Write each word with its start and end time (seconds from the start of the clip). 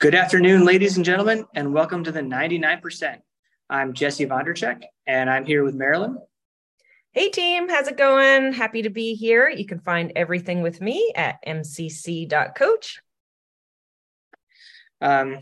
Good 0.00 0.14
afternoon, 0.14 0.64
ladies 0.64 0.94
and 0.94 1.04
gentlemen, 1.04 1.44
and 1.56 1.74
welcome 1.74 2.04
to 2.04 2.12
the 2.12 2.20
99%. 2.20 3.16
I'm 3.68 3.92
Jesse 3.92 4.26
Vondracek, 4.26 4.84
and 5.08 5.28
I'm 5.28 5.44
here 5.44 5.64
with 5.64 5.74
Marilyn. 5.74 6.18
Hey, 7.10 7.30
team, 7.30 7.68
how's 7.68 7.88
it 7.88 7.96
going? 7.96 8.52
Happy 8.52 8.82
to 8.82 8.90
be 8.90 9.16
here. 9.16 9.48
You 9.48 9.66
can 9.66 9.80
find 9.80 10.12
everything 10.14 10.62
with 10.62 10.80
me 10.80 11.12
at 11.16 11.44
mcc.coach. 11.44 13.00
Um, 15.00 15.40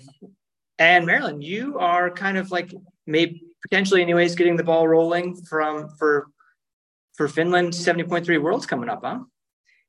and 0.78 1.04
Marilyn, 1.04 1.42
you 1.42 1.78
are 1.78 2.10
kind 2.10 2.38
of 2.38 2.50
like 2.50 2.72
maybe 3.06 3.42
potentially, 3.60 4.00
anyways, 4.00 4.36
getting 4.36 4.56
the 4.56 4.64
ball 4.64 4.88
rolling 4.88 5.36
from 5.36 5.90
for 5.98 6.28
for 7.14 7.28
Finland 7.28 7.74
70.3 7.74 8.40
Worlds 8.40 8.64
coming 8.64 8.88
up, 8.88 9.02
huh? 9.04 9.18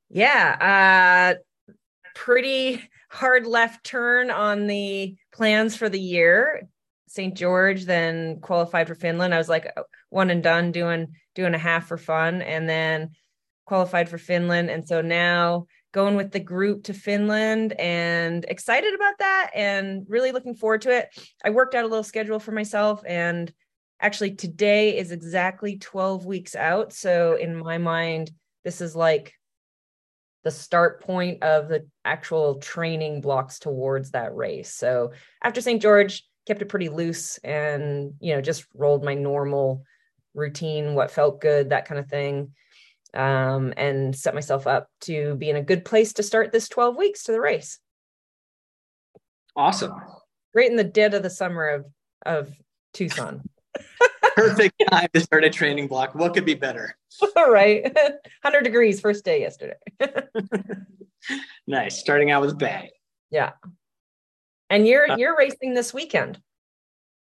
Yeah, 0.10 1.38
uh, 1.40 1.72
pretty 2.16 2.82
hard 3.10 3.48
left 3.48 3.86
turn 3.86 4.30
on 4.30 4.68
the 4.68 5.16
plans 5.34 5.76
for 5.76 5.90
the 5.90 6.00
year. 6.00 6.68
St. 7.08 7.36
George, 7.36 7.86
then 7.86 8.42
qualified 8.42 8.88
for 8.88 8.96
Finland. 8.96 9.34
I 9.34 9.38
was 9.38 9.50
like 9.50 9.72
oh, 9.78 9.84
one 10.10 10.30
and 10.30 10.44
done 10.44 10.72
doing 10.72 11.14
doing 11.36 11.54
a 11.54 11.60
half 11.60 11.88
for 11.88 11.98
fun, 11.98 12.42
and 12.42 12.68
then 12.68 13.12
qualified 13.66 14.10
for 14.10 14.18
Finland. 14.18 14.70
And 14.70 14.88
so 14.88 15.02
now 15.02 15.68
going 15.94 16.16
with 16.16 16.32
the 16.32 16.40
group 16.40 16.84
to 16.84 16.94
Finland 16.94 17.74
and 17.74 18.46
excited 18.46 18.94
about 18.94 19.18
that 19.20 19.52
and 19.56 20.06
really 20.08 20.32
looking 20.32 20.56
forward 20.56 20.82
to 20.82 20.96
it. 20.96 21.10
I 21.44 21.50
worked 21.50 21.76
out 21.76 21.86
a 21.86 21.88
little 21.88 22.04
schedule 22.04 22.40
for 22.40 22.52
myself 22.52 23.02
and 23.08 23.52
actually 24.00 24.36
today 24.36 24.98
is 24.98 25.12
exactly 25.12 25.78
12 25.78 26.26
weeks 26.26 26.56
out. 26.56 26.94
So 26.94 27.36
in 27.36 27.56
my 27.56 27.78
mind, 27.78 28.32
this 28.64 28.80
is 28.82 28.96
like 28.96 29.34
the 30.48 30.52
start 30.52 31.02
point 31.02 31.44
of 31.44 31.68
the 31.68 31.86
actual 32.06 32.56
training 32.56 33.20
blocks 33.20 33.60
towards 33.60 34.12
that 34.12 34.34
race. 34.34 34.74
So 34.74 35.12
after 35.44 35.60
St. 35.60 35.82
George, 35.82 36.24
kept 36.46 36.62
it 36.62 36.70
pretty 36.70 36.88
loose 36.88 37.38
and, 37.40 38.14
you 38.22 38.34
know, 38.34 38.40
just 38.40 38.66
rolled 38.74 39.04
my 39.04 39.14
normal 39.14 39.84
routine, 40.34 40.96
what 40.96 41.12
felt 41.12 41.42
good, 41.42 41.72
that 41.72 41.84
kind 41.84 42.00
of 42.00 42.08
thing. 42.08 42.54
Um, 43.14 43.74
and 43.76 44.16
set 44.16 44.34
myself 44.34 44.68
up 44.68 44.88
to 45.02 45.36
be 45.36 45.50
in 45.50 45.58
a 45.58 45.62
good 45.62 45.84
place 45.84 46.14
to 46.14 46.24
start 46.24 46.54
this 46.54 46.70
12 46.70 46.96
weeks 46.96 47.24
to 47.24 47.34
the 47.34 47.42
race. 47.42 47.80
Awesome. 49.54 49.92
Right 50.56 50.70
in 50.70 50.78
the 50.78 50.86
dead 50.86 51.14
of 51.14 51.24
the 51.24 51.30
summer 51.30 51.68
of 51.68 51.86
of 52.26 52.54
Tucson 52.94 53.42
perfect 54.38 54.84
time 54.90 55.08
to 55.14 55.20
start 55.20 55.44
a 55.44 55.50
training 55.50 55.88
block. 55.88 56.14
What 56.16 56.34
could 56.34 56.46
be 56.46 56.54
better? 56.54 56.96
All 57.36 57.52
right. 57.52 57.84
100 58.42 58.62
degrees 58.64 59.00
first 59.00 59.26
day 59.26 59.42
yesterday. 59.42 59.78
nice. 61.68 62.00
Starting 62.00 62.32
out 62.32 62.42
with 62.42 62.58
bang. 62.58 62.90
Yeah. 63.32 63.54
And 64.70 64.86
you're 64.86 65.12
uh, 65.12 65.18
you're 65.18 65.38
racing 65.38 65.74
this 65.74 65.94
weekend. 65.94 66.40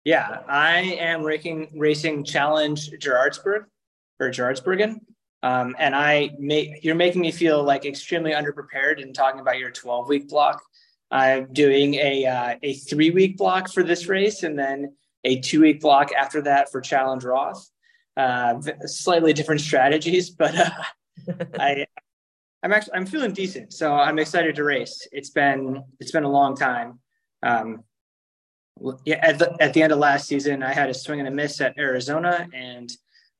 Yeah, 0.04 0.40
I 0.48 0.80
am 1.00 1.24
racing 1.24 1.70
racing 1.76 2.24
challenge 2.26 2.90
Gerardsburg 2.92 3.66
or 4.20 4.30
Geraardsbergen. 4.30 5.00
Um, 5.44 5.76
and 5.80 5.96
I 5.96 6.32
make 6.40 6.84
you're 6.84 6.96
making 6.96 7.22
me 7.22 7.32
feel 7.32 7.64
like 7.64 7.86
extremely 7.86 8.32
underprepared 8.32 9.02
in 9.02 9.14
talking 9.14 9.40
about 9.40 9.60
your 9.60 9.72
12 9.72 10.10
week 10.10 10.28
block. 10.28 10.62
I'm 11.10 11.52
doing 11.54 11.96
a 11.96 12.26
uh, 12.26 12.56
a 12.62 12.74
three 12.74 13.12
week 13.12 13.38
block 13.38 13.72
for 13.72 13.84
this 13.84 14.08
race, 14.08 14.44
and 14.44 14.60
then 14.60 14.94
a 15.24 15.40
two 15.40 15.62
week 15.62 15.82
block 15.82 16.12
after 16.14 16.42
that 16.44 16.72
for 16.72 16.82
Challenge 16.82 17.24
Roth. 17.24 17.70
Uh, 18.18 18.62
slightly 18.86 19.34
different 19.34 19.62
strategies, 19.62 20.30
but 20.42 20.56
uh, 20.56 20.70
I 21.60 21.86
I'm 22.64 22.74
actually 22.74 22.94
I'm 22.94 23.06
feeling 23.06 23.34
decent, 23.34 23.74
so 23.74 23.94
I'm 23.94 24.20
excited 24.20 24.56
to 24.56 24.64
race. 24.64 25.08
It's 25.12 25.30
been 25.30 25.84
it's 26.00 26.12
been 26.12 26.24
a 26.24 26.32
long 26.32 26.56
time. 26.56 27.00
Um, 27.44 27.84
yeah, 29.06 29.20
at 29.22 29.40
the, 29.40 29.56
at 29.60 29.74
the 29.74 29.84
end 29.84 29.92
of 29.92 30.00
last 30.00 30.28
season, 30.28 30.64
I 30.64 30.74
had 30.74 30.90
a 30.90 30.94
swing 30.94 31.20
and 31.20 31.28
a 31.28 31.32
miss 31.32 31.62
at 31.62 31.78
Arizona 31.78 32.48
and 32.54 32.92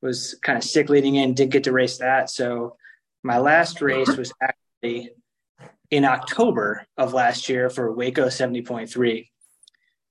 was 0.02 0.36
kind 0.44 0.58
of 0.58 0.64
sick 0.64 0.90
leading 0.90 1.16
in. 1.16 1.34
Didn't 1.34 1.52
get 1.52 1.64
to 1.66 1.72
race 1.72 1.98
that, 1.98 2.30
so 2.30 2.78
my 3.24 3.38
last 3.38 3.82
race 3.82 4.16
was 4.18 4.34
actually 4.42 5.12
in 5.92 6.06
October 6.06 6.86
of 6.98 7.14
last 7.14 7.50
year 7.50 7.70
for 7.70 7.92
Waco 7.92 8.28
70.3. 8.28 9.28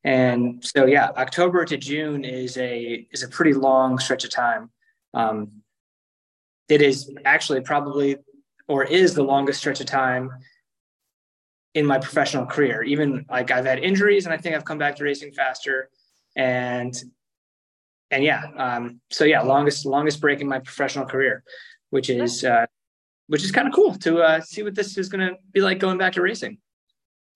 And 0.03 0.65
so, 0.65 0.87
yeah, 0.87 1.11
October 1.16 1.65
to 1.65 1.77
June 1.77 2.25
is 2.25 2.56
a 2.56 3.06
is 3.12 3.22
a 3.22 3.28
pretty 3.28 3.53
long 3.53 3.99
stretch 3.99 4.25
of 4.25 4.31
time. 4.31 4.71
Um, 5.12 5.62
it 6.69 6.81
is 6.81 7.11
actually 7.25 7.61
probably 7.61 8.16
or 8.69 8.84
is 8.84 9.15
the 9.15 9.22
longest 9.22 9.59
stretch 9.59 9.81
of 9.81 9.87
time 9.87 10.31
in 11.75 11.84
my 11.84 11.99
professional 11.99 12.47
career. 12.47 12.83
Even 12.83 13.27
like 13.28 13.50
I've 13.50 13.66
had 13.66 13.81
injuries, 13.81 14.25
and 14.25 14.33
I 14.33 14.37
think 14.37 14.55
I've 14.55 14.65
come 14.65 14.78
back 14.78 14.97
to 14.97 15.05
racing 15.05 15.33
faster. 15.33 15.91
And 16.37 16.94
and 18.11 18.25
yeah, 18.25 18.44
um, 18.56 19.00
so 19.11 19.25
yeah, 19.25 19.43
longest 19.43 19.84
longest 19.84 20.21
break 20.21 20.41
in 20.41 20.49
my 20.49 20.61
professional 20.61 21.05
career, 21.05 21.44
which 21.91 22.09
is 22.09 22.44
uh, 22.44 22.67
which 23.27 23.44
is 23.44 23.53
kind 23.53 23.69
of 23.69 23.75
cool 23.75 23.94
to 23.97 24.22
uh, 24.22 24.41
see 24.41 24.62
what 24.62 24.75
this 24.75 24.97
is 24.97 25.09
going 25.09 25.28
to 25.28 25.37
be 25.53 25.61
like 25.61 25.78
going 25.78 25.99
back 25.99 26.15
to 26.15 26.22
racing. 26.22 26.59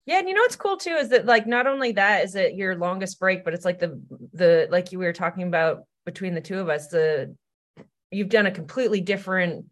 Yeah, 0.05 0.19
and 0.19 0.29
you 0.29 0.35
know 0.35 0.41
what's 0.41 0.55
cool 0.55 0.77
too 0.77 0.91
is 0.91 1.09
that 1.09 1.25
like 1.25 1.47
not 1.47 1.65
only 1.65 1.93
that 1.93 2.23
is 2.25 2.35
it 2.35 2.53
your 2.53 2.75
longest 2.75 3.19
break, 3.19 3.43
but 3.43 3.53
it's 3.53 3.65
like 3.65 3.79
the 3.79 3.99
the 4.33 4.67
like 4.69 4.91
you 4.91 4.99
were 4.99 5.13
talking 5.13 5.47
about 5.47 5.83
between 6.05 6.35
the 6.35 6.41
two 6.41 6.59
of 6.59 6.69
us, 6.69 6.87
the 6.87 7.35
you've 8.11 8.29
done 8.29 8.45
a 8.45 8.51
completely 8.51 9.01
different 9.01 9.65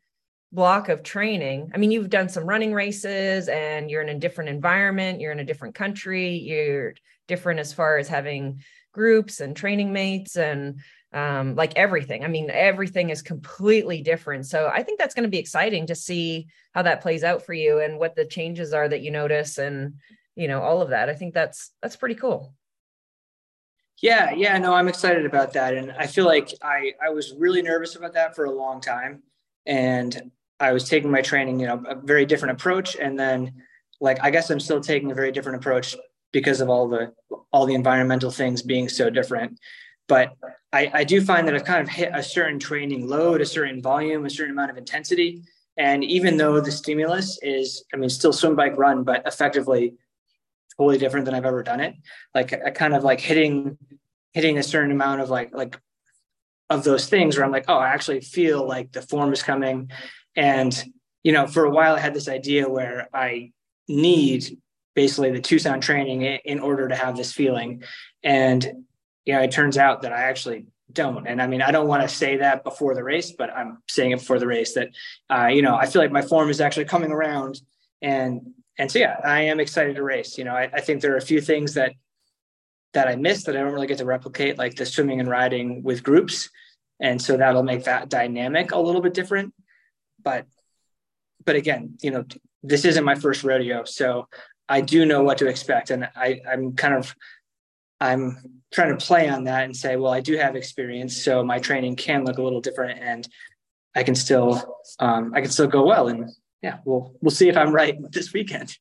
block 0.52 0.90
of 0.90 1.04
training. 1.04 1.72
I 1.74 1.78
mean, 1.78 1.92
you've 1.92 2.10
done 2.10 2.30
some 2.30 2.46
running 2.46 2.74
races 2.74 3.48
and 3.48 3.90
you're 3.90 4.02
in 4.02 4.10
a 4.10 4.20
different 4.20 4.50
environment, 4.50 5.20
you're 5.20 5.32
in 5.32 5.40
a 5.40 5.46
different 5.46 5.76
country, 5.76 6.36
you're 6.38 6.94
different 7.28 7.60
as 7.60 7.74
far 7.74 7.98
as 7.98 8.08
having 8.08 8.62
groups 8.92 9.40
and 9.40 9.56
training 9.56 9.94
mates 9.94 10.36
and 10.36 10.80
um, 11.14 11.56
like 11.56 11.74
everything. 11.76 12.24
I 12.24 12.28
mean, 12.28 12.50
everything 12.52 13.10
is 13.10 13.22
completely 13.22 14.02
different. 14.02 14.46
So 14.48 14.70
I 14.72 14.84
think 14.84 15.00
that's 15.00 15.16
going 15.16 15.24
to 15.24 15.30
be 15.30 15.40
exciting 15.40 15.88
to 15.88 15.96
see 15.96 16.48
how 16.74 16.84
that 16.84 17.02
plays 17.02 17.24
out 17.24 17.46
for 17.46 17.54
you 17.54 17.80
and 17.80 18.00
what 18.00 18.16
the 18.16 18.26
changes 18.26 18.74
are 18.74 18.88
that 18.88 19.02
you 19.02 19.12
notice 19.12 19.58
and 19.58 19.96
you 20.36 20.48
know 20.48 20.62
all 20.62 20.82
of 20.82 20.90
that. 20.90 21.10
I 21.10 21.16
think 21.16 21.34
that's 21.34 21.72
that's 21.82 21.96
pretty 21.96 22.16
cool. 22.16 22.54
Yeah 24.02 24.32
yeah 24.32 24.58
no 24.58 24.74
i'm 24.74 24.88
excited 24.88 25.26
about 25.26 25.54
that. 25.54 25.76
And 25.76 25.92
i 25.98 26.08
feel 26.08 26.26
like 26.26 26.54
i 26.62 26.94
i 27.02 27.10
was 27.10 27.34
really 27.38 27.62
nervous 27.62 27.96
about 27.96 28.14
that 28.14 28.36
for 28.36 28.46
a 28.46 28.52
long 28.52 28.82
time. 28.82 29.24
And 29.66 30.32
i 30.60 30.72
was 30.72 30.88
taking 30.88 31.12
my 31.12 31.22
training 31.22 31.60
you 31.60 31.68
know 31.68 31.84
a 31.88 31.96
very 31.96 32.26
different 32.26 32.60
approach. 32.60 32.96
And 32.96 33.20
then 33.20 33.54
like 34.02 34.20
i 34.24 34.30
guess 34.30 34.50
i'm 34.50 34.60
still 34.60 34.82
taking 34.82 35.12
a 35.12 35.16
very 35.16 35.32
different 35.32 35.58
approach 35.58 35.96
because 36.32 36.60
of 36.60 36.70
all 36.70 36.90
the 36.90 37.14
all 37.54 37.66
the 37.66 37.76
environmental 37.76 38.32
things 38.32 38.62
being 38.62 38.90
so 38.90 39.10
different. 39.10 39.60
But 40.08 40.34
I, 40.74 40.92
I 40.94 41.04
do 41.06 41.22
find 41.22 41.48
that 41.48 41.56
I've 41.56 41.64
kind 41.64 41.82
of 41.82 41.88
hit 41.88 42.12
a 42.14 42.22
certain 42.22 42.60
training 42.60 43.08
load, 43.08 43.40
a 43.40 43.46
certain 43.46 43.82
volume, 43.82 44.26
a 44.26 44.30
certain 44.30 44.52
amount 44.52 44.72
of 44.72 44.78
intensity. 44.78 45.44
And 45.78 46.04
even 46.04 46.36
though 46.36 46.60
the 46.60 46.72
stimulus 46.72 47.40
is, 47.42 47.86
I 47.94 47.98
mean, 47.98 48.10
still 48.10 48.34
swim, 48.34 48.56
bike, 48.56 48.78
run, 48.78 49.04
but 49.04 49.26
effectively 49.26 49.96
totally 50.78 50.98
different 50.98 51.26
than 51.26 51.36
I've 51.36 51.46
ever 51.46 51.64
done 51.64 51.80
it. 51.80 51.96
Like 52.34 52.54
I 52.54 52.72
kind 52.72 52.94
of 52.94 53.04
like 53.04 53.20
hitting 53.20 53.78
hitting 54.34 54.58
a 54.58 54.64
certain 54.64 54.92
amount 54.92 55.22
of 55.22 55.30
like 55.30 55.54
like 55.54 55.80
of 56.70 56.84
those 56.84 57.08
things 57.08 57.36
where 57.36 57.46
I'm 57.46 57.52
like, 57.52 57.66
oh, 57.68 57.78
I 57.78 57.90
actually 57.90 58.22
feel 58.22 58.68
like 58.68 58.92
the 58.92 59.02
form 59.02 59.32
is 59.34 59.44
coming. 59.44 59.92
And 60.36 60.84
you 61.24 61.32
know, 61.32 61.48
for 61.48 61.66
a 61.66 61.72
while 61.72 61.96
I 61.96 62.00
had 62.00 62.14
this 62.14 62.28
idea 62.28 62.68
where 62.68 63.10
I 63.14 63.52
need 63.88 64.58
basically 64.96 65.32
the 65.32 65.42
Tucson 65.42 65.82
training 65.82 66.22
in 66.22 66.60
order 66.60 66.88
to 66.88 66.96
have 66.96 67.18
this 67.18 67.32
feeling. 67.32 67.84
And 68.24 68.86
you 69.26 69.34
know, 69.34 69.42
it 69.42 69.52
turns 69.52 69.78
out 69.78 70.02
that 70.02 70.14
I 70.14 70.24
actually 70.24 70.66
don't. 70.92 71.28
And 71.28 71.42
I 71.42 71.48
mean, 71.48 71.62
I 71.62 71.72
don't 71.72 71.88
want 71.88 72.04
to 72.04 72.08
say 72.08 72.38
that 72.38 72.64
before 72.64 72.94
the 72.96 73.04
race, 73.04 73.32
but 73.32 73.50
I'm 73.50 73.80
saying 73.88 74.12
it 74.12 74.20
before 74.20 74.40
the 74.40 74.48
race 74.48 74.74
that, 74.74 74.90
uh, 75.30 75.48
you 75.48 75.62
know, 75.62 75.76
I 75.76 75.86
feel 75.86 76.02
like 76.02 76.12
my 76.12 76.22
form 76.22 76.50
is 76.50 76.62
actually 76.62 76.86
coming 76.86 77.12
around 77.12 77.62
and 78.02 78.42
and 78.78 78.92
so 78.92 79.00
yeah, 79.00 79.20
I 79.24 79.42
am 79.42 79.60
excited 79.60 79.96
to 79.96 80.04
race. 80.04 80.38
You 80.38 80.46
know, 80.46 80.56
I, 80.56 80.70
I 80.74 80.82
think 80.82 81.02
there 81.02 81.14
are 81.14 81.18
a 81.18 81.22
few 81.22 81.42
things 81.42 81.76
that 81.76 81.94
that 82.94 83.08
I 83.08 83.16
missed 83.16 83.48
that 83.48 83.56
I 83.56 83.60
don't 83.60 83.74
really 83.74 83.88
get 83.88 83.98
to 84.00 84.06
replicate, 84.06 84.58
like 84.58 84.76
the 84.76 84.86
swimming 84.86 85.20
and 85.20 85.30
riding 85.30 85.84
with 85.84 86.04
groups, 86.04 86.50
and 87.00 87.22
so 87.22 87.38
that'll 87.38 87.64
make 87.64 87.86
that 87.86 88.10
dynamic 88.10 88.72
a 88.72 88.80
little 88.80 89.02
bit 89.02 89.14
different. 89.14 89.54
But 90.22 90.46
but 91.46 91.56
again, 91.56 91.98
you 92.02 92.12
know, 92.12 92.26
this 92.62 92.86
isn't 92.86 93.04
my 93.04 93.16
first 93.16 93.44
rodeo, 93.44 93.84
so 93.84 94.28
I 94.70 94.82
do 94.82 95.06
know 95.06 95.24
what 95.24 95.40
to 95.40 95.48
expect, 95.48 95.92
and 95.92 96.10
I 96.16 96.42
I'm 96.50 96.76
kind 96.76 96.96
of 96.96 97.16
I'm 98.00 98.62
trying 98.74 98.98
to 98.98 99.06
play 99.06 99.30
on 99.30 99.44
that 99.46 99.66
and 99.66 99.76
say, 99.76 99.96
well, 99.96 100.12
I 100.12 100.20
do 100.20 100.36
have 100.36 100.56
experience, 100.56 101.22
so 101.22 101.44
my 101.44 101.60
training 101.60 101.96
can 101.96 102.26
look 102.26 102.38
a 102.38 102.44
little 102.44 102.62
different, 102.62 103.00
and 103.00 103.28
I 103.96 104.04
can 104.04 104.16
still 104.16 104.80
um, 105.00 105.34
I 105.36 105.42
can 105.42 105.52
still 105.52 105.68
go 105.68 105.86
well 105.86 106.08
and 106.08 106.30
yeah, 106.64 106.78
we'll 106.86 107.14
we'll 107.22 107.32
see 107.32 107.50
if 107.50 107.58
I'm 107.58 107.74
right 107.76 107.96
this 108.12 108.32
weekend. 108.32 108.76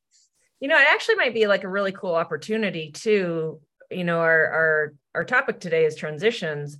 You 0.61 0.69
know, 0.69 0.79
it 0.79 0.87
actually 0.89 1.15
might 1.15 1.33
be 1.33 1.47
like 1.47 1.65
a 1.65 1.69
really 1.69 1.91
cool 1.91 2.15
opportunity 2.15 2.91
too. 2.91 3.59
You 3.91 4.05
know, 4.05 4.21
our 4.21 4.47
our 4.47 4.93
our 5.13 5.23
topic 5.25 5.59
today 5.59 5.83
is 5.85 5.95
transitions 5.95 6.77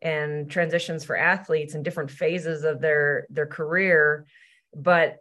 and 0.00 0.48
transitions 0.48 1.04
for 1.04 1.16
athletes 1.16 1.74
in 1.74 1.82
different 1.82 2.12
phases 2.12 2.62
of 2.62 2.80
their 2.80 3.26
their 3.30 3.46
career, 3.46 4.26
but 4.74 5.16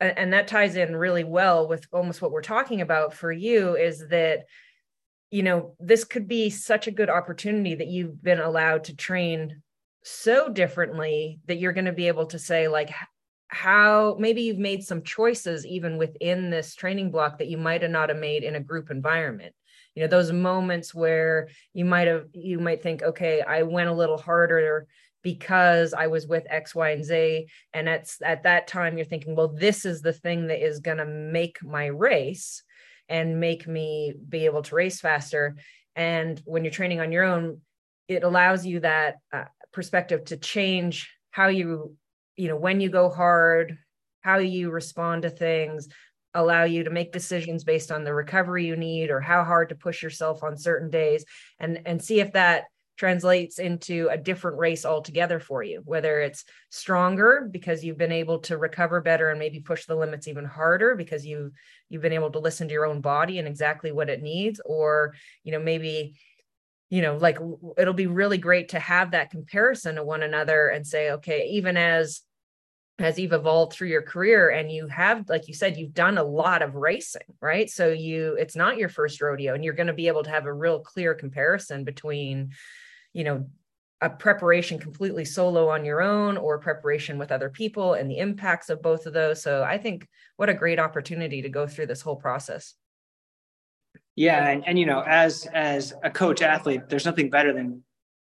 and 0.00 0.32
that 0.32 0.48
ties 0.48 0.76
in 0.76 0.96
really 0.96 1.24
well 1.24 1.68
with 1.68 1.86
almost 1.92 2.22
what 2.22 2.30
we're 2.30 2.40
talking 2.40 2.80
about 2.80 3.12
for 3.12 3.30
you 3.30 3.76
is 3.76 4.08
that 4.08 4.46
you 5.30 5.42
know 5.42 5.74
this 5.78 6.04
could 6.04 6.26
be 6.26 6.48
such 6.48 6.86
a 6.86 6.92
good 6.92 7.10
opportunity 7.10 7.74
that 7.74 7.88
you've 7.88 8.22
been 8.22 8.40
allowed 8.40 8.84
to 8.84 8.96
train 8.96 9.60
so 10.04 10.48
differently 10.48 11.40
that 11.46 11.58
you're 11.58 11.74
going 11.74 11.84
to 11.84 11.92
be 11.92 12.08
able 12.08 12.26
to 12.26 12.38
say 12.38 12.68
like 12.68 12.90
how 13.48 14.16
maybe 14.18 14.42
you've 14.42 14.58
made 14.58 14.84
some 14.84 15.02
choices 15.02 15.66
even 15.66 15.96
within 15.96 16.50
this 16.50 16.74
training 16.74 17.10
block 17.10 17.38
that 17.38 17.48
you 17.48 17.56
might 17.56 17.82
have 17.82 17.90
not 17.90 18.10
have 18.10 18.18
made 18.18 18.44
in 18.44 18.54
a 18.54 18.60
group 18.60 18.90
environment. 18.90 19.54
You 19.94 20.04
know 20.04 20.08
those 20.08 20.30
moments 20.30 20.94
where 20.94 21.48
you 21.72 21.84
might 21.84 22.06
have 22.06 22.26
you 22.32 22.60
might 22.60 22.84
think 22.84 23.02
okay 23.02 23.40
i 23.40 23.64
went 23.64 23.88
a 23.88 23.92
little 23.92 24.16
harder 24.16 24.86
because 25.24 25.92
i 25.92 26.06
was 26.06 26.24
with 26.28 26.46
x 26.48 26.72
y 26.72 26.90
and 26.90 27.04
z 27.04 27.48
and 27.74 27.88
at, 27.88 28.08
at 28.22 28.44
that 28.44 28.68
time 28.68 28.96
you're 28.96 29.04
thinking 29.04 29.34
well 29.34 29.48
this 29.48 29.84
is 29.84 30.00
the 30.00 30.12
thing 30.12 30.46
that 30.46 30.64
is 30.64 30.78
going 30.78 30.98
to 30.98 31.04
make 31.04 31.64
my 31.64 31.86
race 31.86 32.62
and 33.08 33.40
make 33.40 33.66
me 33.66 34.14
be 34.28 34.44
able 34.44 34.62
to 34.62 34.76
race 34.76 35.00
faster 35.00 35.56
and 35.96 36.40
when 36.44 36.62
you're 36.62 36.70
training 36.70 37.00
on 37.00 37.10
your 37.10 37.24
own 37.24 37.60
it 38.06 38.22
allows 38.22 38.64
you 38.64 38.78
that 38.78 39.16
uh, 39.32 39.46
perspective 39.72 40.24
to 40.26 40.36
change 40.36 41.10
how 41.32 41.48
you 41.48 41.96
you 42.38 42.48
know 42.48 42.56
when 42.56 42.80
you 42.80 42.88
go 42.88 43.10
hard 43.10 43.76
how 44.22 44.38
you 44.38 44.70
respond 44.70 45.22
to 45.22 45.30
things 45.30 45.88
allow 46.34 46.64
you 46.64 46.84
to 46.84 46.90
make 46.90 47.12
decisions 47.12 47.64
based 47.64 47.90
on 47.90 48.04
the 48.04 48.14
recovery 48.14 48.66
you 48.66 48.76
need 48.76 49.10
or 49.10 49.20
how 49.20 49.44
hard 49.44 49.68
to 49.68 49.74
push 49.74 50.02
yourself 50.02 50.42
on 50.42 50.56
certain 50.56 50.88
days 50.88 51.24
and 51.58 51.80
and 51.84 52.02
see 52.02 52.20
if 52.20 52.32
that 52.32 52.64
translates 52.96 53.60
into 53.60 54.08
a 54.10 54.18
different 54.18 54.58
race 54.58 54.84
altogether 54.84 55.38
for 55.38 55.62
you 55.62 55.80
whether 55.84 56.20
it's 56.20 56.44
stronger 56.70 57.48
because 57.50 57.84
you've 57.84 57.98
been 57.98 58.12
able 58.12 58.40
to 58.40 58.58
recover 58.58 59.00
better 59.00 59.30
and 59.30 59.38
maybe 59.38 59.60
push 59.60 59.86
the 59.86 59.94
limits 59.94 60.26
even 60.26 60.44
harder 60.44 60.96
because 60.96 61.24
you 61.24 61.52
you've 61.88 62.02
been 62.02 62.12
able 62.12 62.30
to 62.30 62.40
listen 62.40 62.66
to 62.66 62.74
your 62.74 62.86
own 62.86 63.00
body 63.00 63.38
and 63.38 63.46
exactly 63.48 63.92
what 63.92 64.10
it 64.10 64.22
needs 64.22 64.60
or 64.64 65.14
you 65.44 65.52
know 65.52 65.60
maybe 65.60 66.14
you 66.90 67.02
know 67.02 67.16
like 67.16 67.38
it'll 67.76 67.94
be 67.94 68.06
really 68.06 68.38
great 68.38 68.70
to 68.70 68.78
have 68.78 69.12
that 69.12 69.30
comparison 69.30 69.94
to 69.94 70.04
one 70.04 70.22
another 70.22 70.68
and 70.68 70.86
say 70.86 71.12
okay 71.12 71.48
even 71.50 71.76
as 71.76 72.22
as 72.98 73.18
you've 73.18 73.32
evolved 73.32 73.72
through 73.72 73.88
your 73.88 74.02
career 74.02 74.50
and 74.50 74.72
you 74.72 74.88
have 74.88 75.28
like 75.28 75.46
you 75.46 75.54
said 75.54 75.76
you've 75.76 75.94
done 75.94 76.18
a 76.18 76.22
lot 76.22 76.62
of 76.62 76.74
racing 76.74 77.22
right? 77.40 77.70
So 77.70 77.88
you 77.88 78.36
it's 78.38 78.56
not 78.56 78.76
your 78.76 78.88
first 78.88 79.20
rodeo 79.20 79.54
and 79.54 79.64
you're 79.64 79.74
going 79.74 79.86
to 79.86 79.92
be 79.92 80.08
able 80.08 80.24
to 80.24 80.30
have 80.30 80.46
a 80.46 80.52
real 80.52 80.80
clear 80.80 81.14
comparison 81.14 81.84
between 81.84 82.50
you 83.12 83.24
know 83.24 83.46
a 84.00 84.10
preparation 84.10 84.78
completely 84.78 85.24
solo 85.24 85.68
on 85.68 85.84
your 85.84 86.02
own 86.02 86.36
or 86.36 86.58
preparation 86.58 87.18
with 87.18 87.32
other 87.32 87.50
people 87.50 87.94
and 87.94 88.08
the 88.08 88.18
impacts 88.18 88.68
of 88.68 88.80
both 88.80 89.06
of 89.06 89.12
those. 89.12 89.42
So 89.42 89.62
i 89.62 89.78
think 89.78 90.08
what 90.36 90.48
a 90.48 90.54
great 90.54 90.80
opportunity 90.80 91.42
to 91.42 91.48
go 91.48 91.66
through 91.66 91.86
this 91.86 92.02
whole 92.02 92.16
process. 92.16 92.74
Yeah 94.16 94.48
and, 94.48 94.64
and 94.66 94.78
you 94.78 94.86
know 94.86 95.04
as 95.06 95.46
as 95.54 95.94
a 96.02 96.10
coach 96.10 96.42
athlete 96.42 96.88
there's 96.88 97.06
nothing 97.06 97.30
better 97.30 97.52
than 97.52 97.84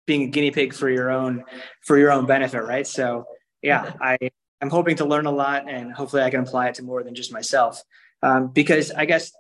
being 0.07 0.25
a 0.25 0.27
guinea 0.27 0.51
pig 0.51 0.75
for 0.75 0.91
your 0.91 1.11
own 1.11 1.45
for 1.83 1.97
your 1.97 2.13
own 2.13 2.27
benefit 2.27 2.63
right? 2.63 2.87
So 2.87 3.25
yeah 3.63 3.95
i 4.03 4.19
I'm 4.61 4.71
hoping 4.71 4.97
to 4.97 5.05
learn 5.05 5.27
a 5.27 5.31
lot 5.33 5.69
and 5.69 5.93
hopefully 5.93 6.23
I 6.23 6.31
can 6.31 6.41
apply 6.41 6.69
it 6.69 6.75
to 6.77 6.83
more 6.83 7.03
than 7.03 7.15
just 7.15 7.33
myself. 7.33 7.83
Um, 8.23 8.49
because 8.49 8.91
I 8.91 9.07
guess 9.07 9.33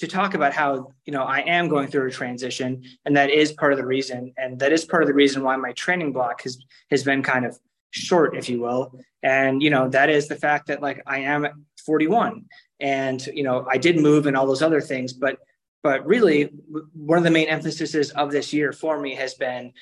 to 0.00 0.06
talk 0.06 0.32
about 0.32 0.54
how 0.54 0.92
you 1.04 1.12
know 1.12 1.22
I 1.22 1.40
am 1.40 1.68
going 1.68 1.88
through 1.88 2.08
a 2.08 2.10
transition, 2.10 2.82
and 3.04 3.16
that 3.16 3.30
is 3.30 3.52
part 3.52 3.72
of 3.72 3.78
the 3.78 3.86
reason, 3.86 4.32
and 4.38 4.58
that 4.58 4.72
is 4.72 4.84
part 4.84 5.02
of 5.02 5.06
the 5.06 5.14
reason 5.14 5.42
why 5.42 5.56
my 5.56 5.72
training 5.72 6.12
block 6.12 6.42
has 6.42 6.58
has 6.90 7.04
been 7.04 7.22
kind 7.22 7.44
of 7.44 7.58
short, 7.90 8.34
if 8.34 8.48
you 8.48 8.60
will. 8.60 8.98
And 9.22 9.62
you 9.62 9.68
know 9.68 9.90
that 9.90 10.08
is 10.08 10.26
the 10.26 10.36
fact 10.36 10.68
that 10.68 10.80
like 10.80 11.02
I 11.06 11.18
am 11.20 11.66
41, 11.84 12.46
and 12.80 13.24
you 13.26 13.42
know 13.42 13.66
I 13.70 13.76
did 13.76 14.00
move 14.00 14.26
and 14.26 14.36
all 14.36 14.46
those 14.46 14.62
other 14.62 14.80
things, 14.80 15.12
but 15.12 15.36
but 15.82 16.06
really 16.06 16.50
one 16.94 17.18
of 17.18 17.24
the 17.24 17.30
main 17.30 17.48
emphases 17.48 18.10
of 18.12 18.32
this 18.32 18.54
year 18.54 18.72
for 18.72 18.98
me 18.98 19.14
has 19.14 19.34
been 19.34 19.72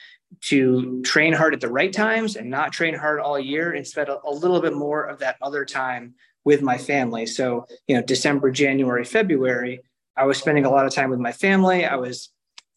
to 0.42 1.02
train 1.02 1.32
hard 1.32 1.54
at 1.54 1.60
the 1.60 1.70
right 1.70 1.92
times 1.92 2.36
and 2.36 2.50
not 2.50 2.72
train 2.72 2.94
hard 2.94 3.20
all 3.20 3.38
year 3.38 3.72
and 3.72 3.86
spend 3.86 4.08
a, 4.08 4.18
a 4.24 4.30
little 4.30 4.60
bit 4.60 4.74
more 4.74 5.04
of 5.04 5.18
that 5.18 5.36
other 5.42 5.64
time 5.64 6.14
with 6.44 6.62
my 6.62 6.78
family. 6.78 7.26
So, 7.26 7.66
you 7.86 7.96
know, 7.96 8.02
December, 8.02 8.50
January, 8.50 9.04
February, 9.04 9.80
I 10.16 10.24
was 10.24 10.38
spending 10.38 10.64
a 10.64 10.70
lot 10.70 10.86
of 10.86 10.94
time 10.94 11.10
with 11.10 11.20
my 11.20 11.32
family. 11.32 11.84
I 11.84 11.96
was, 11.96 12.30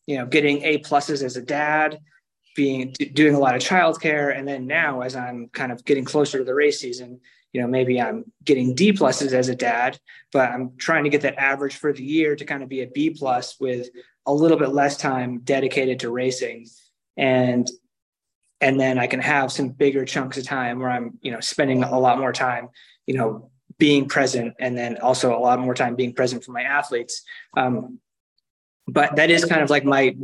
you 0.07 0.17
know, 0.17 0.25
getting 0.25 0.63
A 0.63 0.79
pluses 0.79 1.23
as 1.23 1.37
a 1.37 1.41
dad, 1.41 1.99
being 2.55 2.93
doing 3.13 3.35
a 3.35 3.39
lot 3.39 3.55
of 3.55 3.61
childcare, 3.61 4.37
and 4.37 4.47
then 4.47 4.67
now 4.67 5.01
as 5.01 5.15
I'm 5.15 5.47
kind 5.49 5.71
of 5.71 5.85
getting 5.85 6.05
closer 6.05 6.39
to 6.39 6.43
the 6.43 6.53
race 6.53 6.79
season, 6.79 7.19
you 7.53 7.61
know, 7.61 7.67
maybe 7.67 8.01
I'm 8.01 8.25
getting 8.43 8.75
D 8.75 8.93
pluses 8.93 9.33
as 9.33 9.49
a 9.49 9.55
dad, 9.55 9.99
but 10.31 10.51
I'm 10.51 10.75
trying 10.77 11.03
to 11.03 11.09
get 11.09 11.21
that 11.21 11.39
average 11.39 11.75
for 11.75 11.91
the 11.93 12.03
year 12.03 12.35
to 12.35 12.45
kind 12.45 12.63
of 12.63 12.69
be 12.69 12.81
a 12.81 12.87
B 12.87 13.11
plus 13.11 13.59
with 13.59 13.89
a 14.25 14.33
little 14.33 14.57
bit 14.57 14.69
less 14.69 14.97
time 14.97 15.39
dedicated 15.39 15.99
to 16.01 16.11
racing 16.11 16.67
and 17.17 17.69
and 18.61 18.79
then 18.79 18.99
I 18.99 19.07
can 19.07 19.19
have 19.19 19.51
some 19.51 19.69
bigger 19.69 20.05
chunks 20.05 20.37
of 20.37 20.45
time 20.45 20.79
where 20.79 20.89
I'm, 20.89 21.17
you 21.21 21.31
know, 21.31 21.39
spending 21.39 21.83
a 21.83 21.99
lot 21.99 22.19
more 22.19 22.31
time, 22.31 22.69
you 23.07 23.15
know, 23.15 23.49
being 23.79 24.07
present, 24.07 24.53
and 24.59 24.77
then 24.77 24.97
also 24.97 25.35
a 25.35 25.39
lot 25.39 25.59
more 25.59 25.73
time 25.73 25.95
being 25.95 26.13
present 26.13 26.43
for 26.43 26.51
my 26.51 26.61
athletes. 26.61 27.23
Um, 27.57 27.99
but 28.87 29.15
that 29.15 29.31
is 29.31 29.43
kind 29.45 29.61
of 29.61 29.71
like 29.71 29.83
my 29.83 30.15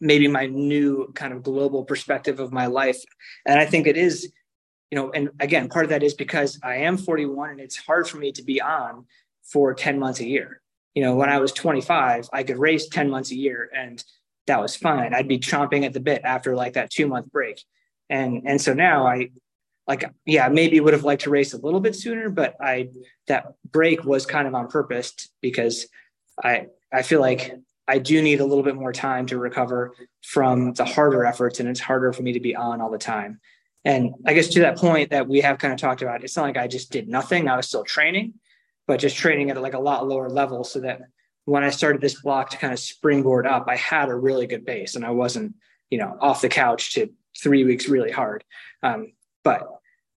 maybe 0.00 0.28
my 0.28 0.46
new 0.46 1.12
kind 1.14 1.32
of 1.32 1.42
global 1.42 1.84
perspective 1.84 2.38
of 2.40 2.52
my 2.52 2.66
life, 2.66 3.02
and 3.46 3.58
I 3.58 3.66
think 3.66 3.88
it 3.88 3.96
is, 3.96 4.32
you 4.90 4.96
know, 4.96 5.10
and 5.10 5.30
again, 5.40 5.68
part 5.68 5.84
of 5.84 5.90
that 5.90 6.04
is 6.04 6.14
because 6.14 6.60
I 6.62 6.76
am 6.76 6.96
41, 6.96 7.50
and 7.50 7.60
it's 7.60 7.76
hard 7.76 8.08
for 8.08 8.18
me 8.18 8.30
to 8.32 8.42
be 8.44 8.60
on 8.60 9.06
for 9.42 9.74
10 9.74 9.98
months 9.98 10.20
a 10.20 10.26
year. 10.26 10.60
You 10.94 11.02
know, 11.02 11.16
when 11.16 11.28
I 11.28 11.40
was 11.40 11.52
25, 11.52 12.28
I 12.32 12.42
could 12.44 12.58
race 12.58 12.88
10 12.88 13.10
months 13.10 13.32
a 13.32 13.36
year, 13.36 13.70
and 13.74 14.02
that 14.46 14.60
was 14.60 14.76
fine. 14.76 15.14
I'd 15.14 15.28
be 15.28 15.38
chomping 15.38 15.84
at 15.84 15.92
the 15.92 16.00
bit 16.00 16.22
after 16.24 16.54
like 16.54 16.74
that 16.74 16.90
two 16.90 17.06
month 17.06 17.30
break. 17.30 17.62
And 18.10 18.42
and 18.46 18.60
so 18.60 18.74
now 18.74 19.06
I 19.06 19.30
like 19.86 20.04
yeah, 20.26 20.48
maybe 20.48 20.80
would 20.80 20.92
have 20.92 21.04
liked 21.04 21.22
to 21.22 21.30
race 21.30 21.54
a 21.54 21.58
little 21.58 21.80
bit 21.80 21.96
sooner, 21.96 22.28
but 22.28 22.56
I 22.60 22.88
that 23.28 23.54
break 23.70 24.04
was 24.04 24.26
kind 24.26 24.46
of 24.46 24.54
on 24.54 24.68
purpose 24.68 25.30
because 25.40 25.86
I 26.42 26.66
I 26.92 27.02
feel 27.02 27.20
like 27.20 27.54
I 27.88 27.98
do 27.98 28.22
need 28.22 28.40
a 28.40 28.44
little 28.44 28.62
bit 28.62 28.76
more 28.76 28.92
time 28.92 29.26
to 29.26 29.38
recover 29.38 29.94
from 30.22 30.72
the 30.74 30.84
harder 30.84 31.24
efforts 31.24 31.58
and 31.58 31.68
it's 31.68 31.80
harder 31.80 32.12
for 32.12 32.22
me 32.22 32.32
to 32.32 32.40
be 32.40 32.54
on 32.54 32.80
all 32.80 32.90
the 32.90 32.98
time. 32.98 33.40
And 33.84 34.14
I 34.24 34.34
guess 34.34 34.48
to 34.48 34.60
that 34.60 34.78
point 34.78 35.10
that 35.10 35.28
we 35.28 35.40
have 35.40 35.58
kind 35.58 35.72
of 35.74 35.80
talked 35.80 36.02
about, 36.02 36.22
it's 36.22 36.36
not 36.36 36.44
like 36.44 36.56
I 36.56 36.68
just 36.68 36.92
did 36.92 37.08
nothing. 37.08 37.48
I 37.48 37.56
was 37.56 37.66
still 37.66 37.82
training, 37.82 38.34
but 38.86 39.00
just 39.00 39.16
training 39.16 39.50
at 39.50 39.60
like 39.60 39.74
a 39.74 39.80
lot 39.80 40.06
lower 40.06 40.28
level 40.28 40.62
so 40.62 40.80
that 40.80 41.00
when 41.44 41.64
I 41.64 41.70
started 41.70 42.00
this 42.00 42.20
block 42.20 42.50
to 42.50 42.56
kind 42.56 42.72
of 42.72 42.78
springboard 42.78 43.46
up, 43.46 43.66
I 43.68 43.76
had 43.76 44.08
a 44.08 44.14
really 44.14 44.46
good 44.46 44.64
base 44.64 44.94
and 44.94 45.04
I 45.04 45.10
wasn't, 45.10 45.54
you 45.90 45.98
know, 45.98 46.16
off 46.20 46.42
the 46.42 46.48
couch 46.48 46.94
to 46.94 47.08
three 47.40 47.64
weeks 47.64 47.88
really 47.88 48.12
hard. 48.12 48.44
Um, 48.82 49.12
but 49.42 49.68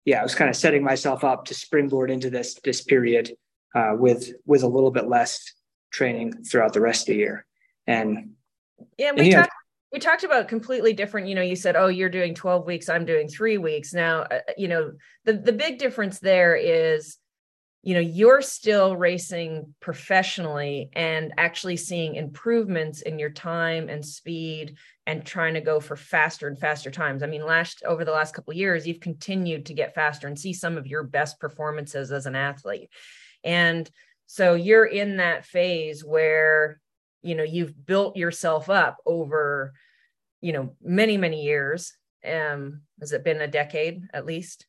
yeah, 0.06 0.20
I 0.20 0.24
was 0.24 0.36
kind 0.36 0.50
of 0.50 0.56
setting 0.56 0.84
myself 0.84 1.24
up 1.24 1.46
to 1.46 1.54
springboard 1.54 2.12
into 2.12 2.30
this 2.30 2.56
this 2.64 2.82
period 2.82 3.32
uh, 3.74 3.94
with 3.98 4.34
with 4.46 4.64
a 4.64 4.68
little 4.68 4.92
bit 4.92 5.08
less 5.08 5.54
training 5.92 6.44
throughout 6.44 6.74
the 6.74 6.82
rest 6.82 7.04
of 7.04 7.14
the 7.14 7.20
year. 7.20 7.46
And 7.88 8.34
yeah, 8.98 9.12
we 9.14 9.32
talked 9.32 9.52
we 9.92 10.00
talked 10.00 10.24
about 10.24 10.48
completely 10.48 10.94
different. 10.94 11.28
You 11.28 11.36
know, 11.36 11.42
you 11.42 11.56
said, 11.56 11.76
"Oh, 11.76 11.88
you're 11.88 12.10
doing 12.10 12.36
12 12.36 12.66
weeks, 12.66 12.90
I'm 12.90 13.06
doing 13.06 13.28
three 13.28 13.58
weeks." 13.58 13.94
Now, 13.94 14.22
uh, 14.24 14.40
you 14.58 14.68
know, 14.68 14.92
the 15.24 15.34
the 15.34 15.54
big 15.54 15.80
difference 15.80 16.20
there 16.20 16.56
is 16.56 17.18
you 17.86 17.94
know 17.94 18.00
you're 18.00 18.42
still 18.42 18.98
racing 18.98 19.72
professionally 19.80 20.90
and 20.94 21.32
actually 21.38 21.78
seeing 21.78 22.16
improvements 22.16 23.04
in 23.04 23.20
your 23.20 23.30
time 23.30 23.90
and 23.90 24.04
speed 24.04 24.76
and 25.06 25.24
trying 25.24 25.54
to 25.54 25.62
go 25.62 25.80
for 25.80 25.96
faster 25.96 26.48
and 26.48 26.60
faster 26.60 26.90
times. 26.90 27.22
I 27.22 27.28
mean 27.28 27.46
last 27.46 27.84
over 27.86 28.04
the 28.04 28.12
last 28.12 28.34
couple 28.34 28.56
years 28.56 28.88
you've 28.88 29.00
continued 29.00 29.68
to 29.68 29.76
get 29.76 29.94
faster 29.94 30.28
and 30.28 30.38
see 30.38 30.52
some 30.52 30.78
of 30.78 30.88
your 30.88 31.04
best 31.04 31.40
performances 31.40 32.12
as 32.12 32.26
an 32.26 32.36
athlete. 32.36 32.90
And 33.44 33.88
so 34.26 34.56
you're 34.56 34.88
in 34.88 35.18
that 35.18 35.46
phase 35.46 36.04
where 36.04 36.82
you 37.22 37.36
know 37.36 37.44
you've 37.44 37.86
built 37.86 38.18
yourself 38.18 38.68
up 38.68 38.98
over 39.06 39.74
you 40.42 40.54
know 40.54 40.76
many 40.82 41.18
many 41.18 41.44
years. 41.44 41.94
Um 42.28 42.82
has 43.00 43.12
it 43.12 43.24
been 43.24 43.42
a 43.42 43.48
decade 43.48 44.08
at 44.12 44.26
least 44.26 44.66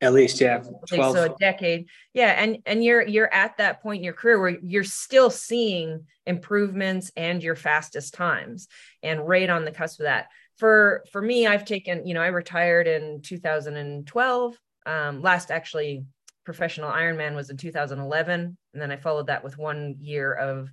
at 0.00 0.12
least, 0.12 0.40
yeah. 0.40 0.62
12. 0.88 1.16
So 1.16 1.24
a 1.24 1.36
decade. 1.38 1.88
Yeah. 2.12 2.30
And 2.30 2.58
and 2.66 2.84
you're 2.84 3.02
you're 3.06 3.32
at 3.32 3.56
that 3.58 3.82
point 3.82 3.98
in 3.98 4.04
your 4.04 4.12
career 4.12 4.40
where 4.40 4.58
you're 4.62 4.84
still 4.84 5.30
seeing 5.30 6.06
improvements 6.26 7.10
and 7.16 7.42
your 7.42 7.56
fastest 7.56 8.14
times 8.14 8.68
and 9.02 9.26
right 9.26 9.48
on 9.48 9.64
the 9.64 9.70
cusp 9.70 10.00
of 10.00 10.04
that. 10.04 10.26
For 10.58 11.04
for 11.10 11.22
me, 11.22 11.46
I've 11.46 11.64
taken, 11.64 12.06
you 12.06 12.14
know, 12.14 12.22
I 12.22 12.28
retired 12.28 12.86
in 12.86 13.22
2012. 13.22 14.58
Um, 14.86 15.22
last 15.22 15.50
actually 15.50 16.04
professional 16.44 16.90
Ironman 16.90 17.34
was 17.34 17.50
in 17.50 17.56
2011. 17.56 18.56
And 18.72 18.82
then 18.82 18.90
I 18.90 18.96
followed 18.96 19.28
that 19.28 19.42
with 19.42 19.56
one 19.56 19.96
year 20.00 20.32
of 20.32 20.70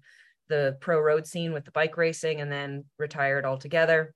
the 0.49 0.77
pro 0.81 0.99
road 0.99 1.25
scene 1.25 1.53
with 1.53 1.63
the 1.63 1.71
bike 1.71 1.95
racing 1.95 2.41
and 2.41 2.51
then 2.51 2.83
retired 2.99 3.45
altogether. 3.45 4.13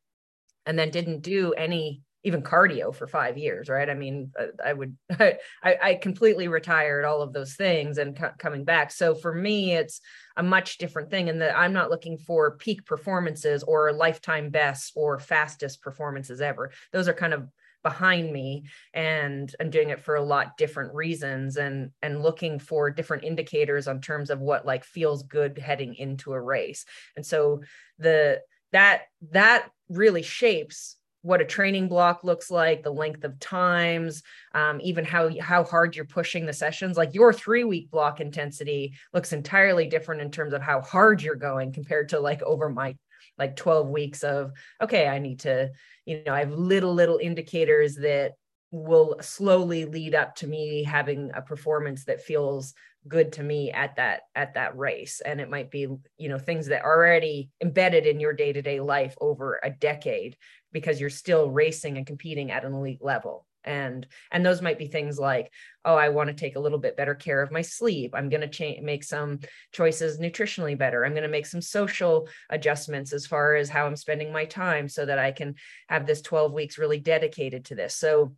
And 0.65 0.77
then 0.77 0.89
didn't 0.89 1.21
do 1.21 1.53
any 1.53 2.01
even 2.25 2.41
cardio 2.41 2.94
for 2.94 3.05
five 3.05 3.38
years, 3.38 3.70
right? 3.70 3.89
I 3.89 3.94
mean, 3.94 4.32
uh, 4.38 4.48
I 4.63 4.74
would, 4.74 4.98
I, 5.20 5.38
I 5.63 6.00
completely 6.01 6.48
retired 6.48 7.05
all 7.05 7.22
of 7.22 7.34
those 7.34 7.53
things 7.53 8.00
and 8.00 8.17
c- 8.17 8.25
coming 8.39 8.65
back. 8.65 8.91
So 8.91 9.13
for 9.13 9.34
me, 9.34 9.74
it's 9.74 10.01
a 10.36 10.44
much 10.44 10.79
different 10.79 11.12
thing 11.12 11.27
in 11.27 11.39
that 11.39 11.58
I'm 11.58 11.72
not 11.72 11.91
looking 11.91 12.17
for 12.17 12.58
peak 12.58 12.84
performances 12.86 13.62
or 13.63 13.94
lifetime 13.94 14.50
best 14.50 14.94
or 14.96 15.20
fastest 15.20 15.82
performances 15.84 16.41
ever. 16.41 16.72
Those 16.91 17.08
are 17.08 17.13
kind 17.13 17.34
of 17.34 17.48
behind 17.84 18.34
me 18.34 18.63
and 18.96 19.55
I'm 19.60 19.70
doing 19.70 19.91
it 19.91 20.01
for 20.01 20.15
a 20.15 20.24
lot 20.24 20.58
different 20.58 20.96
reasons 20.96 21.55
and 21.58 21.91
and 22.01 22.24
looking 22.24 22.58
for 22.58 22.89
different 22.89 23.24
indicators 23.24 23.88
on 23.88 24.01
terms 24.01 24.32
of 24.32 24.39
what 24.39 24.65
like 24.65 24.84
feels 24.84 25.22
good 25.22 25.60
heading 25.60 25.94
into 25.94 26.34
a 26.34 26.41
race. 26.41 26.86
And 27.15 27.24
so 27.24 27.62
the 28.00 28.41
that 28.72 29.03
that 29.29 29.70
really 29.88 30.24
shapes 30.24 30.98
what 31.25 31.41
a 31.41 31.46
training 31.46 31.88
block 31.88 32.24
looks 32.24 32.51
like, 32.51 32.84
the 32.84 32.94
length 32.94 33.24
of 33.24 33.39
times, 33.39 34.22
um, 34.53 34.79
even 34.82 35.03
how 35.03 35.32
how 35.39 35.63
hard 35.63 35.96
you're 35.96 36.05
pushing 36.05 36.46
the 36.46 36.53
sessions. 36.53 36.98
Like 36.98 37.15
your 37.15 37.34
three 37.34 37.63
week 37.63 37.89
block 37.89 38.22
intensity 38.22 38.94
looks 39.12 39.34
entirely 39.34 39.88
different 39.88 40.22
in 40.22 40.29
terms 40.29 40.53
of 40.53 40.62
how 40.62 40.82
hard 40.82 41.24
you're 41.24 41.36
going 41.36 41.74
compared 41.74 42.10
to 42.10 42.20
like 42.20 42.44
over 42.44 42.70
my 42.70 42.96
like 43.39 43.55
12 43.55 43.89
weeks 43.89 44.24
of 44.24 44.51
okay, 44.79 45.08
I 45.08 45.17
need 45.17 45.39
to, 45.39 45.72
you 46.05 46.22
know, 46.27 46.34
I 46.34 46.41
have 46.41 46.51
little 46.51 46.94
little 46.94 47.17
indicators 47.17 47.96
that 47.96 48.34
will 48.70 49.17
slowly 49.22 49.86
lead 49.86 50.13
up 50.13 50.36
to 50.36 50.48
me 50.48 50.84
having 50.84 51.32
a 51.34 51.41
performance 51.41 52.05
that 52.05 52.22
feels 52.22 52.75
good 53.08 53.32
to 53.34 53.44
me 53.44 53.72
at 53.72 53.96
that 53.96 54.22
at 54.36 54.55
that 54.55 54.75
race 54.75 55.22
and 55.24 55.39
it 55.39 55.50
might 55.50 55.70
be 55.70 55.88
you 56.17 56.29
know 56.29 56.39
things 56.39 56.67
that 56.67 56.84
are 56.84 56.98
already 56.98 57.50
embedded 57.62 58.05
in 58.05 58.20
your 58.20 58.34
day-to-day 58.34 58.79
life 58.79 59.15
over 59.22 59.60
a 59.63 59.70
decade 59.70 60.36
because 60.75 61.00
you're 61.00 61.10
still 61.10 61.50
racing 61.50 61.96
and 61.96 62.05
competing 62.05 62.51
at 62.51 62.65
an 62.65 62.74
elite 62.74 63.01
level. 63.01 63.46
And 63.63 64.05
and 64.29 64.46
those 64.46 64.62
might 64.62 64.77
be 64.77 64.88
things 64.88 65.17
like 65.17 65.50
oh 65.86 65.96
i 65.96 66.10
want 66.10 66.27
to 66.27 66.36
take 66.36 66.55
a 66.55 66.60
little 66.60 66.77
bit 66.77 66.98
better 66.98 67.15
care 67.15 67.41
of 67.41 67.50
my 67.50 67.62
sleep. 67.62 68.12
I'm 68.13 68.27
going 68.27 68.41
to 68.41 68.48
cha- 68.48 68.82
make 68.84 69.05
some 69.05 69.39
choices 69.72 70.20
nutritionally 70.20 70.77
better. 70.77 71.03
I'm 71.05 71.13
going 71.13 71.24
to 71.24 71.29
make 71.29 71.46
some 71.46 71.62
social 71.62 72.27
adjustments 72.50 73.13
as 73.13 73.25
far 73.25 73.55
as 73.55 73.70
how 73.70 73.88
i'm 73.88 73.96
spending 73.96 74.34
my 74.34 74.44
time 74.44 74.89
so 74.89 75.05
that 75.05 75.17
i 75.17 75.32
can 75.32 75.55
have 75.88 76.05
this 76.05 76.22
12 76.22 76.51
weeks 76.51 76.77
really 76.77 77.00
dedicated 77.00 77.65
to 77.65 77.75
this. 77.75 77.96
So 77.96 78.36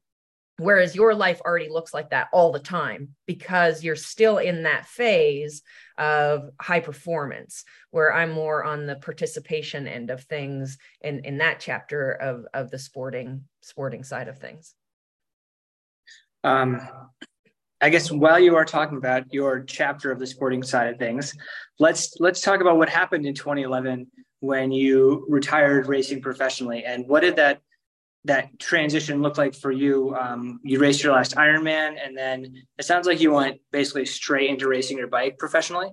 whereas 0.60 0.96
your 0.96 1.14
life 1.14 1.40
already 1.42 1.70
looks 1.70 1.94
like 1.94 2.10
that 2.10 2.28
all 2.34 2.52
the 2.52 2.60
time 2.60 3.10
because 3.26 3.84
you're 3.84 3.96
still 3.96 4.38
in 4.38 4.64
that 4.64 4.86
phase 4.86 5.62
of 5.98 6.50
high 6.60 6.80
performance 6.80 7.64
where 7.92 8.14
i'm 8.14 8.32
more 8.32 8.64
on 8.64 8.86
the 8.86 8.96
participation 8.96 9.88
end 9.88 10.10
of 10.10 10.24
things 10.24 10.78
in 11.02 11.20
in 11.26 11.38
that 11.38 11.60
chapter 11.60 12.12
of 12.12 12.46
of 12.54 12.72
the 12.72 12.80
sporting 12.80 13.44
sporting 13.62 14.04
side 14.04 14.28
of 14.28 14.38
things. 14.40 14.74
Um 16.44 16.80
i 17.82 17.90
guess 17.90 18.12
while 18.12 18.40
you 18.40 18.56
are 18.56 18.66
talking 18.66 18.98
about 18.98 19.32
your 19.32 19.64
chapter 19.64 20.12
of 20.12 20.20
the 20.20 20.28
sporting 20.28 20.64
side 20.64 20.92
of 20.92 20.98
things 20.98 21.34
let's 21.80 22.16
let's 22.20 22.42
talk 22.42 22.62
about 22.62 22.78
what 22.78 22.90
happened 22.90 23.26
in 23.26 23.36
2011 23.36 24.08
when 24.40 24.72
you 24.72 25.26
retired 25.30 25.88
racing 25.88 26.22
professionally 26.22 26.84
and 26.86 27.08
what 27.08 27.22
did 27.22 27.36
that 27.36 27.60
that 28.27 28.60
transition 28.60 29.22
look 29.22 29.38
like 29.38 29.55
for 29.55 29.72
you? 29.72 30.15
Um, 30.15 30.60
you 30.63 30.79
raced 30.79 31.03
your 31.03 31.13
last 31.13 31.36
Ironman, 31.36 31.98
and 32.03 32.17
then 32.17 32.63
it 32.77 32.86
sounds 32.86 33.07
like 33.07 33.19
you 33.19 33.31
went 33.31 33.60
basically 33.72 34.05
straight 34.05 34.50
into 34.50 34.67
racing 34.67 34.98
your 34.98 35.07
bike 35.07 35.38
professionally. 35.38 35.89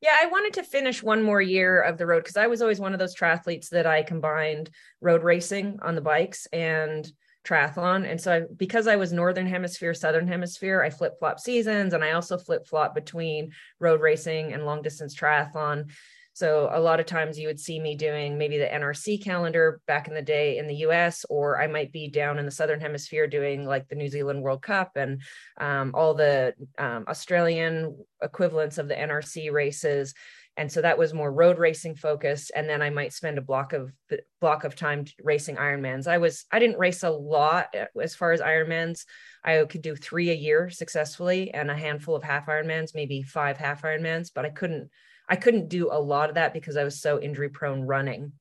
Yeah, 0.00 0.16
I 0.20 0.26
wanted 0.26 0.52
to 0.54 0.62
finish 0.62 1.02
one 1.02 1.22
more 1.22 1.40
year 1.40 1.80
of 1.80 1.96
the 1.96 2.06
road 2.06 2.22
because 2.22 2.36
I 2.36 2.46
was 2.46 2.60
always 2.60 2.78
one 2.78 2.92
of 2.92 2.98
those 2.98 3.16
triathletes 3.16 3.70
that 3.70 3.86
I 3.86 4.02
combined 4.02 4.70
road 5.00 5.22
racing 5.22 5.78
on 5.82 5.94
the 5.94 6.02
bikes 6.02 6.46
and 6.52 7.10
triathlon. 7.46 8.08
And 8.08 8.20
so, 8.20 8.32
I, 8.32 8.42
because 8.56 8.86
I 8.86 8.96
was 8.96 9.12
Northern 9.12 9.46
Hemisphere, 9.46 9.94
Southern 9.94 10.28
Hemisphere, 10.28 10.82
I 10.82 10.90
flip 10.90 11.14
flop 11.18 11.40
seasons 11.40 11.94
and 11.94 12.04
I 12.04 12.12
also 12.12 12.36
flip 12.36 12.66
flop 12.66 12.94
between 12.94 13.52
road 13.80 14.00
racing 14.00 14.52
and 14.52 14.66
long 14.66 14.82
distance 14.82 15.14
triathlon. 15.14 15.90
So 16.36 16.68
a 16.70 16.78
lot 16.78 17.00
of 17.00 17.06
times 17.06 17.38
you 17.38 17.48
would 17.48 17.58
see 17.58 17.80
me 17.80 17.94
doing 17.94 18.36
maybe 18.36 18.58
the 18.58 18.66
NRC 18.66 19.24
calendar 19.24 19.80
back 19.86 20.06
in 20.06 20.12
the 20.12 20.20
day 20.20 20.58
in 20.58 20.66
the 20.66 20.84
US, 20.88 21.24
or 21.30 21.58
I 21.58 21.66
might 21.66 21.92
be 21.92 22.08
down 22.08 22.38
in 22.38 22.44
the 22.44 22.50
Southern 22.50 22.78
Hemisphere 22.78 23.26
doing 23.26 23.64
like 23.64 23.88
the 23.88 23.94
New 23.94 24.10
Zealand 24.10 24.42
World 24.42 24.60
Cup 24.60 24.96
and 24.96 25.22
um, 25.56 25.92
all 25.94 26.12
the 26.12 26.52
um, 26.76 27.06
Australian 27.08 27.96
equivalents 28.20 28.76
of 28.76 28.86
the 28.86 28.94
NRC 28.94 29.50
races. 29.50 30.12
And 30.58 30.70
so 30.70 30.82
that 30.82 30.98
was 30.98 31.14
more 31.14 31.32
road 31.32 31.58
racing 31.58 31.94
focused. 31.94 32.52
And 32.54 32.68
then 32.68 32.82
I 32.82 32.90
might 32.90 33.14
spend 33.14 33.38
a 33.38 33.40
block 33.40 33.72
of 33.72 33.90
block 34.38 34.64
of 34.64 34.76
time 34.76 35.06
racing 35.24 35.56
Ironmans. 35.56 36.06
I 36.06 36.18
was 36.18 36.44
I 36.52 36.58
didn't 36.58 36.78
race 36.78 37.02
a 37.02 37.08
lot 37.08 37.74
uh, 37.74 37.86
as 37.98 38.14
far 38.14 38.32
as 38.32 38.42
Ironmans. 38.42 39.06
I 39.42 39.64
could 39.64 39.80
do 39.80 39.96
three 39.96 40.28
a 40.28 40.34
year 40.34 40.68
successfully 40.68 41.54
and 41.54 41.70
a 41.70 41.74
handful 41.74 42.14
of 42.14 42.22
half 42.22 42.44
Ironmans, 42.44 42.94
maybe 42.94 43.22
five 43.22 43.56
half 43.56 43.80
Ironmans, 43.84 44.30
but 44.34 44.44
I 44.44 44.50
couldn't 44.50 44.90
I 45.28 45.36
couldn't 45.36 45.68
do 45.68 45.90
a 45.90 46.00
lot 46.00 46.28
of 46.28 46.36
that 46.36 46.52
because 46.52 46.76
I 46.76 46.84
was 46.84 47.00
so 47.00 47.20
injury 47.20 47.48
prone 47.48 47.82
running. 47.82 48.32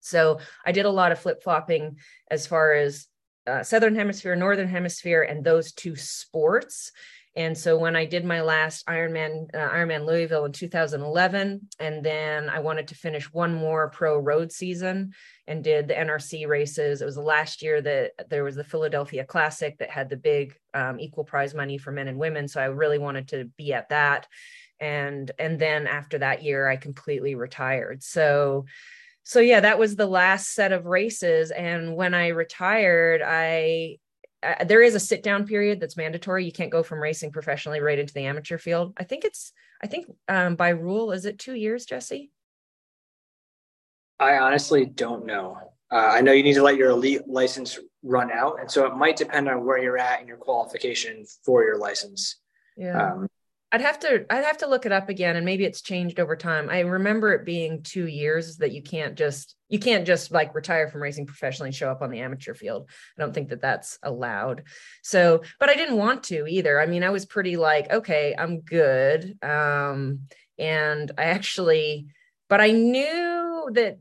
So 0.00 0.40
I 0.66 0.72
did 0.72 0.86
a 0.86 0.90
lot 0.90 1.12
of 1.12 1.18
flip 1.18 1.42
flopping 1.42 1.98
as 2.30 2.46
far 2.46 2.72
as 2.72 3.06
uh, 3.46 3.62
Southern 3.62 3.94
Hemisphere, 3.94 4.36
Northern 4.36 4.68
Hemisphere, 4.68 5.22
and 5.22 5.44
those 5.44 5.72
two 5.72 5.96
sports. 5.96 6.92
And 7.34 7.56
so 7.56 7.78
when 7.78 7.96
I 7.96 8.04
did 8.04 8.26
my 8.26 8.42
last 8.42 8.86
Ironman, 8.86 9.46
uh, 9.54 9.70
Ironman 9.70 10.04
Louisville 10.04 10.44
in 10.44 10.52
2011, 10.52 11.68
and 11.80 12.04
then 12.04 12.50
I 12.50 12.58
wanted 12.58 12.88
to 12.88 12.94
finish 12.94 13.32
one 13.32 13.54
more 13.54 13.88
pro 13.88 14.18
road 14.18 14.52
season 14.52 15.12
and 15.46 15.64
did 15.64 15.88
the 15.88 15.94
NRC 15.94 16.46
races. 16.46 17.00
It 17.00 17.06
was 17.06 17.14
the 17.14 17.22
last 17.22 17.62
year 17.62 17.80
that 17.80 18.12
there 18.28 18.44
was 18.44 18.54
the 18.54 18.64
Philadelphia 18.64 19.24
Classic 19.24 19.78
that 19.78 19.90
had 19.90 20.10
the 20.10 20.16
big 20.16 20.54
um, 20.74 21.00
equal 21.00 21.24
prize 21.24 21.54
money 21.54 21.78
for 21.78 21.90
men 21.90 22.08
and 22.08 22.18
women. 22.18 22.48
So 22.48 22.60
I 22.60 22.66
really 22.66 22.98
wanted 22.98 23.28
to 23.28 23.46
be 23.56 23.72
at 23.72 23.88
that 23.88 24.26
and 24.82 25.30
and 25.38 25.58
then 25.58 25.86
after 25.86 26.18
that 26.18 26.42
year 26.42 26.68
i 26.68 26.76
completely 26.76 27.34
retired. 27.34 28.02
So 28.02 28.66
so 29.22 29.38
yeah 29.40 29.60
that 29.60 29.78
was 29.78 29.94
the 29.94 30.06
last 30.06 30.52
set 30.52 30.72
of 30.72 30.86
races. 30.86 31.50
And 31.50 31.96
when 31.96 32.14
i 32.14 32.28
retired 32.28 33.22
i 33.24 33.98
uh, 34.42 34.64
there 34.64 34.82
is 34.82 34.96
a 34.96 35.00
sit 35.00 35.22
down 35.22 35.46
period 35.46 35.78
that's 35.78 35.96
mandatory. 35.96 36.44
You 36.44 36.50
can't 36.50 36.72
go 36.72 36.82
from 36.82 37.00
racing 37.00 37.30
professionally 37.30 37.80
right 37.80 37.98
into 37.98 38.12
the 38.12 38.26
amateur 38.26 38.58
field. 38.58 38.92
I 38.96 39.04
think 39.04 39.24
it's 39.24 39.52
i 39.82 39.86
think 39.86 40.06
um, 40.28 40.56
by 40.56 40.70
rule 40.70 41.12
is 41.12 41.24
it 41.24 41.38
two 41.38 41.54
years 41.54 41.86
jesse? 41.86 42.30
I 44.18 44.38
honestly 44.38 44.84
don't 44.84 45.24
know. 45.26 45.56
Uh, 45.90 46.10
i 46.16 46.20
know 46.20 46.32
you 46.32 46.42
need 46.42 46.54
to 46.54 46.62
let 46.62 46.76
your 46.76 46.90
elite 46.90 47.28
license 47.28 47.78
run 48.02 48.32
out. 48.32 48.58
And 48.60 48.70
so 48.70 48.86
it 48.86 48.96
might 48.96 49.16
depend 49.16 49.48
on 49.48 49.64
where 49.64 49.78
you're 49.78 49.98
at 49.98 50.20
in 50.20 50.26
your 50.26 50.36
qualification 50.36 51.24
for 51.44 51.62
your 51.62 51.78
license. 51.78 52.40
Yeah. 52.76 53.12
Um, 53.12 53.28
I'd 53.74 53.80
have 53.80 53.98
to 54.00 54.26
I'd 54.28 54.44
have 54.44 54.58
to 54.58 54.66
look 54.66 54.84
it 54.84 54.92
up 54.92 55.08
again 55.08 55.36
and 55.36 55.46
maybe 55.46 55.64
it's 55.64 55.80
changed 55.80 56.20
over 56.20 56.36
time. 56.36 56.68
I 56.68 56.80
remember 56.80 57.32
it 57.32 57.46
being 57.46 57.82
2 57.82 58.06
years 58.06 58.58
that 58.58 58.72
you 58.72 58.82
can't 58.82 59.16
just 59.16 59.56
you 59.70 59.78
can't 59.78 60.06
just 60.06 60.30
like 60.30 60.54
retire 60.54 60.88
from 60.88 61.02
racing 61.02 61.26
professionally 61.26 61.68
and 61.68 61.74
show 61.74 61.90
up 61.90 62.02
on 62.02 62.10
the 62.10 62.20
amateur 62.20 62.52
field. 62.52 62.90
I 63.18 63.22
don't 63.22 63.32
think 63.32 63.48
that 63.48 63.62
that's 63.62 63.98
allowed. 64.02 64.64
So, 65.02 65.42
but 65.58 65.70
I 65.70 65.74
didn't 65.74 65.96
want 65.96 66.24
to 66.24 66.46
either. 66.46 66.78
I 66.78 66.84
mean, 66.84 67.02
I 67.02 67.08
was 67.10 67.24
pretty 67.24 67.56
like, 67.56 67.90
okay, 67.90 68.34
I'm 68.38 68.60
good. 68.60 69.38
Um 69.42 70.20
and 70.58 71.10
I 71.16 71.24
actually 71.24 72.08
but 72.50 72.60
I 72.60 72.70
knew 72.72 73.70
that 73.72 73.98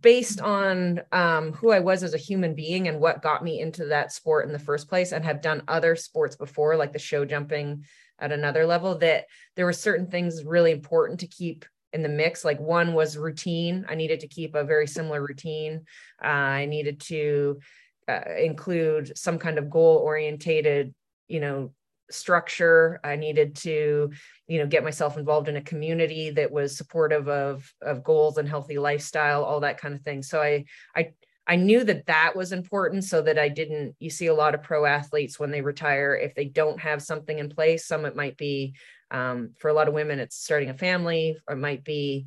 based 0.00 0.40
on 0.40 1.00
um, 1.10 1.52
who 1.52 1.70
I 1.70 1.80
was 1.80 2.02
as 2.02 2.12
a 2.12 2.18
human 2.18 2.54
being 2.54 2.86
and 2.86 3.00
what 3.00 3.22
got 3.22 3.42
me 3.42 3.60
into 3.60 3.86
that 3.86 4.12
sport 4.12 4.46
in 4.46 4.52
the 4.52 4.58
first 4.58 4.88
place, 4.88 5.12
and 5.12 5.24
have 5.24 5.40
done 5.40 5.62
other 5.68 5.96
sports 5.96 6.36
before, 6.36 6.76
like 6.76 6.92
the 6.92 6.98
show 6.98 7.24
jumping 7.24 7.84
at 8.20 8.32
another 8.32 8.66
level, 8.66 8.98
that 8.98 9.26
there 9.56 9.64
were 9.66 9.72
certain 9.72 10.06
things 10.06 10.44
really 10.44 10.70
important 10.70 11.20
to 11.20 11.26
keep 11.26 11.64
in 11.92 12.02
the 12.02 12.08
mix. 12.08 12.44
Like 12.44 12.60
one 12.60 12.94
was 12.94 13.16
routine. 13.16 13.84
I 13.88 13.94
needed 13.94 14.20
to 14.20 14.28
keep 14.28 14.54
a 14.54 14.64
very 14.64 14.86
similar 14.86 15.20
routine. 15.20 15.84
Uh, 16.22 16.26
I 16.26 16.66
needed 16.66 17.00
to 17.02 17.60
uh, 18.08 18.20
include 18.38 19.16
some 19.16 19.38
kind 19.38 19.58
of 19.58 19.70
goal 19.70 19.96
orientated, 19.98 20.94
you 21.28 21.40
know, 21.40 21.72
structure 22.10 22.98
i 23.04 23.16
needed 23.16 23.54
to 23.54 24.10
you 24.48 24.58
know 24.58 24.66
get 24.66 24.82
myself 24.84 25.16
involved 25.16 25.48
in 25.48 25.56
a 25.56 25.62
community 25.62 26.30
that 26.30 26.50
was 26.50 26.76
supportive 26.76 27.28
of 27.28 27.72
of 27.82 28.02
goals 28.02 28.36
and 28.36 28.48
healthy 28.48 28.78
lifestyle 28.78 29.44
all 29.44 29.60
that 29.60 29.78
kind 29.78 29.94
of 29.94 30.02
thing 30.02 30.22
so 30.22 30.42
i 30.42 30.64
i 30.96 31.10
i 31.50 31.56
knew 31.56 31.84
that 31.84 32.06
that 32.06 32.34
was 32.34 32.52
important 32.52 33.04
so 33.04 33.20
that 33.20 33.38
i 33.38 33.48
didn't 33.48 33.94
you 33.98 34.08
see 34.08 34.26
a 34.26 34.34
lot 34.34 34.54
of 34.54 34.62
pro 34.62 34.86
athletes 34.86 35.38
when 35.38 35.50
they 35.50 35.60
retire 35.60 36.14
if 36.14 36.34
they 36.34 36.46
don't 36.46 36.80
have 36.80 37.02
something 37.02 37.38
in 37.38 37.48
place 37.48 37.86
some 37.86 38.04
it 38.04 38.16
might 38.16 38.36
be 38.36 38.74
um, 39.12 39.50
for 39.58 39.68
a 39.68 39.74
lot 39.74 39.88
of 39.88 39.94
women 39.94 40.20
it's 40.20 40.36
starting 40.36 40.70
a 40.70 40.74
family 40.74 41.36
or 41.48 41.54
it 41.54 41.60
might 41.60 41.84
be 41.84 42.26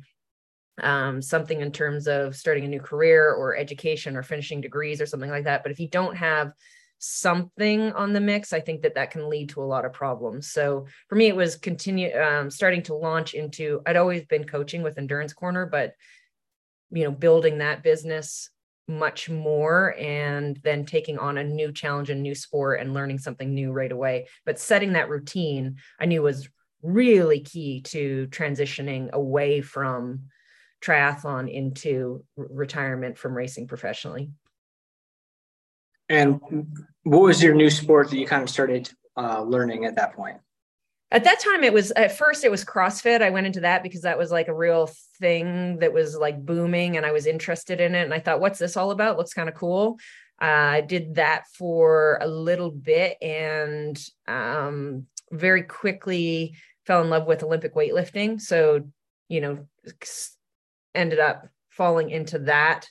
um, 0.82 1.22
something 1.22 1.60
in 1.60 1.72
terms 1.72 2.06
of 2.06 2.36
starting 2.36 2.64
a 2.64 2.68
new 2.68 2.80
career 2.80 3.32
or 3.32 3.56
education 3.56 4.16
or 4.16 4.22
finishing 4.22 4.60
degrees 4.60 5.00
or 5.00 5.06
something 5.06 5.30
like 5.30 5.44
that 5.44 5.62
but 5.62 5.72
if 5.72 5.80
you 5.80 5.88
don't 5.88 6.16
have 6.16 6.52
something 7.04 7.92
on 7.92 8.12
the 8.12 8.20
mix, 8.20 8.52
I 8.52 8.60
think 8.60 8.82
that 8.82 8.94
that 8.94 9.10
can 9.10 9.28
lead 9.28 9.50
to 9.50 9.62
a 9.62 9.64
lot 9.64 9.84
of 9.84 9.92
problems. 9.92 10.50
So 10.50 10.86
for 11.08 11.16
me, 11.16 11.26
it 11.26 11.36
was 11.36 11.56
continue 11.56 12.16
um, 12.18 12.50
starting 12.50 12.82
to 12.84 12.94
launch 12.94 13.34
into. 13.34 13.82
I'd 13.86 13.96
always 13.96 14.24
been 14.24 14.44
coaching 14.44 14.82
with 14.82 14.96
Endurance 14.96 15.34
Corner, 15.34 15.66
but 15.66 15.92
you 16.90 17.04
know, 17.04 17.10
building 17.10 17.58
that 17.58 17.82
business 17.82 18.48
much 18.86 19.30
more 19.30 19.94
and 19.98 20.58
then 20.62 20.84
taking 20.84 21.18
on 21.18 21.38
a 21.38 21.44
new 21.44 21.72
challenge 21.72 22.10
and 22.10 22.22
new 22.22 22.34
sport 22.34 22.80
and 22.80 22.92
learning 22.92 23.18
something 23.18 23.54
new 23.54 23.72
right 23.72 23.92
away. 23.92 24.26
But 24.44 24.58
setting 24.58 24.92
that 24.92 25.08
routine 25.08 25.76
i 25.98 26.06
knew 26.06 26.22
was 26.22 26.48
really 26.82 27.40
key 27.40 27.80
to 27.80 28.28
transitioning 28.28 29.10
away 29.12 29.62
from 29.62 30.24
triathlon 30.84 31.50
into 31.50 32.22
retirement 32.36 33.16
from 33.16 33.34
racing 33.34 33.66
professionally. 33.66 34.30
And 36.10 36.38
what 37.04 37.22
was 37.22 37.42
your 37.42 37.54
new 37.54 37.70
sport 37.70 38.10
that 38.10 38.18
you 38.18 38.26
kind 38.26 38.42
of 38.42 38.50
started 38.50 38.90
uh, 39.16 39.42
learning 39.42 39.86
at 39.86 39.96
that 39.96 40.14
point 40.14 40.36
at 41.14 41.22
that 41.24 41.38
time 41.38 41.62
it 41.62 41.72
was 41.72 41.92
at 41.92 42.18
first 42.18 42.42
it 42.42 42.50
was 42.50 42.64
crossfit. 42.64 43.22
I 43.22 43.30
went 43.30 43.46
into 43.46 43.60
that 43.60 43.84
because 43.84 44.00
that 44.00 44.18
was 44.18 44.32
like 44.32 44.48
a 44.48 44.54
real 44.54 44.90
thing 45.20 45.78
that 45.78 45.92
was 45.92 46.16
like 46.16 46.44
booming 46.44 46.96
and 46.96 47.06
i 47.06 47.12
was 47.12 47.26
interested 47.26 47.80
in 47.80 47.94
it. 47.94 48.02
And 48.02 48.12
i 48.12 48.18
thought 48.18 48.40
what's 48.40 48.58
this 48.58 48.76
all 48.76 48.90
about? 48.90 49.16
Looks 49.16 49.32
kind 49.32 49.48
of 49.48 49.54
cool. 49.54 49.98
Uh, 50.42 50.44
i 50.44 50.80
did 50.80 51.14
that 51.14 51.44
for 51.56 52.18
a 52.20 52.26
little 52.26 52.70
bit 52.70 53.16
and 53.22 53.96
um, 54.26 55.06
very 55.30 55.62
quickly 55.62 56.56
fell 56.84 57.00
in 57.00 57.10
love 57.10 57.28
with 57.28 57.44
olympic 57.44 57.76
weightlifting. 57.76 58.40
So 58.40 58.88
you 59.28 59.40
know 59.40 59.68
ended 60.96 61.20
up 61.20 61.48
falling 61.70 62.10
into 62.10 62.40
that 62.40 62.88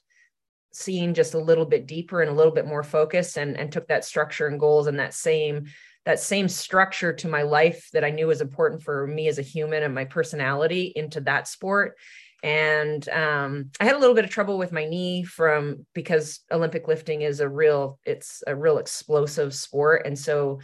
seeing 0.71 1.13
just 1.13 1.33
a 1.33 1.39
little 1.39 1.65
bit 1.65 1.85
deeper 1.87 2.21
and 2.21 2.31
a 2.31 2.33
little 2.33 2.53
bit 2.53 2.65
more 2.65 2.83
focused 2.83 3.37
and 3.37 3.57
and 3.57 3.69
took 3.69 3.87
that 3.89 4.05
structure 4.05 4.47
and 4.47 4.61
goals 4.61 4.87
and 4.87 4.99
that 4.99 5.13
same 5.13 5.65
that 6.05 6.19
same 6.19 6.49
structure 6.49 7.13
to 7.13 7.27
my 7.27 7.43
life 7.43 7.89
that 7.93 8.03
I 8.03 8.09
knew 8.09 8.27
was 8.27 8.41
important 8.41 8.83
for 8.83 9.07
me 9.07 9.27
as 9.27 9.39
a 9.39 9.43
human 9.43 9.83
and 9.83 9.95
my 9.95 10.05
personality 10.05 10.91
into 10.95 11.21
that 11.21 11.47
sport. 11.47 11.97
And 12.43 13.07
um, 13.07 13.71
I 13.79 13.85
had 13.85 13.95
a 13.95 13.99
little 13.99 14.15
bit 14.15 14.25
of 14.25 14.31
trouble 14.31 14.57
with 14.57 14.73
my 14.73 14.83
knee 14.83 15.23
from 15.23 15.85
because 15.93 16.41
Olympic 16.51 16.89
lifting 16.89 17.21
is 17.21 17.39
a 17.39 17.47
real, 17.47 17.99
it's 18.05 18.43
a 18.45 18.53
real 18.53 18.79
explosive 18.79 19.53
sport. 19.55 20.05
And 20.05 20.19
so 20.19 20.59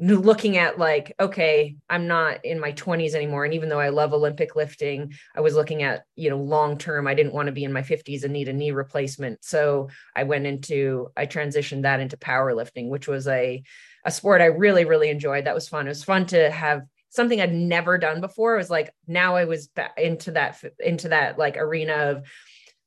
looking 0.00 0.56
at 0.56 0.78
like 0.78 1.14
okay 1.20 1.76
i'm 1.88 2.08
not 2.08 2.44
in 2.44 2.58
my 2.58 2.72
20s 2.72 3.14
anymore 3.14 3.44
and 3.44 3.54
even 3.54 3.68
though 3.68 3.78
i 3.78 3.90
love 3.90 4.12
olympic 4.12 4.56
lifting 4.56 5.12
i 5.36 5.40
was 5.40 5.54
looking 5.54 5.82
at 5.82 6.02
you 6.16 6.28
know 6.28 6.38
long 6.38 6.76
term 6.76 7.06
i 7.06 7.14
didn't 7.14 7.34
want 7.34 7.46
to 7.46 7.52
be 7.52 7.62
in 7.62 7.72
my 7.72 7.82
50s 7.82 8.24
and 8.24 8.32
need 8.32 8.48
a 8.48 8.52
knee 8.52 8.72
replacement 8.72 9.44
so 9.44 9.88
i 10.16 10.24
went 10.24 10.46
into 10.46 11.08
i 11.16 11.26
transitioned 11.26 11.82
that 11.82 12.00
into 12.00 12.16
powerlifting 12.16 12.88
which 12.88 13.06
was 13.06 13.28
a 13.28 13.62
a 14.04 14.10
sport 14.10 14.40
I 14.40 14.46
really, 14.46 14.84
really 14.84 15.10
enjoyed. 15.10 15.46
That 15.46 15.54
was 15.54 15.68
fun. 15.68 15.86
It 15.86 15.90
was 15.90 16.04
fun 16.04 16.26
to 16.26 16.50
have 16.50 16.82
something 17.10 17.40
I'd 17.40 17.54
never 17.54 17.98
done 17.98 18.20
before. 18.20 18.54
It 18.54 18.58
was 18.58 18.70
like 18.70 18.90
now 19.06 19.36
I 19.36 19.44
was 19.44 19.68
into 19.96 20.32
that 20.32 20.62
into 20.80 21.10
that 21.10 21.38
like 21.38 21.56
arena 21.56 21.92
of, 21.92 22.26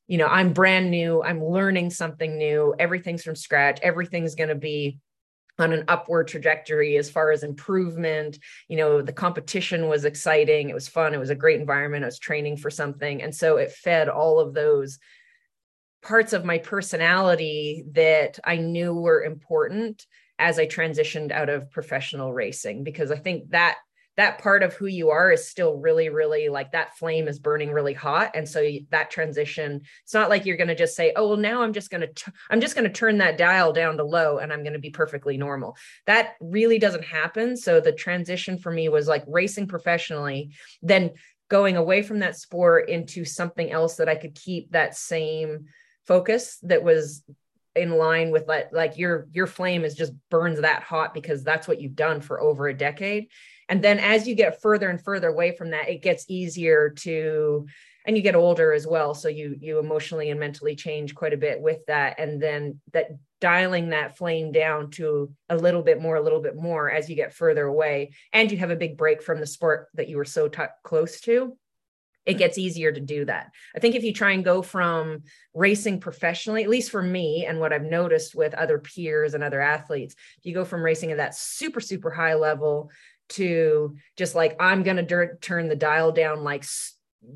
you 0.07 0.17
know, 0.17 0.27
I'm 0.27 0.53
brand 0.53 0.91
new. 0.91 1.21
I'm 1.21 1.43
learning 1.43 1.91
something 1.91 2.37
new. 2.37 2.75
Everything's 2.77 3.23
from 3.23 3.35
scratch. 3.35 3.79
Everything's 3.81 4.35
going 4.35 4.49
to 4.49 4.55
be 4.55 4.99
on 5.57 5.71
an 5.71 5.85
upward 5.87 6.27
trajectory 6.27 6.97
as 6.97 7.09
far 7.09 7.31
as 7.31 7.43
improvement. 7.43 8.39
You 8.67 8.77
know, 8.77 9.01
the 9.01 9.13
competition 9.13 9.87
was 9.87 10.03
exciting. 10.03 10.69
It 10.69 10.75
was 10.75 10.87
fun. 10.87 11.13
It 11.13 11.19
was 11.19 11.29
a 11.29 11.35
great 11.35 11.59
environment. 11.59 12.03
I 12.03 12.07
was 12.07 12.19
training 12.19 12.57
for 12.57 12.69
something. 12.69 13.21
And 13.21 13.33
so 13.33 13.57
it 13.57 13.71
fed 13.71 14.09
all 14.09 14.39
of 14.39 14.53
those 14.53 14.99
parts 16.01 16.33
of 16.33 16.45
my 16.45 16.57
personality 16.57 17.85
that 17.93 18.39
I 18.43 18.57
knew 18.57 18.93
were 18.93 19.23
important 19.23 20.05
as 20.39 20.59
I 20.59 20.67
transitioned 20.67 21.31
out 21.31 21.49
of 21.49 21.71
professional 21.71 22.33
racing 22.33 22.83
because 22.83 23.11
I 23.11 23.17
think 23.17 23.49
that 23.51 23.77
that 24.17 24.39
part 24.41 24.63
of 24.63 24.73
who 24.73 24.85
you 24.85 25.09
are 25.09 25.31
is 25.31 25.49
still 25.49 25.75
really 25.77 26.09
really 26.09 26.47
like 26.49 26.71
that 26.71 26.97
flame 26.97 27.27
is 27.27 27.39
burning 27.39 27.71
really 27.71 27.93
hot. 27.93 28.31
And 28.33 28.47
so 28.47 28.65
that 28.91 29.11
transition 29.11 29.81
it's 30.03 30.13
not 30.13 30.29
like 30.29 30.45
you're 30.45 30.57
going 30.57 30.69
to 30.69 30.75
just 30.75 30.95
say 30.95 31.13
oh 31.15 31.29
well 31.29 31.37
now 31.37 31.61
i'm 31.61 31.73
just 31.73 31.89
going 31.89 32.01
to 32.01 32.31
i'm 32.49 32.61
just 32.61 32.75
going 32.75 32.87
to 32.87 32.93
turn 32.93 33.17
that 33.17 33.37
dial 33.37 33.73
down 33.73 33.97
to 33.97 34.03
low 34.03 34.37
and 34.37 34.51
i'm 34.51 34.63
going 34.63 34.73
to 34.73 34.79
be 34.79 34.89
perfectly 34.89 35.37
normal. 35.37 35.75
That 36.05 36.33
really 36.39 36.79
doesn't 36.79 37.05
happen. 37.05 37.57
So 37.57 37.79
the 37.79 37.91
transition 37.91 38.57
for 38.57 38.71
me 38.71 38.89
was 38.89 39.07
like 39.07 39.23
racing 39.27 39.67
professionally 39.67 40.51
then 40.81 41.11
going 41.47 41.77
away 41.77 42.01
from 42.01 42.19
that 42.19 42.37
sport 42.37 42.89
into 42.89 43.23
something 43.23 43.71
else 43.71 43.97
that 43.97 44.09
i 44.09 44.15
could 44.15 44.33
keep 44.35 44.71
that 44.71 44.95
same 44.95 45.65
focus 46.05 46.57
that 46.63 46.83
was 46.83 47.23
in 47.75 47.91
line 47.91 48.31
with 48.31 48.47
like 48.47 48.69
like 48.71 48.97
your 48.97 49.27
your 49.31 49.47
flame 49.47 49.83
is 49.83 49.95
just 49.95 50.13
burns 50.29 50.61
that 50.61 50.83
hot 50.83 51.13
because 51.13 51.43
that's 51.43 51.67
what 51.67 51.81
you've 51.81 51.95
done 51.95 52.21
for 52.21 52.41
over 52.41 52.67
a 52.67 52.77
decade. 52.77 53.27
And 53.67 53.83
then 53.83 53.99
as 53.99 54.27
you 54.27 54.35
get 54.35 54.61
further 54.61 54.89
and 54.89 55.03
further 55.03 55.29
away 55.29 55.55
from 55.55 55.71
that 55.71 55.89
it 55.89 56.01
gets 56.01 56.25
easier 56.29 56.89
to 56.89 57.67
and 58.05 58.15
you 58.15 58.21
get 58.21 58.35
older 58.35 58.71
as 58.71 58.85
well 58.85 59.13
so 59.13 59.27
you 59.27 59.55
you 59.59 59.79
emotionally 59.79 60.29
and 60.29 60.39
mentally 60.39 60.75
change 60.75 61.15
quite 61.15 61.33
a 61.33 61.37
bit 61.37 61.59
with 61.59 61.85
that. 61.87 62.19
And 62.19 62.41
then 62.41 62.79
that 62.93 63.09
dialing 63.41 63.89
that 63.89 64.17
flame 64.17 64.51
down 64.51 64.89
to 64.91 65.31
a 65.49 65.57
little 65.57 65.81
bit 65.81 66.01
more 66.01 66.15
a 66.15 66.21
little 66.21 66.41
bit 66.41 66.55
more 66.55 66.89
as 66.89 67.09
you 67.09 67.15
get 67.15 67.33
further 67.33 67.65
away 67.65 68.11
and 68.31 68.51
you 68.51 68.57
have 68.57 68.71
a 68.71 68.75
big 68.75 68.97
break 68.97 69.21
from 69.21 69.39
the 69.39 69.45
sport 69.45 69.89
that 69.95 70.07
you 70.07 70.17
were 70.17 70.25
so 70.25 70.47
t- 70.47 70.63
close 70.83 71.19
to 71.21 71.57
it 72.25 72.35
gets 72.35 72.57
easier 72.57 72.91
to 72.91 72.99
do 72.99 73.25
that. 73.25 73.51
I 73.75 73.79
think 73.79 73.95
if 73.95 74.03
you 74.03 74.13
try 74.13 74.31
and 74.31 74.43
go 74.43 74.61
from 74.61 75.23
racing 75.53 75.99
professionally, 75.99 76.63
at 76.63 76.69
least 76.69 76.91
for 76.91 77.01
me, 77.01 77.45
and 77.45 77.59
what 77.59 77.71
I've 77.71 77.83
noticed 77.83 78.35
with 78.35 78.53
other 78.53 78.79
peers 78.79 79.33
and 79.33 79.43
other 79.43 79.61
athletes, 79.61 80.15
if 80.37 80.45
you 80.45 80.53
go 80.53 80.65
from 80.65 80.83
racing 80.83 81.11
at 81.11 81.17
that 81.17 81.35
super, 81.35 81.79
super 81.79 82.09
high 82.09 82.33
level 82.33 82.89
to 83.29 83.95
just 84.17 84.35
like, 84.35 84.55
I'm 84.59 84.83
going 84.83 85.05
to 85.05 85.35
turn 85.41 85.67
the 85.67 85.75
dial 85.75 86.11
down, 86.11 86.43
like 86.43 86.65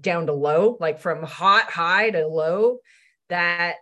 down 0.01 0.27
to 0.27 0.33
low, 0.33 0.77
like 0.79 0.99
from 0.99 1.23
hot 1.23 1.69
high 1.69 2.09
to 2.09 2.27
low, 2.27 2.77
that 3.29 3.75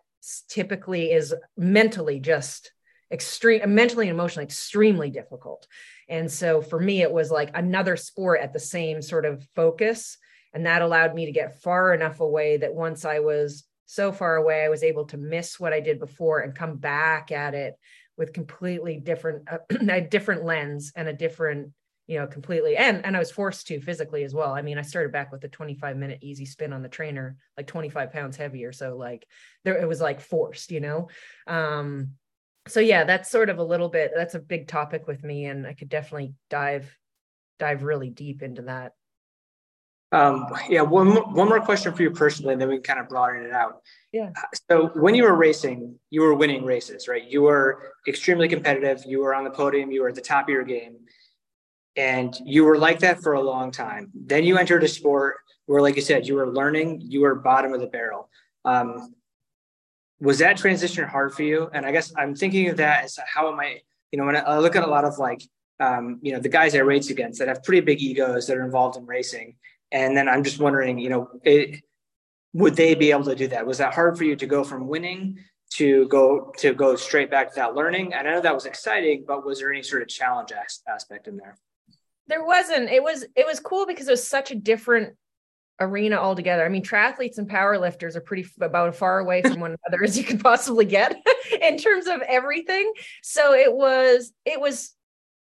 typically 0.49 1.11
is 1.11 1.33
mentally 1.55 2.19
just 2.19 2.71
extreme, 3.11 3.73
mentally 3.73 4.09
and 4.09 4.15
emotionally 4.15 4.45
extremely 4.45 5.09
difficult. 5.09 5.67
And 6.09 6.29
so 6.29 6.61
for 6.61 6.79
me, 6.79 7.01
it 7.01 7.11
was 7.11 7.31
like 7.31 7.51
another 7.55 7.95
sport 7.95 8.41
at 8.41 8.51
the 8.51 8.59
same 8.59 9.01
sort 9.01 9.25
of 9.25 9.45
focus 9.55 10.17
and 10.57 10.65
that 10.65 10.81
allowed 10.81 11.13
me 11.13 11.27
to 11.27 11.31
get 11.31 11.61
far 11.61 11.93
enough 11.93 12.19
away 12.19 12.57
that 12.57 12.73
once 12.73 13.05
I 13.05 13.19
was 13.19 13.63
so 13.85 14.11
far 14.11 14.37
away, 14.37 14.65
I 14.65 14.69
was 14.69 14.81
able 14.81 15.05
to 15.05 15.15
miss 15.17 15.59
what 15.59 15.71
I 15.71 15.79
did 15.81 15.99
before 15.99 16.39
and 16.39 16.55
come 16.55 16.77
back 16.77 17.31
at 17.31 17.53
it 17.53 17.75
with 18.17 18.33
completely 18.33 18.97
different, 18.97 19.47
uh, 19.51 19.59
a 19.91 20.01
different 20.01 20.45
lens 20.45 20.93
and 20.95 21.07
a 21.07 21.13
different, 21.13 21.73
you 22.07 22.17
know, 22.17 22.25
completely. 22.25 22.75
And, 22.75 23.05
and 23.05 23.15
I 23.15 23.19
was 23.19 23.29
forced 23.29 23.67
to 23.67 23.79
physically 23.79 24.23
as 24.23 24.33
well. 24.33 24.51
I 24.51 24.63
mean, 24.63 24.79
I 24.79 24.81
started 24.81 25.11
back 25.11 25.31
with 25.31 25.43
a 25.43 25.47
25 25.47 25.95
minute 25.95 26.23
easy 26.23 26.47
spin 26.47 26.73
on 26.73 26.81
the 26.81 26.89
trainer, 26.89 27.37
like 27.55 27.67
25 27.67 28.11
pounds 28.11 28.35
heavier. 28.35 28.71
So 28.71 28.97
like 28.97 29.27
there, 29.63 29.77
it 29.77 29.87
was 29.87 30.01
like 30.01 30.21
forced, 30.21 30.71
you 30.71 30.79
know? 30.79 31.09
Um, 31.45 32.13
so 32.67 32.79
yeah, 32.79 33.03
that's 33.03 33.29
sort 33.29 33.51
of 33.51 33.59
a 33.59 33.63
little 33.63 33.89
bit, 33.89 34.11
that's 34.15 34.33
a 34.33 34.39
big 34.39 34.67
topic 34.67 35.05
with 35.05 35.23
me. 35.23 35.45
And 35.45 35.67
I 35.67 35.73
could 35.73 35.89
definitely 35.89 36.33
dive, 36.49 36.97
dive 37.59 37.83
really 37.83 38.09
deep 38.09 38.41
into 38.41 38.63
that. 38.63 38.93
Um, 40.11 40.47
yeah, 40.69 40.81
one 40.81 41.09
more, 41.09 41.23
one 41.23 41.49
more 41.49 41.59
question 41.59 41.93
for 41.93 42.01
you 42.01 42.11
personally, 42.11 42.53
and 42.53 42.61
then 42.61 42.69
we 42.69 42.75
can 42.75 42.83
kind 42.83 42.99
of 42.99 43.09
broaden 43.09 43.43
it 43.43 43.51
out. 43.51 43.81
Yeah. 44.13 44.31
So 44.69 44.87
when 44.95 45.15
you 45.15 45.23
were 45.23 45.35
racing, 45.35 45.95
you 46.09 46.21
were 46.21 46.33
winning 46.33 46.63
races, 46.63 47.07
right? 47.07 47.23
You 47.23 47.41
were 47.41 47.93
extremely 48.07 48.47
competitive. 48.47 49.03
You 49.05 49.19
were 49.19 49.35
on 49.35 49.43
the 49.43 49.49
podium. 49.49 49.91
You 49.91 50.01
were 50.01 50.09
at 50.09 50.15
the 50.15 50.21
top 50.21 50.45
of 50.45 50.49
your 50.49 50.63
game, 50.63 50.95
and 51.97 52.33
you 52.45 52.63
were 52.63 52.77
like 52.77 52.99
that 52.99 53.21
for 53.21 53.33
a 53.33 53.41
long 53.41 53.71
time. 53.71 54.09
Then 54.15 54.45
you 54.45 54.57
entered 54.57 54.83
a 54.83 54.87
sport 54.87 55.37
where, 55.65 55.81
like 55.81 55.97
you 55.97 56.01
said, 56.01 56.25
you 56.25 56.35
were 56.35 56.49
learning. 56.49 57.01
You 57.03 57.21
were 57.21 57.35
bottom 57.35 57.73
of 57.73 57.81
the 57.81 57.87
barrel. 57.87 58.29
Um, 58.63 59.13
was 60.21 60.39
that 60.39 60.57
transition 60.57 61.03
hard 61.05 61.33
for 61.33 61.43
you? 61.43 61.69
And 61.73 61.85
I 61.85 61.91
guess 61.91 62.13
I'm 62.17 62.33
thinking 62.33 62.69
of 62.69 62.77
that 62.77 63.03
as 63.03 63.19
how 63.33 63.51
am 63.51 63.59
I? 63.59 63.81
You 64.11 64.19
know, 64.19 64.25
when 64.25 64.37
I 64.37 64.57
look 64.59 64.77
at 64.77 64.83
a 64.83 64.89
lot 64.89 65.03
of 65.03 65.17
like 65.19 65.41
um, 65.79 66.19
you 66.21 66.33
know, 66.33 66.39
the 66.39 66.49
guys 66.49 66.75
I 66.75 66.79
race 66.79 67.09
against 67.09 67.39
that 67.39 67.47
have 67.47 67.63
pretty 67.63 67.81
big 67.81 68.01
egos 68.01 68.47
that 68.47 68.57
are 68.57 68.63
involved 68.63 68.97
in 68.97 69.05
racing. 69.05 69.55
And 69.91 70.15
then 70.15 70.27
I'm 70.27 70.43
just 70.43 70.59
wondering, 70.59 70.99
you 70.99 71.09
know, 71.09 71.29
it, 71.43 71.81
would 72.53 72.75
they 72.75 72.95
be 72.95 73.11
able 73.11 73.25
to 73.25 73.35
do 73.35 73.47
that? 73.49 73.65
Was 73.65 73.77
that 73.77 73.93
hard 73.93 74.17
for 74.17 74.23
you 74.23 74.35
to 74.35 74.45
go 74.45 74.63
from 74.63 74.87
winning 74.87 75.39
to 75.69 76.07
go 76.07 76.53
to 76.57 76.73
go 76.73 76.95
straight 76.95 77.29
back 77.29 77.49
to 77.49 77.55
that 77.55 77.75
learning? 77.75 78.13
And 78.13 78.27
I 78.27 78.33
know 78.33 78.41
that 78.41 78.53
was 78.53 78.65
exciting, 78.65 79.25
but 79.27 79.45
was 79.45 79.59
there 79.59 79.71
any 79.71 79.83
sort 79.83 80.01
of 80.01 80.07
challenge 80.07 80.51
aspect 80.87 81.27
in 81.27 81.37
there? 81.37 81.57
There 82.27 82.45
wasn't. 82.45 82.89
It 82.89 83.01
was 83.01 83.25
it 83.35 83.45
was 83.45 83.59
cool 83.59 83.85
because 83.85 84.07
it 84.07 84.11
was 84.11 84.27
such 84.27 84.51
a 84.51 84.55
different 84.55 85.15
arena 85.79 86.17
altogether. 86.17 86.65
I 86.65 86.69
mean, 86.69 86.83
triathletes 86.83 87.37
and 87.37 87.49
powerlifters 87.49 88.15
are 88.15 88.21
pretty 88.21 88.47
about 88.59 88.89
as 88.89 88.97
far 88.97 89.19
away 89.19 89.41
from 89.41 89.59
one 89.59 89.75
another 89.85 90.03
as 90.03 90.17
you 90.17 90.23
could 90.23 90.41
possibly 90.41 90.85
get 90.85 91.15
in 91.61 91.77
terms 91.77 92.07
of 92.07 92.21
everything. 92.21 92.91
So 93.21 93.53
it 93.53 93.73
was 93.73 94.33
it 94.45 94.59
was 94.59 94.93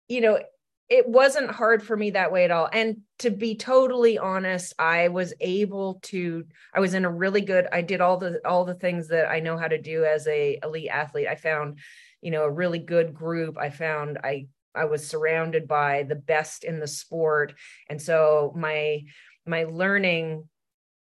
you 0.08 0.22
know 0.22 0.40
it 0.90 1.08
wasn't 1.08 1.52
hard 1.52 1.84
for 1.84 1.98
me 1.98 2.12
that 2.12 2.32
way 2.32 2.46
at 2.46 2.52
all. 2.52 2.70
And 2.72 3.02
to 3.20 3.32
be 3.32 3.56
totally 3.56 4.18
honest 4.18 4.74
i 4.78 5.08
was 5.08 5.34
able 5.40 6.00
to 6.04 6.46
i 6.74 6.80
was 6.80 6.94
in 6.94 7.06
a 7.06 7.10
really 7.10 7.42
good 7.42 7.68
i 7.72 7.82
did 7.82 8.02
all 8.02 8.18
the 8.18 8.40
all 8.46 8.64
the 8.64 8.76
things 8.76 9.08
that 9.08 9.30
i 9.30 9.40
know 9.40 9.58
how 9.58 9.68
to 9.68 9.82
do 9.82 10.06
as 10.06 10.28
a 10.28 10.60
elite 10.64 10.90
athlete. 10.90 11.28
I 11.28 11.36
found 11.36 11.80
you 12.22 12.32
know 12.32 12.44
a 12.44 12.52
really 12.52 12.80
good 12.80 13.14
group. 13.14 13.58
I 13.58 13.70
found 13.70 14.20
i 14.24 14.48
i 14.76 14.86
was 14.86 15.08
surrounded 15.08 15.68
by 15.68 16.04
the 16.04 16.16
best 16.16 16.64
in 16.64 16.80
the 16.80 16.88
sport. 16.88 17.54
And 17.90 18.02
so 18.02 18.54
my 18.56 19.04
my 19.46 19.64
learning 19.64 20.48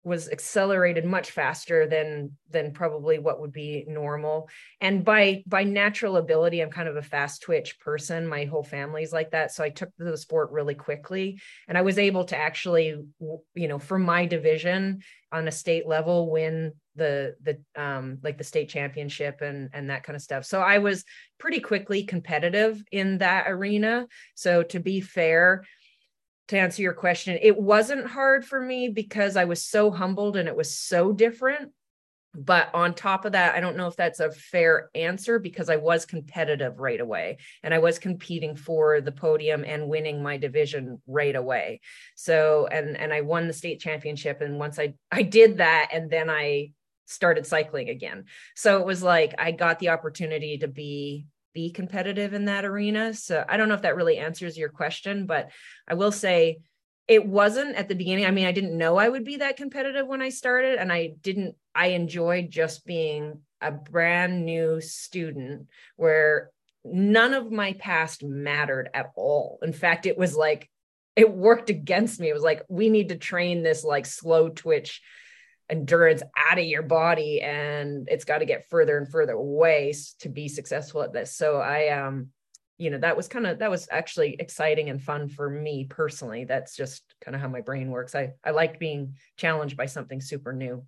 was 0.07 0.29
accelerated 0.29 1.03
much 1.03 1.31
faster 1.31 1.85
than 1.85 2.31
than 2.49 2.71
probably 2.71 3.19
what 3.19 3.41
would 3.41 3.51
be 3.51 3.83
normal. 3.87 4.49
And 4.79 5.03
by 5.03 5.43
by 5.45 5.65
natural 5.65 6.15
ability 6.15 6.61
i'm 6.61 6.71
kind 6.71 6.87
of 6.87 6.95
a 6.95 7.01
fast 7.01 7.41
twitch 7.41 7.77
person. 7.79 8.25
My 8.25 8.45
whole 8.45 8.63
family's 8.63 9.11
like 9.11 9.31
that. 9.31 9.51
So 9.51 9.63
i 9.63 9.69
took 9.69 9.93
to 9.97 10.05
the 10.05 10.17
sport 10.17 10.51
really 10.51 10.75
quickly. 10.75 11.41
And 11.67 11.77
i 11.77 11.81
was 11.81 11.99
able 11.99 12.23
to 12.25 12.37
actually 12.37 12.95
you 13.19 13.67
know 13.67 13.79
for 13.79 13.99
my 13.99 14.25
division 14.25 15.01
on 15.31 15.47
a 15.47 15.51
state 15.51 15.85
level 15.85 16.31
win 16.31 16.71
the 16.95 17.35
the 17.43 17.59
um 17.75 18.17
like 18.23 18.37
the 18.37 18.43
state 18.45 18.69
championship 18.69 19.41
and 19.41 19.69
and 19.73 19.89
that 19.89 20.03
kind 20.03 20.15
of 20.15 20.21
stuff. 20.21 20.45
So 20.45 20.61
i 20.61 20.77
was 20.77 21.03
pretty 21.37 21.59
quickly 21.59 22.03
competitive 22.03 22.81
in 22.91 23.17
that 23.17 23.45
arena. 23.47 24.07
So 24.35 24.63
to 24.63 24.79
be 24.79 25.01
fair 25.01 25.63
to 26.47 26.57
answer 26.57 26.81
your 26.81 26.93
question, 26.93 27.37
it 27.41 27.57
wasn't 27.57 28.07
hard 28.07 28.45
for 28.45 28.59
me 28.59 28.89
because 28.89 29.35
I 29.35 29.45
was 29.45 29.63
so 29.63 29.91
humbled 29.91 30.37
and 30.37 30.47
it 30.47 30.55
was 30.55 30.77
so 30.77 31.11
different. 31.11 31.71
But 32.33 32.69
on 32.75 32.93
top 32.93 33.25
of 33.25 33.31
that, 33.31 33.55
I 33.55 33.59
don't 33.59 33.77
know 33.77 33.87
if 33.87 33.95
that's 33.95 34.19
a 34.19 34.31
fair 34.31 34.91
answer 34.93 35.39
because 35.39 35.69
I 35.69 35.77
was 35.77 36.05
competitive 36.05 36.79
right 36.79 36.99
away 36.99 37.37
and 37.63 37.73
I 37.73 37.79
was 37.79 37.97
competing 37.97 38.55
for 38.55 39.01
the 39.01 39.11
podium 39.11 39.65
and 39.65 39.87
winning 39.87 40.21
my 40.21 40.37
division 40.37 41.01
right 41.07 41.35
away. 41.35 41.81
So 42.15 42.67
and 42.67 42.95
and 42.95 43.11
I 43.11 43.21
won 43.21 43.47
the 43.47 43.53
state 43.53 43.79
championship 43.79 44.41
and 44.41 44.59
once 44.59 44.77
I 44.77 44.93
I 45.11 45.23
did 45.23 45.57
that 45.57 45.89
and 45.91 46.11
then 46.11 46.29
I 46.29 46.73
started 47.07 47.47
cycling 47.47 47.89
again. 47.89 48.25
So 48.55 48.79
it 48.79 48.85
was 48.85 49.01
like 49.01 49.33
I 49.39 49.51
got 49.51 49.79
the 49.79 49.89
opportunity 49.89 50.59
to 50.59 50.67
be 50.67 51.25
be 51.57 51.71
competitive 51.71 52.35
in 52.35 52.45
that 52.45 52.65
arena. 52.65 53.15
So 53.15 53.43
I 53.49 53.57
don't 53.57 53.67
know 53.67 53.73
if 53.73 53.81
that 53.81 53.95
really 53.95 54.19
answers 54.19 54.55
your 54.55 54.69
question, 54.69 55.25
but 55.25 55.49
I 55.87 55.95
will 55.95 56.11
say 56.11 56.59
it 57.07 57.25
wasn't 57.25 57.75
at 57.75 57.89
the 57.89 57.95
beginning. 57.95 58.27
I 58.27 58.31
mean, 58.31 58.45
I 58.45 58.51
didn't 58.51 58.77
know 58.77 58.95
I 58.97 59.09
would 59.09 59.23
be 59.23 59.37
that 59.37 59.57
competitive 59.57 60.05
when 60.05 60.21
I 60.21 60.29
started, 60.29 60.77
and 60.77 60.93
I 60.93 61.15
didn't, 61.19 61.55
I 61.73 61.87
enjoyed 61.87 62.51
just 62.51 62.85
being 62.85 63.39
a 63.59 63.71
brand 63.71 64.45
new 64.45 64.79
student 64.81 65.65
where 65.95 66.51
none 66.85 67.33
of 67.33 67.51
my 67.51 67.73
past 67.73 68.23
mattered 68.23 68.91
at 68.93 69.09
all. 69.15 69.57
In 69.63 69.73
fact, 69.73 70.05
it 70.05 70.15
was 70.15 70.35
like, 70.35 70.69
it 71.15 71.33
worked 71.33 71.71
against 71.71 72.19
me. 72.19 72.29
It 72.29 72.35
was 72.35 72.43
like, 72.43 72.61
we 72.69 72.89
need 72.89 73.09
to 73.09 73.17
train 73.17 73.63
this 73.63 73.83
like 73.83 74.05
slow 74.05 74.49
twitch 74.49 75.01
endurance 75.69 76.23
out 76.49 76.57
of 76.57 76.65
your 76.65 76.81
body 76.81 77.41
and 77.41 78.07
it's 78.09 78.23
got 78.23 78.39
to 78.39 78.45
get 78.45 78.69
further 78.69 78.97
and 78.97 79.09
further 79.09 79.33
away 79.33 79.93
to 80.19 80.29
be 80.29 80.47
successful 80.47 81.01
at 81.01 81.13
this. 81.13 81.35
So 81.35 81.57
i 81.57 81.89
um 81.89 82.27
you 82.77 82.91
know 82.91 82.99
that 82.99 83.17
was 83.17 83.27
kind 83.27 83.47
of 83.47 83.59
that 83.59 83.71
was 83.71 83.87
actually 83.91 84.35
exciting 84.39 84.89
and 84.89 85.01
fun 85.01 85.27
for 85.27 85.49
me 85.49 85.85
personally. 85.85 86.45
That's 86.45 86.75
just 86.75 87.03
kind 87.21 87.35
of 87.35 87.41
how 87.41 87.47
my 87.47 87.61
brain 87.61 87.89
works. 87.89 88.15
I 88.15 88.33
i 88.43 88.51
like 88.51 88.79
being 88.79 89.15
challenged 89.35 89.75
by 89.75 89.87
something 89.87 90.21
super 90.21 90.53
new. 90.53 90.85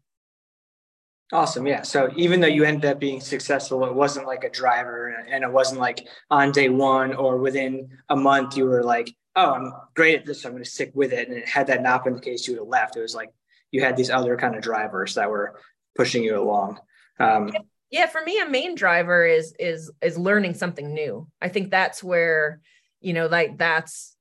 Awesome 1.33 1.67
yeah. 1.67 1.81
So 1.81 2.11
even 2.15 2.39
though 2.39 2.47
you 2.47 2.63
ended 2.63 2.89
up 2.89 2.99
being 2.99 3.19
successful 3.19 3.83
it 3.85 3.93
wasn't 3.93 4.27
like 4.27 4.43
a 4.43 4.49
driver 4.49 5.09
and 5.29 5.43
it 5.43 5.51
wasn't 5.51 5.81
like 5.81 6.07
on 6.29 6.51
day 6.51 6.69
one 6.69 7.13
or 7.13 7.37
within 7.37 7.89
a 8.07 8.15
month 8.15 8.55
you 8.55 8.65
were 8.65 8.83
like 8.83 9.13
oh 9.35 9.53
i'm 9.53 9.73
great 9.95 10.19
at 10.19 10.25
this 10.25 10.41
so 10.41 10.49
i'm 10.49 10.53
going 10.53 10.63
to 10.63 10.69
stick 10.69 10.91
with 10.95 11.13
it 11.13 11.29
and 11.29 11.43
had 11.45 11.67
that 11.67 11.83
not 11.83 12.03
been 12.03 12.15
the 12.15 12.21
case 12.21 12.47
you 12.47 12.53
would 12.53 12.61
have 12.61 12.67
left. 12.67 12.97
It 12.97 13.01
was 13.01 13.13
like 13.13 13.29
you 13.71 13.81
had 13.81 13.95
these 13.95 14.09
other 14.09 14.35
kind 14.37 14.55
of 14.55 14.61
drivers 14.61 15.15
that 15.15 15.29
were 15.29 15.59
pushing 15.95 16.23
you 16.23 16.39
along. 16.39 16.79
Um, 17.19 17.51
yeah, 17.91 18.05
for 18.05 18.21
me, 18.21 18.39
a 18.39 18.49
main 18.49 18.75
driver 18.75 19.25
is 19.25 19.53
is 19.59 19.91
is 20.01 20.17
learning 20.17 20.53
something 20.53 20.93
new. 20.93 21.27
I 21.41 21.49
think 21.49 21.71
that's 21.71 22.03
where 22.03 22.61
you 23.01 23.13
know, 23.13 23.27
like 23.27 23.57
that's 23.57 24.15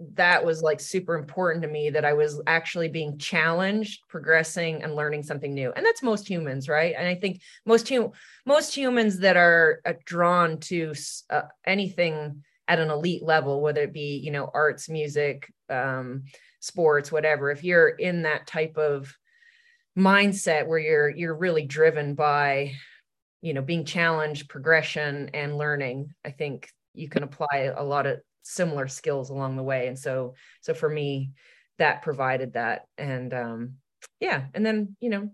that 0.00 0.44
was 0.44 0.62
like 0.62 0.78
super 0.78 1.16
important 1.16 1.62
to 1.62 1.68
me 1.68 1.90
that 1.90 2.04
I 2.04 2.12
was 2.12 2.40
actually 2.46 2.88
being 2.88 3.18
challenged, 3.18 4.02
progressing, 4.08 4.84
and 4.84 4.94
learning 4.94 5.24
something 5.24 5.52
new. 5.52 5.72
And 5.72 5.84
that's 5.84 6.04
most 6.04 6.28
humans, 6.28 6.68
right? 6.68 6.94
And 6.96 7.08
I 7.08 7.16
think 7.16 7.40
most 7.66 7.88
hum- 7.88 8.12
most 8.46 8.76
humans 8.76 9.18
that 9.18 9.36
are 9.36 9.80
uh, 9.84 9.94
drawn 10.04 10.58
to 10.60 10.94
uh, 11.30 11.42
anything 11.66 12.44
at 12.68 12.78
an 12.78 12.90
elite 12.90 13.24
level, 13.24 13.60
whether 13.60 13.82
it 13.82 13.92
be 13.92 14.20
you 14.22 14.30
know 14.30 14.50
arts, 14.54 14.88
music, 14.88 15.52
um, 15.68 16.24
sports 16.60 17.12
whatever 17.12 17.50
if 17.50 17.62
you're 17.62 17.88
in 17.88 18.22
that 18.22 18.46
type 18.46 18.76
of 18.76 19.16
mindset 19.96 20.66
where 20.66 20.78
you're 20.78 21.08
you're 21.08 21.36
really 21.36 21.64
driven 21.64 22.14
by 22.14 22.72
you 23.42 23.54
know 23.54 23.62
being 23.62 23.84
challenged 23.84 24.48
progression 24.48 25.30
and 25.34 25.56
learning 25.56 26.12
i 26.24 26.30
think 26.30 26.68
you 26.94 27.08
can 27.08 27.22
apply 27.22 27.72
a 27.76 27.82
lot 27.82 28.06
of 28.06 28.18
similar 28.48 28.88
skills 28.88 29.30
along 29.30 29.56
the 29.56 29.62
way. 29.62 29.88
And 29.88 29.98
so 29.98 30.34
so 30.60 30.74
for 30.74 30.88
me 30.88 31.32
that 31.78 32.02
provided 32.02 32.54
that. 32.54 32.86
And 32.96 33.32
um 33.32 33.74
yeah 34.20 34.46
and 34.54 34.64
then 34.64 34.96
you 35.00 35.10
know 35.10 35.30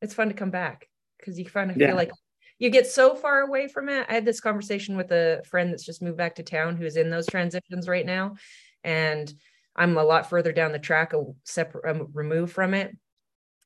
it's 0.00 0.14
fun 0.14 0.28
to 0.28 0.34
come 0.34 0.50
back 0.50 0.88
because 1.18 1.38
you 1.38 1.44
kind 1.44 1.70
of 1.70 1.76
yeah. 1.76 1.88
feel 1.88 1.96
like 1.96 2.10
you 2.58 2.70
get 2.70 2.86
so 2.86 3.14
far 3.14 3.40
away 3.40 3.68
from 3.68 3.88
it. 3.88 4.06
I 4.08 4.14
had 4.14 4.24
this 4.24 4.40
conversation 4.40 4.96
with 4.96 5.12
a 5.12 5.42
friend 5.48 5.70
that's 5.70 5.84
just 5.84 6.02
moved 6.02 6.16
back 6.16 6.36
to 6.36 6.42
town 6.42 6.76
who's 6.76 6.96
in 6.96 7.10
those 7.10 7.26
transitions 7.26 7.86
right 7.86 8.06
now. 8.06 8.34
And 8.82 9.32
I'm 9.78 9.96
a 9.96 10.04
lot 10.04 10.28
further 10.28 10.52
down 10.52 10.72
the 10.72 10.78
track, 10.78 11.12
a 11.12 11.24
separate 11.44 11.88
um, 11.88 12.08
removed 12.12 12.52
from 12.52 12.74
it, 12.74 12.96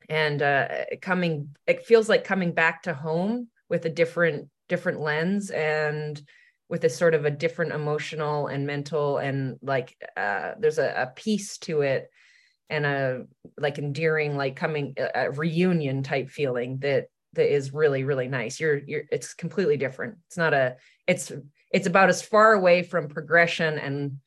and 0.08 0.42
uh, 0.42 0.68
coming. 1.00 1.56
It 1.66 1.86
feels 1.86 2.08
like 2.08 2.24
coming 2.24 2.52
back 2.52 2.82
to 2.82 2.94
home 2.94 3.48
with 3.68 3.84
a 3.86 3.90
different 3.90 4.48
different 4.68 5.00
lens 5.00 5.50
and 5.50 6.22
with 6.68 6.84
a 6.84 6.88
sort 6.88 7.14
of 7.14 7.24
a 7.24 7.30
different 7.30 7.72
emotional 7.72 8.46
and 8.46 8.66
mental 8.66 9.18
and 9.18 9.58
like 9.60 9.94
uh, 10.16 10.52
there's 10.58 10.78
a, 10.78 10.94
a 10.96 11.06
piece 11.14 11.58
to 11.58 11.82
it 11.82 12.08
and 12.70 12.86
a 12.86 13.24
like 13.58 13.78
endearing 13.78 14.36
like 14.36 14.56
coming 14.56 14.94
a 15.14 15.30
reunion 15.30 16.02
type 16.02 16.30
feeling 16.30 16.78
that 16.78 17.08
that 17.34 17.52
is 17.52 17.74
really 17.74 18.04
really 18.04 18.28
nice 18.28 18.58
you're 18.58 18.78
you're 18.86 19.02
it's 19.12 19.34
completely 19.34 19.76
different 19.76 20.16
it's 20.26 20.38
not 20.38 20.54
a 20.54 20.76
it's 21.06 21.30
it's 21.70 21.86
about 21.86 22.08
as 22.08 22.22
far 22.22 22.54
away 22.54 22.82
from 22.82 23.08
progression 23.08 23.78
and 23.78 24.18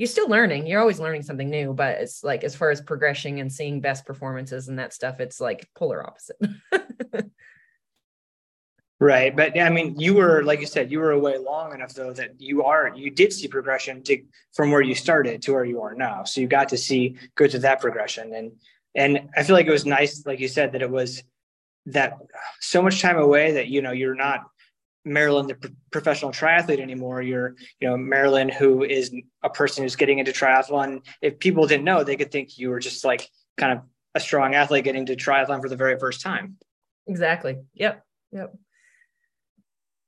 you're 0.00 0.06
still 0.06 0.30
learning 0.30 0.66
you're 0.66 0.80
always 0.80 0.98
learning 0.98 1.22
something 1.22 1.50
new 1.50 1.74
but 1.74 1.98
it's 1.98 2.24
like 2.24 2.42
as 2.42 2.56
far 2.56 2.70
as 2.70 2.80
progressing 2.80 3.38
and 3.38 3.52
seeing 3.52 3.82
best 3.82 4.06
performances 4.06 4.68
and 4.68 4.78
that 4.78 4.94
stuff 4.94 5.20
it's 5.20 5.40
like 5.40 5.68
polar 5.76 6.04
opposite. 6.04 6.38
Right 9.02 9.34
but 9.34 9.58
i 9.58 9.70
mean 9.70 9.98
you 9.98 10.12
were 10.12 10.42
like 10.42 10.60
you 10.60 10.66
said 10.66 10.92
you 10.92 10.98
were 10.98 11.12
away 11.12 11.38
long 11.38 11.72
enough 11.72 11.94
though 11.94 12.12
that 12.12 12.38
you 12.38 12.64
are 12.64 12.92
you 12.94 13.10
did 13.10 13.32
see 13.32 13.48
progression 13.48 14.02
to 14.02 14.22
from 14.52 14.70
where 14.70 14.82
you 14.82 14.94
started 14.94 15.40
to 15.40 15.54
where 15.54 15.64
you 15.64 15.80
are 15.80 15.94
now. 15.94 16.24
So 16.24 16.42
you 16.42 16.46
got 16.46 16.68
to 16.68 16.76
see 16.76 17.16
go 17.34 17.46
to 17.46 17.58
that 17.60 17.80
progression 17.80 18.34
and 18.34 18.52
and 18.94 19.30
i 19.38 19.42
feel 19.42 19.56
like 19.56 19.66
it 19.66 19.70
was 19.70 19.86
nice 19.86 20.26
like 20.26 20.38
you 20.38 20.48
said 20.48 20.72
that 20.72 20.82
it 20.82 20.90
was 20.90 21.22
that 21.86 22.18
so 22.60 22.82
much 22.82 23.00
time 23.00 23.16
away 23.16 23.52
that 23.52 23.68
you 23.68 23.80
know 23.80 23.92
you're 23.92 24.14
not 24.14 24.49
Marilyn, 25.04 25.46
the 25.46 25.72
professional 25.90 26.30
triathlete 26.30 26.80
anymore. 26.80 27.22
You're, 27.22 27.56
you 27.80 27.88
know, 27.88 27.96
Marilyn 27.96 28.48
who 28.48 28.84
is 28.84 29.14
a 29.42 29.50
person 29.50 29.82
who's 29.82 29.96
getting 29.96 30.18
into 30.18 30.32
triathlon. 30.32 31.04
If 31.22 31.38
people 31.38 31.66
didn't 31.66 31.84
know, 31.84 32.04
they 32.04 32.16
could 32.16 32.30
think 32.30 32.58
you 32.58 32.70
were 32.70 32.80
just 32.80 33.04
like 33.04 33.28
kind 33.56 33.72
of 33.72 33.84
a 34.14 34.20
strong 34.20 34.54
athlete 34.54 34.84
getting 34.84 35.06
to 35.06 35.16
triathlon 35.16 35.62
for 35.62 35.68
the 35.68 35.76
very 35.76 35.98
first 35.98 36.20
time. 36.20 36.56
Exactly. 37.06 37.58
Yep. 37.74 38.04
Yep. 38.32 38.54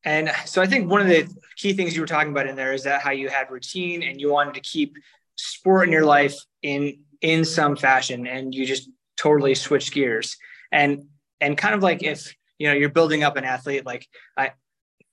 And 0.05 0.31
so 0.47 0.61
I 0.61 0.67
think 0.67 0.91
one 0.91 1.01
of 1.01 1.07
the 1.07 1.29
key 1.57 1.73
things 1.73 1.95
you 1.95 2.01
were 2.01 2.07
talking 2.07 2.33
about 2.33 2.49
in 2.49 2.57
there 2.57 2.73
is 2.73 2.85
that 2.85 3.03
how 3.03 3.13
you 3.13 3.29
had 3.29 3.51
routine 3.51 4.03
and 4.03 4.21
you 4.21 4.31
wanted 4.31 4.55
to 4.55 4.61
keep 4.61 4.97
sport 5.37 5.87
in 5.87 5.93
your 5.93 6.05
life 6.05 6.35
in 6.63 6.99
in 7.21 7.45
some 7.45 7.77
fashion 7.77 8.27
and 8.27 8.53
you 8.53 8.67
just 8.67 8.91
totally 9.17 9.55
switch 9.55 9.93
gears. 9.93 10.37
And 10.73 11.07
and 11.41 11.57
kind 11.57 11.75
of 11.75 11.83
like 11.83 12.03
if 12.03 12.35
you 12.59 12.69
know 12.69 12.75
you're 12.75 12.89
building 12.89 13.23
up 13.23 13.37
an 13.37 13.45
athlete 13.45 13.87
like 13.87 14.07
I 14.37 14.53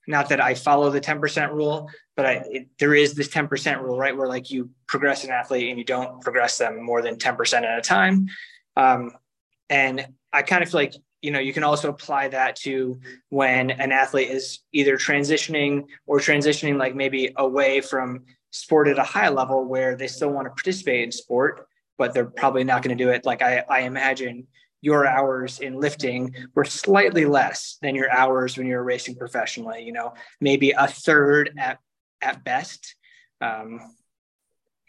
not 0.09 0.29
that 0.29 0.41
I 0.41 0.55
follow 0.55 0.89
the 0.89 0.99
10% 0.99 1.53
rule, 1.53 1.87
but 2.17 2.25
I, 2.25 2.43
it, 2.49 2.67
there 2.79 2.95
is 2.95 3.13
this 3.13 3.27
10% 3.27 3.79
rule, 3.79 3.95
right? 3.95 4.17
Where 4.17 4.27
like 4.27 4.49
you 4.49 4.71
progress 4.87 5.23
an 5.23 5.29
athlete 5.29 5.69
and 5.69 5.77
you 5.77 5.85
don't 5.85 6.19
progress 6.21 6.57
them 6.57 6.83
more 6.83 7.03
than 7.03 7.17
10% 7.17 7.61
at 7.61 7.77
a 7.77 7.81
time. 7.81 8.27
Um, 8.75 9.11
and 9.69 10.07
I 10.33 10.41
kind 10.41 10.63
of 10.63 10.69
feel 10.69 10.79
like, 10.79 10.95
you 11.21 11.29
know, 11.29 11.37
you 11.37 11.53
can 11.53 11.63
also 11.63 11.89
apply 11.89 12.29
that 12.29 12.55
to 12.57 12.99
when 13.29 13.69
an 13.69 13.91
athlete 13.91 14.31
is 14.31 14.61
either 14.73 14.97
transitioning 14.97 15.83
or 16.07 16.17
transitioning 16.17 16.79
like 16.79 16.95
maybe 16.95 17.31
away 17.35 17.79
from 17.79 18.25
sport 18.49 18.87
at 18.87 18.97
a 18.97 19.03
high 19.03 19.29
level 19.29 19.63
where 19.63 19.95
they 19.95 20.07
still 20.07 20.31
want 20.31 20.45
to 20.45 20.49
participate 20.49 21.03
in 21.03 21.11
sport, 21.11 21.67
but 21.99 22.15
they're 22.15 22.25
probably 22.25 22.63
not 22.63 22.81
going 22.81 22.97
to 22.97 23.03
do 23.03 23.11
it. 23.11 23.25
Like 23.25 23.43
I, 23.43 23.63
I 23.69 23.81
imagine 23.81 24.47
your 24.81 25.05
hours 25.05 25.59
in 25.59 25.75
lifting 25.79 26.33
were 26.55 26.65
slightly 26.65 27.25
less 27.25 27.77
than 27.81 27.95
your 27.95 28.11
hours 28.11 28.57
when 28.57 28.67
you're 28.67 28.83
racing 28.83 29.15
professionally 29.15 29.83
you 29.83 29.91
know 29.91 30.13
maybe 30.39 30.71
a 30.71 30.87
third 30.87 31.51
at 31.57 31.79
at 32.21 32.43
best 32.43 32.95
um 33.41 33.79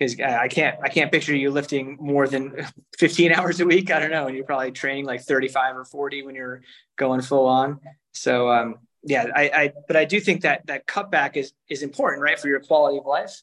because 0.00 0.18
I 0.18 0.48
can't 0.48 0.78
I 0.82 0.88
can't 0.88 1.12
picture 1.12 1.36
you 1.36 1.50
lifting 1.50 1.98
more 2.00 2.26
than 2.26 2.66
15 2.98 3.32
hours 3.32 3.60
a 3.60 3.66
week. 3.66 3.90
I 3.90 4.00
don't 4.00 4.10
know, 4.10 4.26
and 4.26 4.34
you're 4.34 4.46
probably 4.46 4.72
training 4.72 5.04
like 5.04 5.20
35 5.20 5.76
or 5.76 5.84
40 5.84 6.22
when 6.22 6.34
you're 6.34 6.62
going 6.96 7.20
full 7.20 7.46
on. 7.46 7.80
So 8.12 8.50
um, 8.50 8.76
yeah, 9.02 9.26
I, 9.34 9.42
I 9.42 9.72
but 9.86 9.96
I 9.96 10.06
do 10.06 10.18
think 10.18 10.42
that 10.42 10.66
that 10.66 10.86
cutback 10.86 11.36
is 11.36 11.52
is 11.68 11.82
important, 11.82 12.22
right, 12.22 12.40
for 12.40 12.48
your 12.48 12.60
quality 12.60 12.98
of 12.98 13.04
life. 13.04 13.42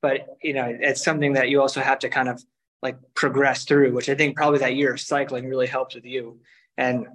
But 0.00 0.26
you 0.42 0.54
know, 0.54 0.64
it's 0.66 1.04
something 1.04 1.34
that 1.34 1.50
you 1.50 1.60
also 1.60 1.80
have 1.80 1.98
to 2.00 2.08
kind 2.08 2.28
of 2.28 2.42
like 2.82 2.96
progress 3.14 3.64
through, 3.64 3.92
which 3.92 4.08
I 4.08 4.14
think 4.14 4.36
probably 4.36 4.60
that 4.60 4.76
year 4.76 4.92
of 4.92 5.00
cycling 5.00 5.48
really 5.48 5.66
helps 5.66 5.94
with 5.94 6.04
you. 6.04 6.40
And 6.76 7.06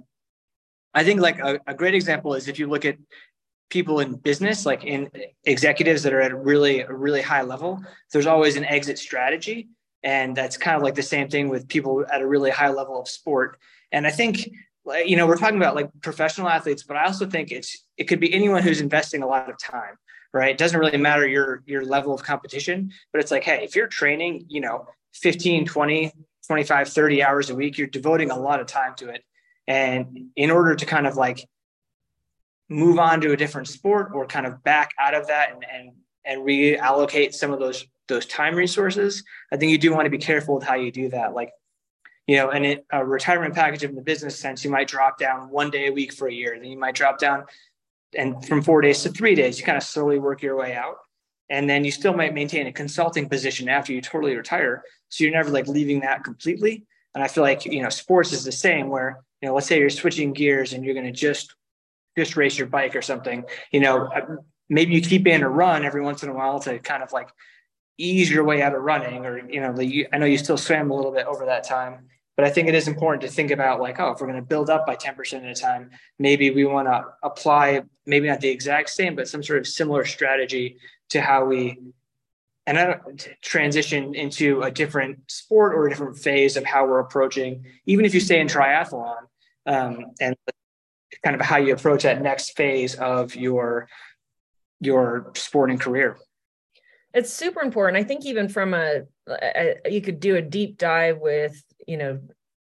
I 0.92 1.04
think 1.04 1.20
like 1.20 1.38
a, 1.38 1.60
a 1.66 1.74
great 1.74 1.94
example 1.94 2.34
is 2.34 2.48
if 2.48 2.58
you 2.58 2.68
look 2.68 2.84
at 2.84 2.96
people 3.70 4.00
in 4.00 4.14
business, 4.14 4.66
like 4.66 4.84
in 4.84 5.10
executives 5.44 6.02
that 6.02 6.12
are 6.12 6.20
at 6.20 6.36
really, 6.36 6.80
a 6.80 6.92
really 6.92 7.22
high 7.22 7.42
level, 7.42 7.82
there's 8.12 8.26
always 8.26 8.56
an 8.56 8.64
exit 8.64 8.98
strategy. 8.98 9.68
And 10.02 10.36
that's 10.36 10.56
kind 10.56 10.76
of 10.76 10.82
like 10.82 10.94
the 10.94 11.02
same 11.02 11.28
thing 11.28 11.48
with 11.48 11.66
people 11.66 12.04
at 12.12 12.20
a 12.20 12.26
really 12.26 12.50
high 12.50 12.68
level 12.68 13.00
of 13.00 13.08
sport. 13.08 13.58
And 13.90 14.06
I 14.06 14.10
think, 14.10 14.50
you 15.06 15.16
know, 15.16 15.26
we're 15.26 15.38
talking 15.38 15.56
about 15.56 15.74
like 15.74 15.90
professional 16.02 16.48
athletes, 16.48 16.82
but 16.82 16.96
I 16.96 17.06
also 17.06 17.26
think 17.26 17.50
it's, 17.50 17.84
it 17.96 18.04
could 18.04 18.20
be 18.20 18.32
anyone 18.34 18.62
who's 18.62 18.82
investing 18.82 19.22
a 19.22 19.26
lot 19.26 19.48
of 19.48 19.58
time, 19.58 19.96
right? 20.34 20.50
It 20.50 20.58
doesn't 20.58 20.78
really 20.78 20.98
matter 20.98 21.26
your, 21.26 21.62
your 21.64 21.86
level 21.86 22.12
of 22.12 22.22
competition, 22.22 22.92
but 23.12 23.22
it's 23.22 23.30
like, 23.30 23.44
Hey, 23.44 23.64
if 23.64 23.74
you're 23.74 23.86
training, 23.86 24.44
you 24.48 24.60
know, 24.60 24.86
15, 25.14 25.66
20, 25.66 26.12
25, 26.46 26.88
30 26.88 27.22
hours 27.22 27.50
a 27.50 27.54
week, 27.54 27.78
you're 27.78 27.86
devoting 27.86 28.30
a 28.30 28.38
lot 28.38 28.60
of 28.60 28.66
time 28.66 28.94
to 28.96 29.08
it. 29.08 29.24
And 29.66 30.28
in 30.36 30.50
order 30.50 30.74
to 30.74 30.86
kind 30.86 31.06
of 31.06 31.16
like 31.16 31.46
move 32.68 32.98
on 32.98 33.20
to 33.22 33.32
a 33.32 33.36
different 33.36 33.68
sport 33.68 34.10
or 34.14 34.26
kind 34.26 34.46
of 34.46 34.62
back 34.62 34.90
out 34.98 35.14
of 35.14 35.28
that 35.28 35.52
and, 35.52 35.64
and, 35.72 35.92
and 36.24 36.42
reallocate 36.42 37.34
some 37.34 37.52
of 37.52 37.58
those, 37.58 37.86
those 38.08 38.26
time 38.26 38.54
resources, 38.54 39.22
I 39.52 39.56
think 39.56 39.72
you 39.72 39.78
do 39.78 39.92
want 39.92 40.06
to 40.06 40.10
be 40.10 40.18
careful 40.18 40.56
with 40.56 40.64
how 40.64 40.74
you 40.74 40.90
do 40.90 41.08
that. 41.10 41.34
Like, 41.34 41.52
you 42.26 42.36
know, 42.36 42.50
and 42.50 42.64
it, 42.64 42.86
a 42.90 43.04
retirement 43.04 43.54
package 43.54 43.84
in 43.84 43.94
the 43.94 44.02
business 44.02 44.38
sense, 44.38 44.64
you 44.64 44.70
might 44.70 44.88
drop 44.88 45.18
down 45.18 45.50
one 45.50 45.70
day 45.70 45.88
a 45.88 45.92
week 45.92 46.12
for 46.12 46.26
a 46.26 46.32
year, 46.32 46.56
then 46.58 46.70
you 46.70 46.78
might 46.78 46.94
drop 46.94 47.18
down 47.18 47.44
and 48.16 48.44
from 48.46 48.62
four 48.62 48.80
days 48.80 49.02
to 49.02 49.10
three 49.10 49.34
days, 49.34 49.58
you 49.58 49.64
kind 49.64 49.76
of 49.76 49.82
slowly 49.82 50.18
work 50.18 50.42
your 50.42 50.56
way 50.56 50.74
out. 50.74 50.96
And 51.50 51.68
then 51.68 51.84
you 51.84 51.90
still 51.90 52.14
might 52.14 52.34
maintain 52.34 52.66
a 52.66 52.72
consulting 52.72 53.28
position 53.28 53.68
after 53.68 53.92
you 53.92 54.00
totally 54.00 54.34
retire. 54.34 54.82
So 55.08 55.24
you're 55.24 55.32
never 55.32 55.50
like 55.50 55.68
leaving 55.68 56.00
that 56.00 56.24
completely. 56.24 56.84
And 57.14 57.22
I 57.22 57.28
feel 57.28 57.44
like, 57.44 57.64
you 57.64 57.82
know, 57.82 57.90
sports 57.90 58.32
is 58.32 58.44
the 58.44 58.52
same 58.52 58.88
where, 58.88 59.22
you 59.40 59.48
know, 59.48 59.54
let's 59.54 59.66
say 59.66 59.78
you're 59.78 59.90
switching 59.90 60.32
gears 60.32 60.72
and 60.72 60.84
you're 60.84 60.94
going 60.94 61.06
to 61.06 61.12
just, 61.12 61.54
just 62.16 62.36
race 62.36 62.58
your 62.58 62.66
bike 62.66 62.96
or 62.96 63.02
something, 63.02 63.44
you 63.70 63.80
know, 63.80 64.06
uh, 64.06 64.36
maybe 64.68 64.94
you 64.94 65.00
keep 65.00 65.26
in 65.26 65.42
a 65.42 65.48
run 65.48 65.84
every 65.84 66.02
once 66.02 66.22
in 66.22 66.28
a 66.28 66.34
while 66.34 66.58
to 66.60 66.78
kind 66.78 67.02
of 67.02 67.12
like 67.12 67.28
ease 67.98 68.30
your 68.30 68.44
way 68.44 68.62
out 68.62 68.74
of 68.74 68.82
running 68.82 69.24
or, 69.26 69.48
you 69.48 69.60
know, 69.60 69.72
the, 69.72 70.08
I 70.12 70.18
know 70.18 70.26
you 70.26 70.38
still 70.38 70.56
swam 70.56 70.90
a 70.90 70.94
little 70.94 71.12
bit 71.12 71.26
over 71.26 71.46
that 71.46 71.64
time, 71.64 72.06
but 72.36 72.44
I 72.44 72.50
think 72.50 72.68
it 72.68 72.74
is 72.74 72.88
important 72.88 73.22
to 73.22 73.28
think 73.28 73.50
about 73.50 73.80
like, 73.80 74.00
oh, 74.00 74.10
if 74.10 74.20
we're 74.20 74.26
going 74.26 74.40
to 74.40 74.46
build 74.46 74.70
up 74.70 74.86
by 74.86 74.96
10% 74.96 75.34
at 75.34 75.44
a 75.44 75.54
time, 75.54 75.90
maybe 76.18 76.50
we 76.50 76.64
want 76.64 76.88
to 76.88 77.04
apply, 77.22 77.82
maybe 78.06 78.28
not 78.28 78.40
the 78.40 78.48
exact 78.48 78.90
same, 78.90 79.14
but 79.14 79.28
some 79.28 79.42
sort 79.42 79.58
of 79.58 79.66
similar 79.66 80.04
strategy 80.04 80.78
to 81.10 81.20
how 81.20 81.44
we 81.44 81.78
and 82.66 82.78
I 82.78 82.98
transition 83.42 84.14
into 84.14 84.62
a 84.62 84.70
different 84.70 85.30
sport 85.30 85.74
or 85.74 85.86
a 85.86 85.90
different 85.90 86.16
phase 86.18 86.56
of 86.56 86.64
how 86.64 86.86
we're 86.86 87.00
approaching, 87.00 87.66
even 87.84 88.06
if 88.06 88.14
you 88.14 88.20
stay 88.20 88.40
in 88.40 88.46
triathlon, 88.46 89.18
um, 89.66 90.06
and 90.20 90.34
kind 91.22 91.38
of 91.38 91.42
how 91.42 91.58
you 91.58 91.74
approach 91.74 92.04
that 92.04 92.22
next 92.22 92.56
phase 92.56 92.94
of 92.94 93.36
your 93.36 93.88
your 94.80 95.30
sporting 95.34 95.78
career. 95.78 96.16
It's 97.12 97.32
super 97.32 97.60
important. 97.60 97.96
I 97.96 98.06
think 98.06 98.24
even 98.24 98.48
from 98.48 98.74
a, 98.74 99.02
a 99.28 99.76
you 99.86 100.00
could 100.00 100.20
do 100.20 100.36
a 100.36 100.42
deep 100.42 100.78
dive 100.78 101.18
with 101.18 101.62
you 101.86 101.96
know 101.96 102.20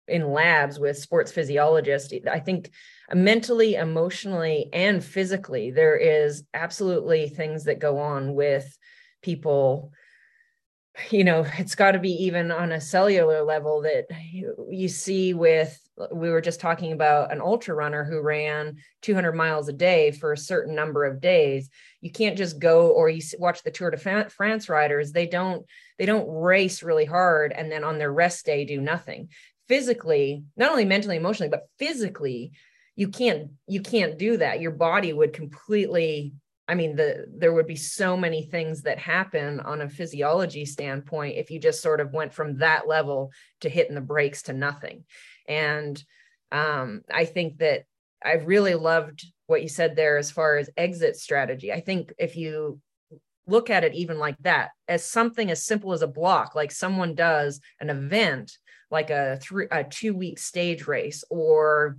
in 0.07 0.31
labs 0.31 0.79
with 0.79 0.97
sports 0.97 1.31
physiologists. 1.31 2.13
I 2.29 2.39
think 2.39 2.71
mentally, 3.13 3.75
emotionally, 3.75 4.69
and 4.73 5.03
physically, 5.03 5.71
there 5.71 5.95
is 5.95 6.43
absolutely 6.53 7.29
things 7.29 7.65
that 7.65 7.79
go 7.79 7.99
on 7.99 8.35
with 8.35 8.77
people. 9.21 9.91
You 11.11 11.23
know 11.23 11.45
it's 11.59 11.75
got 11.75 11.91
to 11.91 11.99
be 11.99 12.25
even 12.25 12.51
on 12.51 12.71
a 12.71 12.81
cellular 12.81 13.43
level 13.43 13.83
that 13.83 14.07
you, 14.31 14.87
see 14.87 15.33
with 15.35 15.79
we 16.11 16.29
were 16.29 16.41
just 16.41 16.59
talking 16.59 16.91
about 16.91 17.31
an 17.31 17.39
ultra 17.39 17.75
runner 17.75 18.03
who 18.03 18.19
ran 18.19 18.77
200 19.03 19.33
miles 19.33 19.67
a 19.67 19.73
day 19.73 20.11
for 20.11 20.33
a 20.33 20.37
certain 20.37 20.75
number 20.75 21.05
of 21.05 21.21
days. 21.21 21.69
You 22.01 22.11
can't 22.11 22.37
just 22.37 22.59
go 22.59 22.89
or 22.89 23.09
you 23.09 23.21
watch 23.37 23.63
the 23.63 23.71
tour 23.71 23.91
de 23.91 23.97
france 24.29 24.69
riders 24.69 25.11
they 25.11 25.27
don't 25.27 25.65
they 25.97 26.05
don't 26.05 26.27
race 26.29 26.81
really 26.81 27.05
hard 27.05 27.51
and 27.51 27.71
then 27.71 27.83
on 27.83 27.99
their 27.99 28.11
rest 28.11 28.45
day 28.45 28.65
do 28.65 28.81
nothing. 28.81 29.29
Physically 29.67 30.43
not 30.55 30.71
only 30.71 30.85
mentally 30.85 31.17
emotionally 31.17 31.49
but 31.49 31.67
physically 31.77 32.53
you 32.97 33.07
can't 33.07 33.51
you 33.67 33.79
can't 33.79 34.17
do 34.17 34.35
that 34.35 34.59
your 34.59 34.71
body 34.71 35.13
would 35.13 35.31
completely 35.31 36.33
I 36.67 36.75
mean, 36.75 36.95
the 36.97 37.25
there 37.33 37.53
would 37.53 37.67
be 37.67 37.77
so 37.77 38.17
many 38.17 38.43
things 38.43 38.81
that 38.81 38.99
happen 38.99 39.61
on 39.61 39.81
a 39.81 39.89
physiology 39.89 40.65
standpoint 40.65 41.37
if 41.37 41.49
you 41.49 41.59
just 41.59 41.81
sort 41.81 42.01
of 42.01 42.11
went 42.11 42.33
from 42.33 42.57
that 42.57 42.87
level 42.87 43.31
to 43.61 43.69
hitting 43.69 43.95
the 43.95 44.01
brakes 44.01 44.43
to 44.43 44.53
nothing. 44.53 45.05
And 45.47 46.01
um, 46.51 47.03
I 47.13 47.23
think 47.23 47.59
that 47.59 47.83
I 48.23 48.33
really 48.33 48.75
loved 48.75 49.25
what 49.45 49.61
you 49.61 49.69
said 49.69 49.95
there 49.95 50.17
as 50.17 50.29
far 50.29 50.57
as 50.57 50.69
exit 50.75 51.15
strategy. 51.15 51.71
I 51.71 51.79
think 51.79 52.11
if 52.17 52.35
you 52.35 52.81
look 53.45 53.69
at 53.69 53.85
it 53.85 53.95
even 53.95 54.19
like 54.19 54.37
that, 54.39 54.71
as 54.89 55.05
something 55.05 55.49
as 55.49 55.63
simple 55.63 55.93
as 55.93 56.01
a 56.01 56.07
block, 56.07 56.53
like 56.53 56.71
someone 56.71 57.15
does 57.15 57.61
an 57.79 57.89
event 57.89 58.51
like 58.91 59.09
a 59.09 59.37
three 59.41 59.67
a 59.71 59.85
two 59.85 60.13
week 60.13 60.39
stage 60.39 60.85
race 60.85 61.23
or 61.29 61.97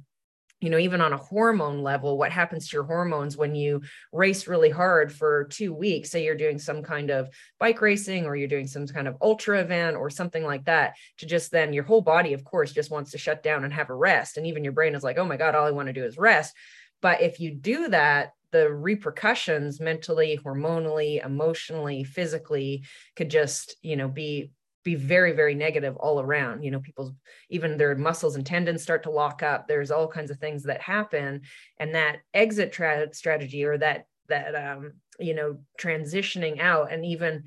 you 0.60 0.70
know 0.70 0.78
even 0.78 1.00
on 1.00 1.12
a 1.12 1.16
hormone 1.16 1.82
level 1.82 2.18
what 2.18 2.32
happens 2.32 2.68
to 2.68 2.76
your 2.76 2.84
hormones 2.84 3.36
when 3.36 3.54
you 3.54 3.82
race 4.12 4.46
really 4.46 4.70
hard 4.70 5.12
for 5.12 5.44
two 5.44 5.72
weeks? 5.72 6.10
Say 6.10 6.24
you're 6.24 6.36
doing 6.36 6.58
some 6.58 6.82
kind 6.82 7.10
of 7.10 7.28
bike 7.58 7.80
racing 7.80 8.26
or 8.26 8.36
you're 8.36 8.48
doing 8.48 8.66
some 8.66 8.86
kind 8.86 9.08
of 9.08 9.16
ultra 9.20 9.60
event 9.60 9.96
or 9.96 10.10
something 10.10 10.44
like 10.44 10.64
that 10.64 10.94
to 11.18 11.26
just 11.26 11.50
then 11.50 11.72
your 11.72 11.84
whole 11.84 12.02
body 12.02 12.32
of 12.32 12.44
course 12.44 12.72
just 12.72 12.90
wants 12.90 13.12
to 13.12 13.18
shut 13.18 13.42
down 13.42 13.64
and 13.64 13.72
have 13.72 13.90
a 13.90 13.94
rest. 13.94 14.36
And 14.36 14.46
even 14.46 14.64
your 14.64 14.72
brain 14.72 14.94
is 14.94 15.04
like 15.04 15.18
oh 15.18 15.24
my 15.24 15.36
god 15.36 15.54
all 15.54 15.66
i 15.66 15.70
want 15.70 15.86
to 15.88 15.92
do 15.92 16.04
is 16.04 16.18
rest. 16.18 16.54
But 17.00 17.22
if 17.22 17.40
you 17.40 17.54
do 17.54 17.88
that 17.88 18.32
the 18.50 18.72
repercussions 18.72 19.78
mentally 19.78 20.38
hormonally 20.42 21.24
emotionally 21.24 22.04
physically 22.04 22.84
could 23.14 23.30
just 23.30 23.76
you 23.82 23.96
know 23.96 24.08
be 24.08 24.50
be 24.84 24.94
very 24.94 25.32
very 25.32 25.54
negative 25.54 25.96
all 25.96 26.20
around 26.20 26.62
you 26.62 26.70
know 26.70 26.80
people's 26.80 27.12
even 27.50 27.76
their 27.76 27.94
muscles 27.94 28.36
and 28.36 28.46
tendons 28.46 28.82
start 28.82 29.02
to 29.02 29.10
lock 29.10 29.42
up. 29.42 29.66
There's 29.66 29.90
all 29.90 30.08
kinds 30.08 30.30
of 30.30 30.38
things 30.38 30.62
that 30.64 30.80
happen. 30.80 31.42
And 31.78 31.94
that 31.94 32.18
exit 32.32 32.72
tra- 32.72 33.12
strategy 33.12 33.64
or 33.64 33.78
that 33.78 34.06
that 34.28 34.54
um 34.54 34.92
you 35.18 35.34
know 35.34 35.58
transitioning 35.80 36.60
out 36.60 36.92
and 36.92 37.04
even 37.04 37.44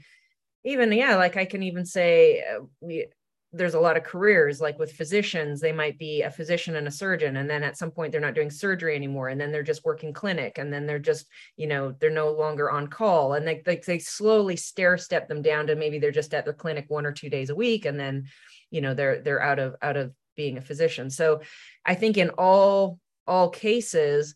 even 0.63 0.91
yeah 0.91 1.15
like 1.15 1.37
i 1.37 1.45
can 1.45 1.63
even 1.63 1.85
say 1.85 2.41
uh, 2.41 2.63
we 2.81 3.07
there's 3.53 3.73
a 3.73 3.79
lot 3.79 3.97
of 3.97 4.03
careers 4.03 4.61
like 4.61 4.79
with 4.79 4.93
physicians 4.93 5.59
they 5.59 5.73
might 5.73 5.97
be 5.97 6.21
a 6.21 6.31
physician 6.31 6.75
and 6.77 6.87
a 6.87 6.91
surgeon 6.91 7.37
and 7.37 7.49
then 7.49 7.63
at 7.63 7.77
some 7.77 7.91
point 7.91 8.11
they're 8.11 8.21
not 8.21 8.33
doing 8.33 8.49
surgery 8.49 8.95
anymore 8.95 9.27
and 9.27 9.41
then 9.41 9.51
they're 9.51 9.61
just 9.61 9.83
working 9.83 10.13
clinic 10.13 10.57
and 10.57 10.71
then 10.71 10.85
they're 10.85 10.99
just 10.99 11.27
you 11.57 11.67
know 11.67 11.93
they're 11.99 12.09
no 12.09 12.31
longer 12.31 12.71
on 12.71 12.87
call 12.87 13.33
and 13.33 13.45
they, 13.45 13.61
they, 13.65 13.75
they 13.85 13.99
slowly 13.99 14.55
stair 14.55 14.97
step 14.97 15.27
them 15.27 15.41
down 15.41 15.67
to 15.67 15.75
maybe 15.75 15.99
they're 15.99 16.11
just 16.11 16.33
at 16.33 16.45
the 16.45 16.53
clinic 16.53 16.85
one 16.87 17.05
or 17.05 17.11
two 17.11 17.29
days 17.29 17.49
a 17.49 17.55
week 17.55 17.85
and 17.85 17.99
then 17.99 18.25
you 18.69 18.79
know 18.79 18.93
they're 18.93 19.21
they're 19.21 19.41
out 19.41 19.59
of 19.59 19.75
out 19.81 19.97
of 19.97 20.13
being 20.37 20.57
a 20.57 20.61
physician. 20.61 21.09
So 21.09 21.41
i 21.85 21.93
think 21.93 22.17
in 22.17 22.29
all 22.37 22.99
all 23.27 23.49
cases 23.49 24.35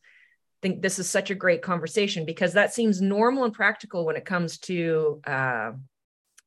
I 0.63 0.67
think 0.67 0.81
this 0.81 0.99
is 0.99 1.09
such 1.09 1.29
a 1.29 1.35
great 1.35 1.61
conversation 1.61 2.25
because 2.25 2.53
that 2.53 2.73
seems 2.73 2.99
normal 2.99 3.43
and 3.43 3.53
practical 3.53 4.03
when 4.03 4.15
it 4.15 4.25
comes 4.25 4.57
to 4.59 5.21
uh, 5.27 5.73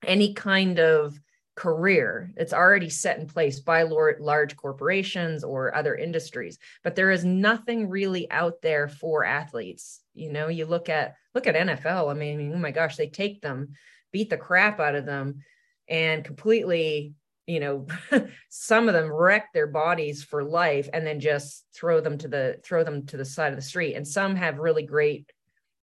any 0.05 0.35
kind 0.35 0.81
of 0.81 1.17
career. 1.59 2.33
It's 2.37 2.53
already 2.53 2.89
set 2.89 3.19
in 3.19 3.27
place 3.27 3.59
by 3.59 3.83
large 3.83 4.57
corporations 4.57 5.43
or 5.43 5.75
other 5.75 5.97
industries, 5.97 6.57
but 6.85 6.95
there 6.95 7.11
is 7.11 7.25
nothing 7.25 7.89
really 7.89 8.31
out 8.31 8.63
there 8.63 8.87
for 8.87 9.25
athletes. 9.25 10.01
You 10.15 10.31
know, 10.31 10.47
you 10.47 10.67
look 10.67 10.89
at 10.89 11.17
look 11.35 11.49
at 11.49 11.57
NFL. 11.57 12.13
I 12.13 12.15
mean, 12.15 12.53
oh 12.55 12.59
my 12.59 12.71
gosh, 12.71 12.95
they 12.95 13.09
take 13.09 13.41
them, 13.43 13.71
beat 14.13 14.31
the 14.31 14.37
crap 14.37 14.79
out 14.79 14.95
of 14.95 15.05
them, 15.05 15.43
and 15.89 16.25
completely, 16.25 17.15
you 17.49 17.59
know, 17.59 17.89
some 18.51 18.87
of 18.87 18.95
them 18.95 19.13
wreck 19.13 19.53
their 19.53 19.67
bodies 19.67 20.23
for 20.23 20.45
life, 20.45 20.89
and 20.93 21.05
then 21.05 21.19
just 21.19 21.67
throw 21.75 22.01
them 22.01 22.19
to 22.19 22.29
the 22.29 22.61
throw 22.63 22.85
them 22.85 23.05
to 23.07 23.17
the 23.17 23.25
side 23.25 23.53
of 23.53 23.59
the 23.59 23.63
street. 23.63 23.95
And 23.95 24.07
some 24.07 24.37
have 24.37 24.61
really 24.61 24.85
great, 24.85 25.29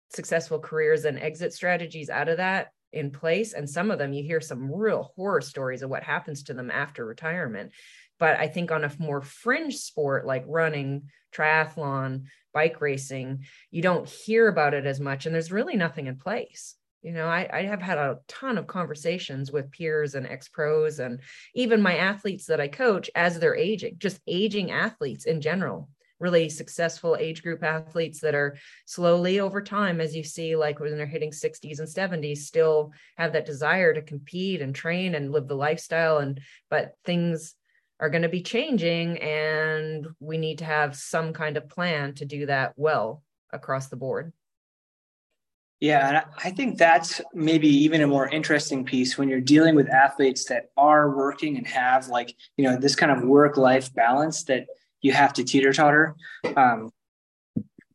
successful 0.09 0.57
careers 0.57 1.05
and 1.05 1.19
exit 1.19 1.53
strategies 1.53 2.09
out 2.09 2.27
of 2.27 2.37
that 2.37 2.71
in 2.91 3.11
place 3.11 3.53
and 3.53 3.69
some 3.69 3.91
of 3.91 3.99
them 3.99 4.13
you 4.13 4.23
hear 4.23 4.41
some 4.41 4.71
real 4.71 5.11
horror 5.15 5.41
stories 5.41 5.81
of 5.81 5.89
what 5.89 6.03
happens 6.03 6.43
to 6.43 6.53
them 6.53 6.71
after 6.71 7.05
retirement. 7.05 7.71
But 8.17 8.39
i 8.39 8.47
think 8.47 8.71
on 8.71 8.83
a 8.83 8.91
more 8.99 9.21
fringe 9.21 9.77
sport 9.77 10.25
like 10.25 10.43
running 10.47 11.03
triathlon 11.33 12.23
bike 12.53 12.81
racing 12.81 13.45
you 13.71 13.81
don't 13.81 14.09
hear 14.09 14.47
about 14.47 14.73
it 14.73 14.85
as 14.85 14.99
much 14.99 15.25
and 15.25 15.33
there's 15.33 15.51
really 15.51 15.75
nothing 15.75 16.07
in 16.07 16.17
place. 16.17 16.75
You 17.01 17.13
know 17.13 17.27
I, 17.27 17.47
I 17.51 17.61
have 17.63 17.81
had 17.81 17.97
a 17.97 18.19
ton 18.27 18.57
of 18.57 18.67
conversations 18.67 19.51
with 19.51 19.71
peers 19.71 20.15
and 20.15 20.27
ex 20.27 20.49
pros 20.49 20.99
and 20.99 21.21
even 21.55 21.81
my 21.81 21.95
athletes 21.97 22.47
that 22.47 22.59
i 22.59 22.67
coach 22.67 23.09
as 23.15 23.39
they're 23.39 23.55
aging 23.55 23.95
just 23.99 24.19
aging 24.27 24.71
athletes 24.71 25.25
in 25.25 25.39
general 25.39 25.89
really 26.19 26.49
successful 26.49 27.15
age 27.19 27.41
group 27.43 27.63
athletes 27.63 28.19
that 28.21 28.35
are 28.35 28.57
slowly 28.85 29.39
over 29.39 29.61
time 29.61 30.01
as 30.01 30.15
you 30.15 30.23
see 30.23 30.55
like 30.55 30.79
when 30.79 30.95
they're 30.95 31.05
hitting 31.05 31.31
60s 31.31 31.79
and 31.79 31.87
70s 31.87 32.39
still 32.39 32.91
have 33.17 33.33
that 33.33 33.45
desire 33.45 33.93
to 33.93 34.01
compete 34.01 34.61
and 34.61 34.75
train 34.75 35.15
and 35.15 35.31
live 35.31 35.47
the 35.47 35.55
lifestyle. 35.55 36.17
And 36.19 36.39
but 36.69 36.93
things 37.05 37.55
are 37.99 38.09
going 38.09 38.21
to 38.21 38.29
be 38.29 38.41
changing 38.41 39.17
and 39.17 40.07
we 40.19 40.37
need 40.37 40.59
to 40.59 40.65
have 40.65 40.95
some 40.95 41.33
kind 41.33 41.57
of 41.57 41.69
plan 41.69 42.13
to 42.15 42.25
do 42.25 42.45
that 42.45 42.73
well 42.75 43.23
across 43.51 43.87
the 43.87 43.95
board. 43.95 44.31
Yeah, 45.79 46.09
and 46.09 46.23
I 46.43 46.51
think 46.51 46.77
that's 46.77 47.21
maybe 47.33 47.69
even 47.69 48.01
a 48.01 48.07
more 48.07 48.27
interesting 48.27 48.83
piece 48.83 49.17
when 49.17 49.29
you're 49.29 49.39
dealing 49.39 49.75
with 49.75 49.87
athletes 49.87 50.43
that 50.45 50.71
are 50.75 51.15
working 51.15 51.55
and 51.55 51.65
have 51.67 52.09
like 52.09 52.35
you 52.57 52.65
know 52.65 52.75
this 52.77 52.95
kind 52.95 53.11
of 53.11 53.23
work 53.23 53.55
life 53.55 53.93
balance 53.93 54.43
that 54.45 54.65
you 55.01 55.11
have 55.11 55.33
to 55.33 55.43
teeter 55.43 55.73
totter. 55.73 56.15
Um, 56.55 56.91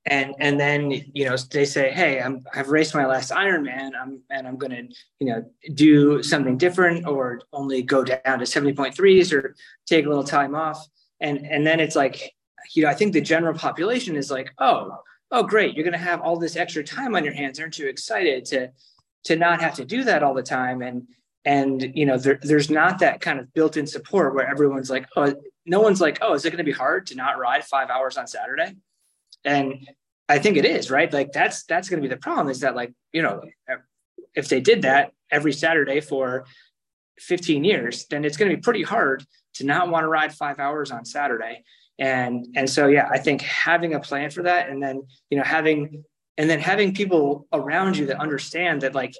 and 0.06 0.34
and 0.38 0.60
then 0.60 0.90
you 0.90 1.24
know 1.24 1.36
they 1.50 1.64
say, 1.64 1.90
hey, 1.90 2.20
I'm 2.20 2.44
I've 2.54 2.68
raced 2.68 2.94
my 2.94 3.06
last 3.06 3.30
Ironman, 3.30 3.92
I'm 3.98 4.20
and 4.30 4.46
I'm 4.46 4.58
going 4.58 4.72
to 4.72 4.94
you 5.20 5.26
know 5.26 5.44
do 5.72 6.22
something 6.22 6.58
different 6.58 7.06
or 7.06 7.40
only 7.52 7.82
go 7.82 8.04
down 8.04 8.38
to 8.38 8.46
seventy 8.46 8.74
point 8.74 8.94
threes 8.94 9.32
or 9.32 9.54
take 9.86 10.04
a 10.04 10.08
little 10.08 10.24
time 10.24 10.54
off. 10.54 10.86
And 11.20 11.46
and 11.46 11.66
then 11.66 11.80
it's 11.80 11.96
like 11.96 12.34
you 12.74 12.82
know 12.82 12.90
I 12.90 12.94
think 12.94 13.14
the 13.14 13.20
general 13.22 13.54
population 13.54 14.14
is 14.14 14.30
like, 14.30 14.52
oh 14.58 14.98
oh 15.34 15.42
great 15.42 15.74
you're 15.74 15.84
going 15.84 15.92
to 15.92 15.98
have 15.98 16.20
all 16.20 16.38
this 16.38 16.56
extra 16.56 16.82
time 16.82 17.14
on 17.14 17.24
your 17.24 17.34
hands 17.34 17.58
aren't 17.60 17.78
you 17.78 17.88
excited 17.88 18.44
to 18.46 18.70
to 19.24 19.36
not 19.36 19.60
have 19.60 19.74
to 19.74 19.84
do 19.84 20.04
that 20.04 20.22
all 20.22 20.32
the 20.32 20.42
time 20.42 20.80
and 20.80 21.06
and 21.44 21.92
you 21.94 22.06
know 22.06 22.16
there, 22.16 22.38
there's 22.42 22.70
not 22.70 23.00
that 23.00 23.20
kind 23.20 23.38
of 23.38 23.52
built-in 23.52 23.86
support 23.86 24.34
where 24.34 24.48
everyone's 24.48 24.90
like 24.90 25.06
oh 25.16 25.34
no 25.66 25.80
one's 25.80 26.00
like 26.00 26.18
oh 26.20 26.34
is 26.34 26.44
it 26.44 26.50
going 26.50 26.58
to 26.58 26.64
be 26.64 26.72
hard 26.72 27.06
to 27.06 27.14
not 27.14 27.38
ride 27.38 27.64
five 27.64 27.90
hours 27.90 28.16
on 28.16 28.26
saturday? 28.26 28.74
And 29.44 29.88
i 30.28 30.38
think 30.38 30.56
it 30.56 30.64
is 30.64 30.90
right? 30.90 31.12
Like 31.12 31.32
that's 31.32 31.64
that's 31.64 31.88
going 31.88 32.02
to 32.02 32.08
be 32.08 32.14
the 32.14 32.20
problem 32.20 32.48
is 32.48 32.60
that 32.60 32.74
like 32.74 32.92
you 33.12 33.22
know 33.22 33.42
if 34.34 34.48
they 34.48 34.60
did 34.60 34.82
that 34.82 35.12
every 35.30 35.52
saturday 35.52 36.00
for 36.00 36.46
15 37.18 37.64
years 37.64 38.06
then 38.06 38.24
it's 38.24 38.36
going 38.36 38.50
to 38.50 38.56
be 38.56 38.60
pretty 38.60 38.82
hard 38.82 39.24
to 39.54 39.64
not 39.64 39.88
want 39.88 40.04
to 40.04 40.08
ride 40.08 40.34
five 40.34 40.58
hours 40.58 40.90
on 40.90 41.04
saturday. 41.04 41.62
And 41.98 42.46
and 42.56 42.68
so 42.68 42.88
yeah 42.88 43.08
i 43.12 43.18
think 43.18 43.40
having 43.42 43.94
a 43.94 44.00
plan 44.00 44.30
for 44.30 44.42
that 44.42 44.68
and 44.68 44.82
then 44.82 45.02
you 45.30 45.38
know 45.38 45.44
having 45.44 46.04
and 46.36 46.50
then 46.50 46.58
having 46.58 46.94
people 46.94 47.46
around 47.52 47.96
you 47.96 48.06
that 48.06 48.20
understand 48.20 48.82
that 48.82 48.94
like 48.94 49.14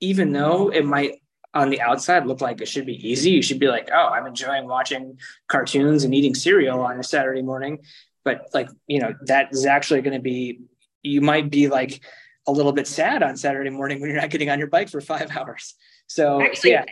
even 0.00 0.32
though 0.32 0.68
it 0.68 0.84
might 0.84 1.20
on 1.56 1.70
the 1.70 1.80
outside 1.80 2.26
look 2.26 2.40
like 2.40 2.60
it 2.60 2.68
should 2.68 2.86
be 2.86 3.08
easy. 3.08 3.30
You 3.30 3.42
should 3.42 3.58
be 3.58 3.68
like 3.68 3.88
oh 3.92 4.08
i'm 4.08 4.26
enjoying 4.26 4.66
watching 4.66 5.18
cartoons 5.48 6.04
and 6.04 6.14
eating 6.14 6.34
cereal 6.34 6.80
on 6.80 6.98
a 6.98 7.02
saturday 7.02 7.42
morning. 7.42 7.80
But 8.24 8.48
like 8.52 8.68
you 8.86 9.00
know 9.00 9.14
that 9.26 9.48
is 9.52 9.66
actually 9.66 10.02
going 10.02 10.14
to 10.14 10.22
be 10.22 10.60
you 11.02 11.20
might 11.20 11.50
be 11.50 11.68
like 11.68 12.02
a 12.46 12.52
little 12.52 12.72
bit 12.72 12.86
sad 12.86 13.22
on 13.22 13.36
saturday 13.36 13.70
morning 13.70 14.00
when 14.00 14.10
you're 14.10 14.20
not 14.20 14.30
getting 14.30 14.50
on 14.50 14.58
your 14.58 14.68
bike 14.68 14.88
for 14.88 15.00
five 15.00 15.30
hours. 15.36 15.74
So 16.06 16.40
actually, 16.40 16.72
yeah. 16.72 16.84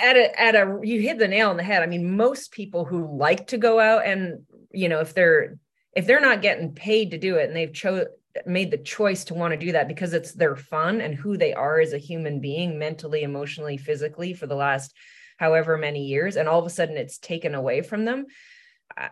at 0.00 0.16
a 0.16 0.40
at 0.40 0.54
a 0.54 0.80
you 0.82 1.00
hit 1.00 1.18
the 1.18 1.28
nail 1.28 1.50
on 1.50 1.56
the 1.56 1.62
head. 1.62 1.82
I 1.82 1.86
mean 1.86 2.16
most 2.16 2.52
people 2.52 2.84
who 2.84 3.16
like 3.16 3.48
to 3.48 3.58
go 3.58 3.80
out 3.80 4.04
and 4.04 4.40
you 4.72 4.88
know 4.88 5.00
if 5.00 5.14
they're 5.14 5.58
if 5.94 6.06
they're 6.06 6.20
not 6.20 6.42
getting 6.42 6.72
paid 6.72 7.12
to 7.12 7.18
do 7.18 7.36
it 7.36 7.48
and 7.48 7.56
they've 7.56 7.72
chose 7.72 8.06
made 8.46 8.70
the 8.70 8.78
choice 8.78 9.24
to 9.24 9.34
want 9.34 9.52
to 9.52 9.66
do 9.66 9.72
that 9.72 9.88
because 9.88 10.12
it's 10.12 10.32
their 10.32 10.56
fun 10.56 11.00
and 11.00 11.14
who 11.14 11.36
they 11.36 11.54
are 11.54 11.80
as 11.80 11.92
a 11.92 11.98
human 11.98 12.40
being 12.40 12.78
mentally 12.78 13.22
emotionally 13.22 13.76
physically 13.76 14.34
for 14.34 14.46
the 14.46 14.54
last 14.54 14.94
however 15.38 15.76
many 15.76 16.04
years 16.04 16.36
and 16.36 16.48
all 16.48 16.58
of 16.58 16.66
a 16.66 16.70
sudden 16.70 16.96
it's 16.96 17.18
taken 17.18 17.54
away 17.54 17.82
from 17.82 18.04
them. 18.04 18.26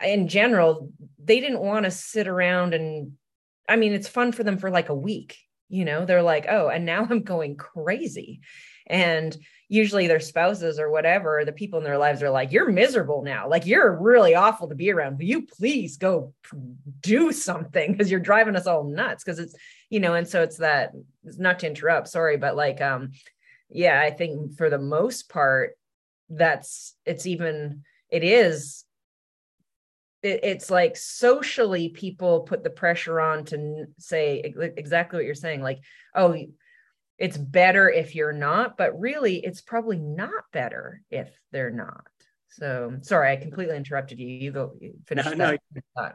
In 0.03 0.29
general 0.29 0.91
they 1.23 1.41
didn't 1.41 1.61
want 1.61 1.85
to 1.85 1.91
sit 1.91 2.29
around 2.29 2.75
and 2.75 3.13
i 3.69 3.77
mean 3.77 3.93
it's 3.93 4.09
fun 4.09 4.33
for 4.33 4.45
them 4.45 4.59
for 4.59 4.71
like 4.71 4.89
a 4.89 4.95
week 4.95 5.39
you 5.69 5.85
know? 5.85 6.05
They're 6.05 6.23
like 6.23 6.47
oh 6.49 6.69
and 6.69 6.85
now 6.85 7.07
i'm 7.09 7.23
going 7.23 7.57
crazy. 7.57 8.41
And 8.87 9.37
usually 9.69 10.07
their 10.07 10.21
spouses 10.21 10.79
or 10.79 10.91
whatever 10.91 11.45
the 11.45 11.53
people 11.53 11.79
in 11.79 11.85
their 11.85 11.99
lives 11.99 12.23
are 12.23 12.31
like 12.31 12.53
you're 12.53 12.71
miserable 12.71 13.23
now. 13.23 13.49
Like 13.49 13.67
you're 13.67 14.01
really 14.01 14.35
awful 14.35 14.69
to 14.69 14.75
be 14.75 14.93
around. 14.93 15.19
Will 15.19 15.25
you 15.25 15.47
please 15.47 15.97
go 15.97 16.33
do 17.01 17.33
something? 17.33 17.93
Because 17.93 18.11
you're 18.11 18.21
driving 18.21 18.57
us 18.57 18.67
all 18.67 18.85
nuts. 18.85 19.25
Because 19.25 19.39
it's 19.39 19.57
you 19.91 20.01
know 20.01 20.15
and 20.15 20.27
so 20.27 20.43
it's 20.43 20.59
that 20.59 20.93
not 21.39 21.61
to 21.61 21.67
interrupt 21.67 22.09
sorry 22.09 22.37
but 22.37 22.57
like 22.57 22.81
um 22.81 23.13
yeah 23.71 24.01
i 24.01 24.11
think 24.11 24.57
for 24.57 24.71
the 24.71 24.79
most 24.79 25.29
part 25.29 25.77
that's 26.31 26.95
it's 27.05 27.27
even 27.27 27.83
it 28.11 28.25
is 28.25 28.85
it, 30.23 30.41
it's 30.43 30.71
like 30.71 30.97
socially 30.97 31.89
people 31.89 32.41
put 32.41 32.65
the 32.65 32.71
pressure 32.71 33.21
on 33.21 33.45
to 33.45 33.87
say 33.99 34.55
exactly 34.77 35.19
what 35.19 35.27
you're 35.27 35.35
saying 35.35 35.63
like 35.63 35.79
oh 36.15 36.37
it's 37.19 37.37
better 37.37 37.89
if 37.89 38.15
you're 38.15 38.33
not, 38.33 38.77
but 38.77 38.99
really 38.99 39.37
it's 39.37 39.61
probably 39.61 39.99
not 39.99 40.45
better 40.53 41.03
if 41.11 41.31
they're 41.53 41.71
not. 41.71 42.07
So 42.51 42.97
sorry, 43.03 43.33
I 43.33 43.37
completely 43.37 43.77
interrupted 43.77 44.19
you. 44.19 44.29
You 44.29 44.53
go 44.53 44.73
finish. 45.07 45.27
No, 45.27 45.57
no. 45.97 46.13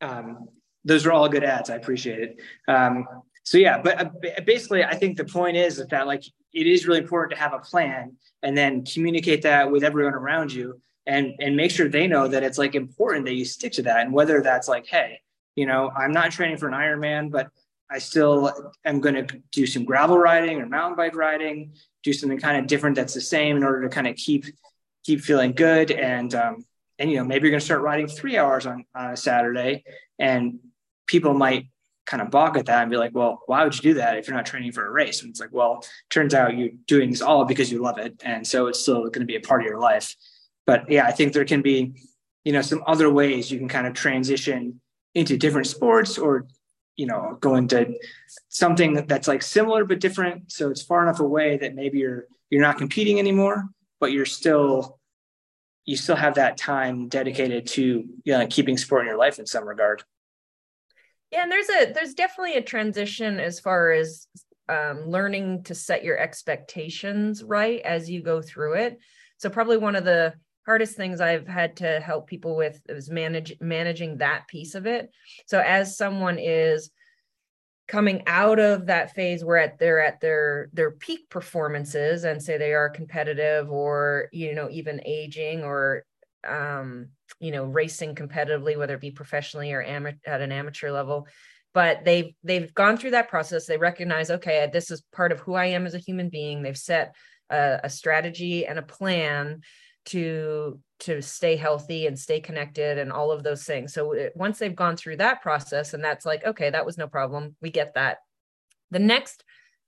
Um, 0.00 0.48
those 0.84 1.06
are 1.06 1.12
all 1.12 1.28
good 1.28 1.44
ads. 1.44 1.70
I 1.70 1.76
appreciate 1.76 2.20
it. 2.20 2.40
Um, 2.66 3.06
so 3.42 3.58
yeah, 3.58 3.80
but 3.80 4.00
uh, 4.00 4.10
basically, 4.44 4.84
I 4.84 4.94
think 4.94 5.16
the 5.16 5.24
point 5.24 5.56
is 5.56 5.84
that 5.86 6.06
like 6.06 6.22
it 6.52 6.66
is 6.66 6.86
really 6.86 7.00
important 7.00 7.32
to 7.32 7.42
have 7.42 7.54
a 7.54 7.58
plan 7.58 8.16
and 8.42 8.56
then 8.56 8.84
communicate 8.84 9.42
that 9.42 9.70
with 9.70 9.84
everyone 9.84 10.14
around 10.14 10.52
you 10.52 10.80
and 11.06 11.34
and 11.40 11.56
make 11.56 11.70
sure 11.70 11.88
they 11.88 12.06
know 12.06 12.28
that 12.28 12.42
it's 12.42 12.58
like 12.58 12.74
important 12.74 13.24
that 13.26 13.34
you 13.34 13.44
stick 13.44 13.72
to 13.72 13.82
that. 13.82 14.00
And 14.00 14.12
whether 14.12 14.42
that's 14.42 14.68
like, 14.68 14.86
hey, 14.86 15.20
you 15.56 15.66
know, 15.66 15.90
I'm 15.96 16.12
not 16.12 16.30
training 16.30 16.58
for 16.58 16.68
an 16.68 16.74
Ironman, 16.74 17.30
but 17.30 17.48
I 17.90 17.98
still 17.98 18.72
am 18.84 19.00
going 19.00 19.14
to 19.14 19.40
do 19.50 19.66
some 19.66 19.84
gravel 19.84 20.18
riding 20.18 20.60
or 20.60 20.66
mountain 20.66 20.96
bike 20.96 21.16
riding, 21.16 21.72
do 22.02 22.12
something 22.12 22.38
kind 22.38 22.58
of 22.58 22.66
different 22.66 22.96
that's 22.96 23.14
the 23.14 23.20
same 23.20 23.56
in 23.56 23.64
order 23.64 23.82
to 23.82 23.88
kind 23.88 24.06
of 24.06 24.16
keep 24.16 24.44
keep 25.04 25.20
feeling 25.20 25.52
good. 25.52 25.90
And 25.90 26.34
um, 26.34 26.64
and 26.98 27.10
you 27.10 27.16
know 27.16 27.24
maybe 27.24 27.46
you're 27.46 27.52
going 27.52 27.60
to 27.60 27.64
start 27.64 27.82
riding 27.82 28.06
three 28.06 28.36
hours 28.36 28.66
on, 28.66 28.84
on 28.94 29.12
a 29.12 29.16
Saturday, 29.16 29.84
and 30.18 30.58
people 31.06 31.32
might 31.32 31.66
kind 32.04 32.22
of 32.22 32.30
balk 32.30 32.56
at 32.56 32.66
that 32.66 32.82
and 32.82 32.90
be 32.90 32.96
like, 32.96 33.14
well, 33.14 33.42
why 33.46 33.64
would 33.64 33.74
you 33.74 33.82
do 33.82 33.94
that 33.94 34.16
if 34.16 34.26
you're 34.26 34.36
not 34.36 34.46
training 34.46 34.72
for 34.72 34.86
a 34.86 34.90
race? 34.90 35.20
And 35.20 35.30
it's 35.30 35.40
like, 35.40 35.52
well, 35.52 35.84
turns 36.08 36.32
out 36.32 36.56
you're 36.56 36.70
doing 36.86 37.10
this 37.10 37.20
all 37.20 37.44
because 37.44 37.70
you 37.70 37.82
love 37.82 37.98
it, 37.98 38.20
and 38.24 38.46
so 38.46 38.66
it's 38.66 38.80
still 38.80 39.02
going 39.02 39.20
to 39.20 39.26
be 39.26 39.36
a 39.36 39.40
part 39.40 39.62
of 39.62 39.66
your 39.66 39.80
life. 39.80 40.14
But 40.66 40.90
yeah, 40.90 41.06
I 41.06 41.12
think 41.12 41.32
there 41.32 41.46
can 41.46 41.62
be, 41.62 41.94
you 42.44 42.52
know, 42.52 42.60
some 42.60 42.82
other 42.86 43.10
ways 43.10 43.50
you 43.50 43.58
can 43.58 43.68
kind 43.68 43.86
of 43.86 43.94
transition 43.94 44.80
into 45.14 45.38
different 45.38 45.66
sports 45.66 46.18
or 46.18 46.46
you 46.98 47.06
know 47.06 47.38
go 47.40 47.54
into 47.54 47.94
something 48.50 49.06
that's 49.06 49.26
like 49.26 49.40
similar 49.40 49.86
but 49.86 50.00
different. 50.00 50.52
So 50.52 50.68
it's 50.68 50.82
far 50.82 51.02
enough 51.02 51.20
away 51.20 51.56
that 51.56 51.74
maybe 51.74 52.00
you're 52.00 52.26
you're 52.50 52.60
not 52.60 52.76
competing 52.76 53.18
anymore 53.18 53.64
but 54.00 54.12
you're 54.12 54.26
still 54.26 54.98
you 55.84 55.96
still 55.96 56.16
have 56.16 56.34
that 56.34 56.58
time 56.58 57.08
dedicated 57.08 57.66
to 57.66 58.04
you 58.24 58.32
know 58.32 58.46
keeping 58.46 58.76
sport 58.76 59.02
in 59.02 59.08
your 59.08 59.18
life 59.18 59.38
in 59.38 59.46
some 59.46 59.66
regard. 59.66 60.02
Yeah 61.30 61.42
and 61.42 61.52
there's 61.52 61.68
a 61.70 61.92
there's 61.92 62.14
definitely 62.14 62.54
a 62.54 62.62
transition 62.62 63.40
as 63.40 63.60
far 63.60 63.92
as 63.92 64.26
um, 64.68 65.06
learning 65.06 65.62
to 65.64 65.74
set 65.74 66.04
your 66.04 66.18
expectations 66.18 67.42
right 67.42 67.80
as 67.80 68.10
you 68.10 68.22
go 68.22 68.42
through 68.42 68.74
it. 68.74 68.98
So 69.38 69.48
probably 69.48 69.78
one 69.78 69.96
of 69.96 70.04
the 70.04 70.34
hardest 70.68 70.98
things 70.98 71.22
I've 71.22 71.48
had 71.48 71.76
to 71.76 71.98
help 71.98 72.26
people 72.26 72.54
with 72.54 72.78
is 72.90 73.08
manage 73.08 73.56
managing 73.58 74.18
that 74.18 74.46
piece 74.48 74.74
of 74.74 74.84
it. 74.84 75.08
So 75.46 75.60
as 75.60 75.96
someone 75.96 76.38
is 76.38 76.90
coming 77.88 78.22
out 78.26 78.58
of 78.58 78.84
that 78.84 79.14
phase 79.14 79.42
where 79.42 79.56
at 79.56 79.78
they're 79.78 80.04
at 80.04 80.20
their 80.20 80.68
their 80.74 80.90
peak 80.90 81.30
performances 81.30 82.24
and 82.24 82.42
say 82.42 82.58
they 82.58 82.74
are 82.74 82.90
competitive 82.90 83.70
or 83.70 84.28
you 84.30 84.54
know 84.54 84.68
even 84.70 85.00
aging 85.06 85.64
or 85.64 86.04
um 86.46 87.08
you 87.40 87.50
know 87.50 87.64
racing 87.64 88.14
competitively 88.14 88.76
whether 88.76 88.96
it 88.96 89.00
be 89.00 89.10
professionally 89.10 89.72
or 89.72 89.80
at 89.80 90.42
an 90.42 90.52
amateur 90.52 90.90
level 90.90 91.26
but 91.72 92.04
they've 92.04 92.34
they've 92.44 92.74
gone 92.74 92.98
through 92.98 93.12
that 93.12 93.30
process 93.30 93.64
they 93.64 93.78
recognize 93.78 94.30
okay 94.30 94.68
this 94.70 94.90
is 94.90 95.02
part 95.14 95.32
of 95.32 95.40
who 95.40 95.54
i 95.54 95.64
am 95.64 95.86
as 95.86 95.94
a 95.94 95.98
human 95.98 96.28
being 96.28 96.62
they've 96.62 96.76
set 96.76 97.14
a, 97.48 97.80
a 97.84 97.88
strategy 97.88 98.66
and 98.66 98.78
a 98.78 98.82
plan 98.82 99.62
to 100.08 100.80
to 101.00 101.22
stay 101.22 101.54
healthy 101.54 102.06
and 102.06 102.18
stay 102.18 102.40
connected 102.40 102.98
and 102.98 103.12
all 103.12 103.30
of 103.30 103.44
those 103.44 103.64
things. 103.64 103.94
So 103.94 104.30
once 104.34 104.58
they've 104.58 104.74
gone 104.74 104.96
through 104.96 105.18
that 105.18 105.42
process 105.42 105.94
and 105.94 106.02
that's 106.02 106.26
like 106.26 106.44
okay 106.44 106.70
that 106.70 106.86
was 106.86 106.98
no 106.98 107.06
problem. 107.06 107.56
We 107.60 107.70
get 107.70 107.94
that. 107.94 108.18
The 108.90 108.98
next 108.98 109.44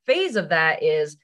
phase 0.07 0.37
of 0.37 0.51
that 0.51 0.83
is 0.83 1.17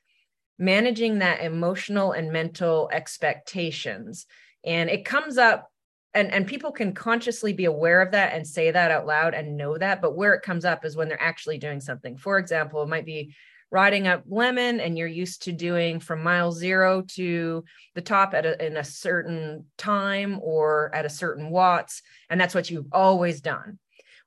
managing 0.59 1.19
that 1.19 1.43
emotional 1.43 2.13
and 2.13 2.33
mental 2.33 2.89
expectations. 2.91 4.27
And 4.65 4.89
it 4.89 5.05
comes 5.05 5.39
up 5.39 5.71
and 6.15 6.33
and 6.33 6.47
people 6.47 6.73
can 6.73 6.95
consciously 6.95 7.53
be 7.53 7.67
aware 7.67 8.01
of 8.01 8.13
that 8.13 8.33
and 8.33 8.47
say 8.47 8.71
that 8.71 8.91
out 8.91 9.07
loud 9.07 9.35
and 9.35 9.59
know 9.59 9.77
that. 9.77 10.01
But 10.01 10.17
where 10.17 10.33
it 10.33 10.43
comes 10.43 10.65
up 10.65 10.85
is 10.85 10.97
when 10.97 11.09
they're 11.09 11.23
actually 11.23 11.59
doing 11.59 11.81
something. 11.81 12.17
For 12.17 12.39
example 12.39 12.83
it 12.83 12.89
might 12.89 13.07
be 13.07 13.35
riding 13.71 14.07
up 14.07 14.25
Lemmon 14.29 14.81
and 14.81 14.97
you're 14.97 15.09
used 15.09 15.43
to 15.43 15.53
doing 15.53 16.01
from 16.01 16.23
mile 16.23 16.53
zero 16.53 17.03
to 17.03 17.65
the 17.95 18.01
top 18.01 18.35
at 18.35 18.47
a, 18.47 18.65
in 18.65 18.77
a 18.77 18.85
certain 18.85 19.67
time 19.77 20.39
or 20.43 20.95
at 20.95 21.05
a 21.05 21.11
certain 21.11 21.51
watts 21.51 22.03
and 22.31 22.41
that's 22.41 22.55
what 22.55 22.71
you've 22.71 22.93
always 22.93 23.41
done. 23.41 23.79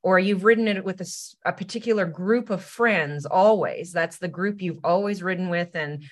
Or 0.02 0.18
you've 0.18 0.46
ridden 0.46 0.70
it 0.70 0.86
with 0.86 1.02
a, 1.02 1.50
a 1.50 1.52
particular 1.52 2.06
group 2.06 2.50
of 2.50 2.64
friends 2.64 3.26
always. 3.26 3.92
That's 3.92 4.18
the 4.18 4.30
group 4.30 4.62
you've 4.62 4.80
always 4.84 5.22
ridden 5.22 5.50
with 5.50 5.76
and 5.76 6.04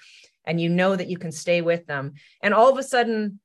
and 0.45 0.61
you 0.61 0.69
know 0.69 0.95
that 0.95 1.09
you 1.09 1.17
can 1.17 1.31
stay 1.31 1.61
with 1.61 1.85
them. 1.87 2.13
And 2.41 2.53
all 2.53 2.71
of 2.71 2.77
a 2.77 2.83
sudden 2.83 3.39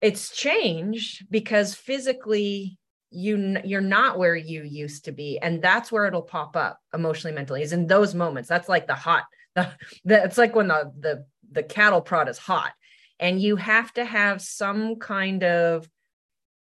it's 0.00 0.34
changed 0.36 1.26
because 1.30 1.74
physically 1.74 2.78
you 3.10 3.56
you're 3.64 3.80
not 3.80 4.18
where 4.18 4.36
you 4.36 4.62
used 4.62 5.06
to 5.06 5.12
be 5.12 5.38
and 5.38 5.62
that's 5.62 5.90
where 5.90 6.04
it'll 6.04 6.22
pop 6.22 6.56
up 6.56 6.78
emotionally 6.92 7.34
mentally 7.34 7.62
is 7.62 7.72
in 7.72 7.86
those 7.86 8.14
moments. 8.14 8.48
That's 8.48 8.68
like 8.68 8.86
the 8.86 8.94
hot 8.94 9.24
the, 9.54 9.70
the 10.04 10.24
it's 10.24 10.38
like 10.38 10.54
when 10.54 10.68
the 10.68 10.92
the 10.98 11.24
the 11.50 11.62
cattle 11.62 12.00
prod 12.00 12.28
is 12.28 12.38
hot 12.38 12.72
and 13.18 13.40
you 13.40 13.56
have 13.56 13.92
to 13.94 14.04
have 14.04 14.40
some 14.42 14.96
kind 14.96 15.42
of 15.42 15.88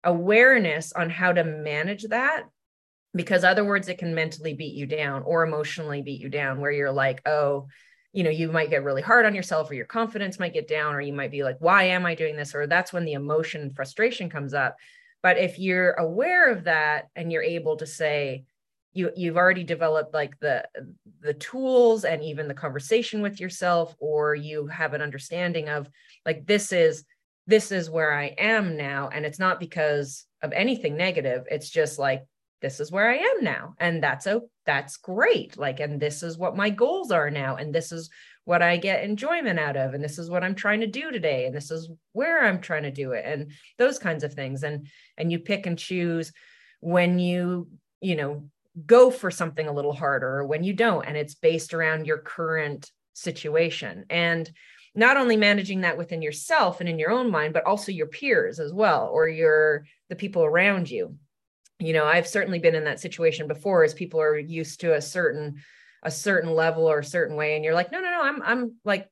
awareness 0.03 0.93
on 0.93 1.09
how 1.09 1.33
to 1.33 1.43
manage 1.43 2.03
that 2.03 2.43
because 3.13 3.43
other 3.43 3.65
words 3.65 3.87
it 3.87 3.97
can 3.97 4.13
mentally 4.13 4.53
beat 4.53 4.75
you 4.75 4.85
down 4.85 5.23
or 5.23 5.43
emotionally 5.43 6.01
beat 6.01 6.21
you 6.21 6.29
down 6.29 6.61
where 6.61 6.71
you're 6.71 6.91
like 6.91 7.21
oh 7.27 7.67
you 8.13 8.23
know 8.23 8.29
you 8.29 8.51
might 8.51 8.69
get 8.69 8.83
really 8.83 9.01
hard 9.01 9.25
on 9.25 9.35
yourself 9.35 9.69
or 9.69 9.73
your 9.73 9.85
confidence 9.85 10.39
might 10.39 10.53
get 10.53 10.67
down 10.67 10.93
or 10.93 11.01
you 11.01 11.11
might 11.11 11.31
be 11.31 11.43
like 11.43 11.57
why 11.59 11.83
am 11.83 12.05
i 12.05 12.13
doing 12.15 12.35
this 12.35 12.53
or 12.53 12.67
that's 12.67 12.93
when 12.93 13.05
the 13.05 13.13
emotion 13.13 13.71
frustration 13.71 14.29
comes 14.29 14.53
up 14.53 14.77
but 15.23 15.37
if 15.37 15.59
you're 15.59 15.93
aware 15.93 16.51
of 16.51 16.65
that 16.65 17.09
and 17.15 17.31
you're 17.31 17.43
able 17.43 17.75
to 17.77 17.85
say 17.85 18.43
you 18.93 19.11
you've 19.15 19.37
already 19.37 19.63
developed 19.63 20.13
like 20.13 20.39
the 20.39 20.63
the 21.21 21.33
tools 21.33 22.03
and 22.03 22.23
even 22.23 22.47
the 22.47 22.53
conversation 22.53 23.21
with 23.21 23.39
yourself 23.39 23.95
or 23.99 24.35
you 24.35 24.67
have 24.67 24.93
an 24.93 25.01
understanding 25.01 25.69
of 25.69 25.89
like 26.25 26.45
this 26.45 26.71
is 26.71 27.03
this 27.45 27.71
is 27.71 27.89
where 27.89 28.13
i 28.13 28.25
am 28.37 28.75
now 28.77 29.09
and 29.11 29.25
it's 29.25 29.39
not 29.39 29.59
because 29.59 30.25
of 30.41 30.51
anything 30.53 30.97
negative 30.97 31.45
it's 31.49 31.69
just 31.69 31.99
like 31.99 32.23
this 32.61 32.79
is 32.79 32.91
where 32.91 33.09
I 33.09 33.17
am 33.17 33.43
now. 33.43 33.75
And 33.79 34.01
that's 34.01 34.25
a 34.25 34.41
that's 34.65 34.97
great. 34.97 35.57
Like, 35.57 35.79
and 35.79 35.99
this 35.99 36.23
is 36.23 36.37
what 36.37 36.57
my 36.57 36.69
goals 36.69 37.11
are 37.11 37.29
now. 37.29 37.55
And 37.55 37.73
this 37.73 37.91
is 37.91 38.09
what 38.47 38.61
I 38.61 38.77
get 38.77 39.03
enjoyment 39.03 39.59
out 39.59 39.75
of. 39.75 39.93
And 39.93 40.01
this 40.01 40.17
is 40.17 40.29
what 40.29 40.41
I'm 40.41 40.55
trying 40.55 40.79
to 40.79 40.87
do 40.87 41.11
today. 41.11 41.47
And 41.47 41.53
this 41.53 41.69
is 41.69 41.89
where 42.13 42.45
I'm 42.45 42.61
trying 42.61 42.83
to 42.83 42.91
do 42.91 43.11
it. 43.11 43.25
And 43.27 43.51
those 43.77 43.99
kinds 43.99 44.23
of 44.23 44.33
things. 44.33 44.63
And 44.63 44.87
and 45.17 45.29
you 45.29 45.39
pick 45.39 45.65
and 45.65 45.77
choose 45.77 46.31
when 46.79 47.19
you, 47.19 47.67
you 47.99 48.15
know, 48.15 48.49
go 48.85 49.11
for 49.11 49.29
something 49.31 49.67
a 49.67 49.73
little 49.73 49.91
harder 49.91 50.29
or 50.29 50.45
when 50.45 50.63
you 50.63 50.71
don't. 50.71 51.05
And 51.05 51.17
it's 51.17 51.35
based 51.35 51.73
around 51.73 52.07
your 52.07 52.19
current 52.19 52.89
situation. 53.11 54.05
And 54.09 54.49
not 54.95 55.17
only 55.17 55.35
managing 55.35 55.81
that 55.81 55.97
within 55.97 56.21
yourself 56.21 56.79
and 56.79 56.87
in 56.87 56.97
your 56.99 57.11
own 57.11 57.29
mind, 57.29 57.53
but 57.53 57.65
also 57.65 57.91
your 57.91 58.07
peers 58.07 58.61
as 58.61 58.71
well, 58.71 59.09
or 59.11 59.27
your 59.27 59.83
the 60.07 60.15
people 60.15 60.45
around 60.45 60.89
you 60.89 61.17
you 61.79 61.93
know 61.93 62.05
i've 62.05 62.27
certainly 62.27 62.57
been 62.57 62.73
in 62.73 62.85
that 62.85 62.99
situation 62.99 63.47
before 63.47 63.83
as 63.83 63.93
people 63.93 64.19
are 64.19 64.37
used 64.39 64.79
to 64.79 64.95
a 64.95 65.01
certain 65.01 65.61
a 66.03 66.11
certain 66.11 66.53
level 66.53 66.89
or 66.89 66.99
a 66.99 67.03
certain 67.03 67.35
way 67.35 67.55
and 67.55 67.65
you're 67.65 67.73
like 67.73 67.91
no 67.91 67.99
no 67.99 68.09
no 68.09 68.21
i'm 68.21 68.41
i'm 68.43 68.75
like 68.85 69.09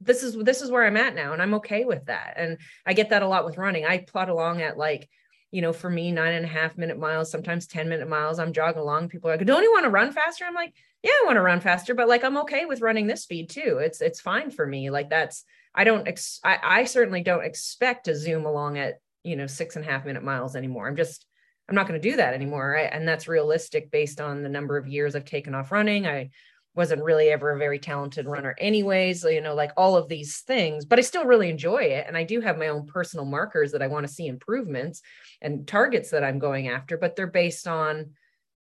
this 0.00 0.22
is 0.22 0.36
this 0.36 0.62
is 0.62 0.70
where 0.70 0.86
i'm 0.86 0.96
at 0.96 1.14
now 1.14 1.32
and 1.32 1.42
i'm 1.42 1.54
okay 1.54 1.84
with 1.84 2.04
that. 2.06 2.34
And 2.36 2.58
i 2.86 2.92
get 2.92 3.10
that 3.10 3.22
a 3.22 3.28
lot 3.28 3.44
with 3.44 3.58
running. 3.58 3.84
I 3.84 3.98
plot 3.98 4.28
along 4.28 4.62
at 4.62 4.78
like 4.78 5.08
you 5.50 5.62
know 5.62 5.72
for 5.72 5.90
me 5.90 6.12
nine 6.12 6.34
and 6.34 6.44
a 6.44 6.48
half 6.48 6.76
minute 6.76 6.98
miles 6.98 7.30
sometimes 7.30 7.66
10 7.66 7.88
minute 7.88 8.06
miles 8.06 8.38
i'm 8.38 8.52
jogging 8.52 8.82
along 8.82 9.08
people 9.08 9.30
are 9.30 9.36
like 9.36 9.46
don't 9.46 9.62
you 9.62 9.72
want 9.72 9.84
to 9.84 9.90
run 9.90 10.12
faster? 10.12 10.44
I'm 10.44 10.54
like 10.54 10.74
yeah 11.02 11.10
i 11.10 11.22
want 11.26 11.36
to 11.36 11.42
run 11.42 11.60
faster 11.60 11.94
but 11.94 12.08
like 12.08 12.22
i'm 12.22 12.38
okay 12.38 12.66
with 12.66 12.80
running 12.80 13.06
this 13.06 13.22
speed 13.22 13.50
too. 13.50 13.78
It's 13.82 14.00
it's 14.00 14.20
fine 14.20 14.50
for 14.50 14.66
me. 14.66 14.90
Like 14.90 15.10
that's 15.10 15.44
i 15.74 15.84
don't 15.84 16.06
ex- 16.06 16.40
I, 16.44 16.58
I 16.62 16.84
certainly 16.84 17.22
don't 17.22 17.44
expect 17.44 18.04
to 18.04 18.16
zoom 18.16 18.46
along 18.46 18.78
at 18.78 19.00
you 19.24 19.36
know 19.36 19.46
six 19.46 19.76
and 19.76 19.84
a 19.84 19.90
half 19.90 20.04
minute 20.04 20.22
miles 20.22 20.54
anymore. 20.54 20.86
I'm 20.86 20.96
just 20.96 21.26
I'm 21.68 21.74
not 21.74 21.86
going 21.86 22.00
to 22.00 22.10
do 22.10 22.16
that 22.16 22.34
anymore. 22.34 22.74
And 22.74 23.06
that's 23.06 23.28
realistic 23.28 23.90
based 23.90 24.20
on 24.20 24.42
the 24.42 24.48
number 24.48 24.76
of 24.76 24.88
years 24.88 25.14
I've 25.14 25.24
taken 25.24 25.54
off 25.54 25.70
running. 25.70 26.06
I 26.06 26.30
wasn't 26.74 27.02
really 27.02 27.28
ever 27.28 27.50
a 27.50 27.58
very 27.58 27.78
talented 27.78 28.26
runner 28.26 28.54
anyways, 28.58 29.24
you 29.24 29.40
know, 29.40 29.54
like 29.54 29.72
all 29.76 29.96
of 29.96 30.08
these 30.08 30.40
things, 30.40 30.84
but 30.84 30.98
I 30.98 31.02
still 31.02 31.24
really 31.24 31.50
enjoy 31.50 31.82
it. 31.82 32.04
And 32.06 32.16
I 32.16 32.22
do 32.22 32.40
have 32.40 32.56
my 32.56 32.68
own 32.68 32.86
personal 32.86 33.26
markers 33.26 33.72
that 33.72 33.82
I 33.82 33.88
want 33.88 34.06
to 34.06 34.12
see 34.12 34.28
improvements 34.28 35.02
and 35.42 35.66
targets 35.66 36.10
that 36.10 36.22
I'm 36.22 36.38
going 36.38 36.68
after, 36.68 36.96
but 36.96 37.16
they're 37.16 37.26
based 37.26 37.66
on 37.66 38.12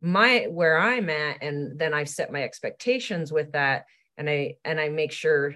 my 0.01 0.47
where 0.51 0.79
I'm 0.79 1.09
at. 1.09 1.43
And 1.43 1.79
then 1.79 1.95
I've 1.95 2.09
set 2.09 2.33
my 2.33 2.43
expectations 2.43 3.33
with 3.33 3.53
that. 3.53 3.87
And 4.19 4.29
I 4.29 4.57
and 4.65 4.81
I 4.81 4.89
make 4.89 5.13
sure 5.13 5.55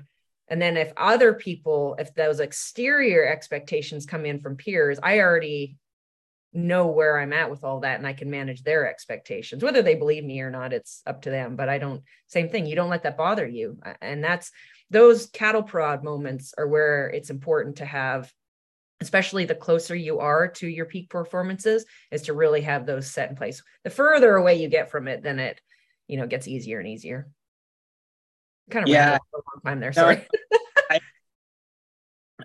and 0.48 0.62
then 0.62 0.76
if 0.76 0.92
other 0.96 1.34
people 1.34 1.96
if 1.98 2.14
those 2.14 2.40
exterior 2.40 3.26
expectations 3.26 4.06
come 4.06 4.24
in 4.24 4.40
from 4.40 4.56
peers 4.56 4.98
i 5.02 5.18
already 5.20 5.76
know 6.52 6.86
where 6.86 7.18
I'm 7.18 7.32
at 7.32 7.50
with 7.50 7.64
all 7.64 7.80
that 7.80 7.98
and 7.98 8.06
I 8.06 8.12
can 8.12 8.30
manage 8.30 8.62
their 8.62 8.88
expectations. 8.88 9.62
Whether 9.62 9.82
they 9.82 9.94
believe 9.94 10.24
me 10.24 10.40
or 10.40 10.50
not, 10.50 10.72
it's 10.72 11.02
up 11.06 11.22
to 11.22 11.30
them. 11.30 11.56
But 11.56 11.68
I 11.68 11.78
don't, 11.78 12.02
same 12.28 12.48
thing, 12.48 12.66
you 12.66 12.76
don't 12.76 12.90
let 12.90 13.02
that 13.02 13.16
bother 13.18 13.46
you. 13.46 13.78
And 14.00 14.24
that's 14.24 14.50
those 14.90 15.26
cattle 15.26 15.62
prod 15.62 16.02
moments 16.02 16.54
are 16.56 16.66
where 16.66 17.08
it's 17.08 17.30
important 17.30 17.76
to 17.76 17.84
have, 17.84 18.32
especially 19.00 19.44
the 19.44 19.54
closer 19.54 19.94
you 19.94 20.20
are 20.20 20.48
to 20.48 20.66
your 20.66 20.86
peak 20.86 21.10
performances, 21.10 21.84
is 22.10 22.22
to 22.22 22.32
really 22.32 22.62
have 22.62 22.86
those 22.86 23.10
set 23.10 23.28
in 23.28 23.36
place. 23.36 23.62
The 23.84 23.90
further 23.90 24.34
away 24.36 24.62
you 24.62 24.68
get 24.68 24.90
from 24.90 25.08
it, 25.08 25.22
then 25.22 25.38
it, 25.38 25.60
you 26.08 26.16
know, 26.16 26.26
gets 26.26 26.48
easier 26.48 26.78
and 26.78 26.88
easier. 26.88 27.28
Kind 28.70 28.84
of 28.84 28.88
yeah. 28.88 29.16
a 29.16 29.36
long 29.36 29.62
time 29.64 29.80
there. 29.80 29.92
Sorry. 29.92 30.16
No, 30.16 30.58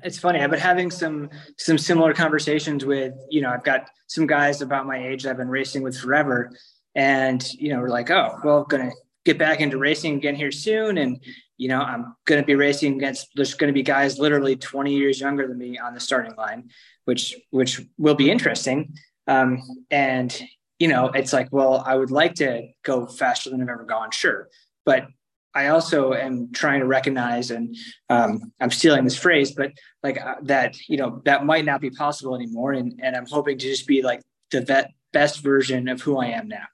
it's 0.03 0.19
funny. 0.19 0.39
I've 0.39 0.51
been 0.51 0.59
having 0.59 0.91
some 0.91 1.29
some 1.57 1.77
similar 1.77 2.13
conversations 2.13 2.85
with, 2.85 3.13
you 3.29 3.41
know, 3.41 3.49
I've 3.49 3.63
got 3.63 3.89
some 4.07 4.27
guys 4.27 4.61
about 4.61 4.85
my 4.85 4.97
age 4.97 5.23
that 5.23 5.31
I've 5.31 5.37
been 5.37 5.49
racing 5.49 5.83
with 5.83 5.97
forever. 5.97 6.51
And, 6.95 7.41
you 7.53 7.73
know, 7.73 7.79
we're 7.79 7.89
like, 7.89 8.09
oh, 8.09 8.39
well, 8.43 8.63
gonna 8.63 8.91
get 9.25 9.37
back 9.37 9.61
into 9.61 9.77
racing 9.77 10.15
again 10.15 10.35
here 10.35 10.51
soon. 10.51 10.97
And, 10.97 11.23
you 11.57 11.67
know, 11.67 11.81
I'm 11.81 12.15
gonna 12.25 12.43
be 12.43 12.55
racing 12.55 12.95
against 12.95 13.29
there's 13.35 13.53
gonna 13.53 13.73
be 13.73 13.83
guys 13.83 14.19
literally 14.19 14.55
20 14.55 14.93
years 14.93 15.19
younger 15.19 15.47
than 15.47 15.57
me 15.57 15.77
on 15.77 15.93
the 15.93 15.99
starting 15.99 16.35
line, 16.35 16.69
which 17.05 17.35
which 17.51 17.81
will 17.97 18.15
be 18.15 18.29
interesting. 18.29 18.95
Um, 19.27 19.61
and 19.89 20.41
you 20.79 20.87
know, 20.87 21.11
it's 21.13 21.31
like, 21.31 21.47
well, 21.51 21.83
I 21.85 21.95
would 21.95 22.09
like 22.09 22.33
to 22.35 22.67
go 22.83 23.05
faster 23.05 23.51
than 23.51 23.61
I've 23.61 23.69
ever 23.69 23.83
gone, 23.83 24.09
sure. 24.09 24.49
But 24.83 25.05
I 25.53 25.67
also 25.67 26.13
am 26.13 26.51
trying 26.53 26.79
to 26.79 26.85
recognize, 26.85 27.51
and 27.51 27.75
um, 28.09 28.51
I'm 28.59 28.71
stealing 28.71 29.03
this 29.03 29.17
phrase, 29.17 29.51
but 29.51 29.71
like 30.03 30.19
uh, 30.19 30.35
that, 30.43 30.75
you 30.87 30.97
know, 30.97 31.21
that 31.25 31.45
might 31.45 31.65
not 31.65 31.81
be 31.81 31.89
possible 31.89 32.35
anymore. 32.35 32.73
And, 32.73 32.99
and 33.03 33.15
I'm 33.15 33.25
hoping 33.25 33.57
to 33.57 33.65
just 33.65 33.87
be 33.87 34.01
like 34.01 34.21
the 34.51 34.61
vet, 34.61 34.91
best 35.11 35.43
version 35.43 35.87
of 35.87 36.01
who 36.01 36.17
I 36.17 36.27
am 36.27 36.47
now. 36.47 36.65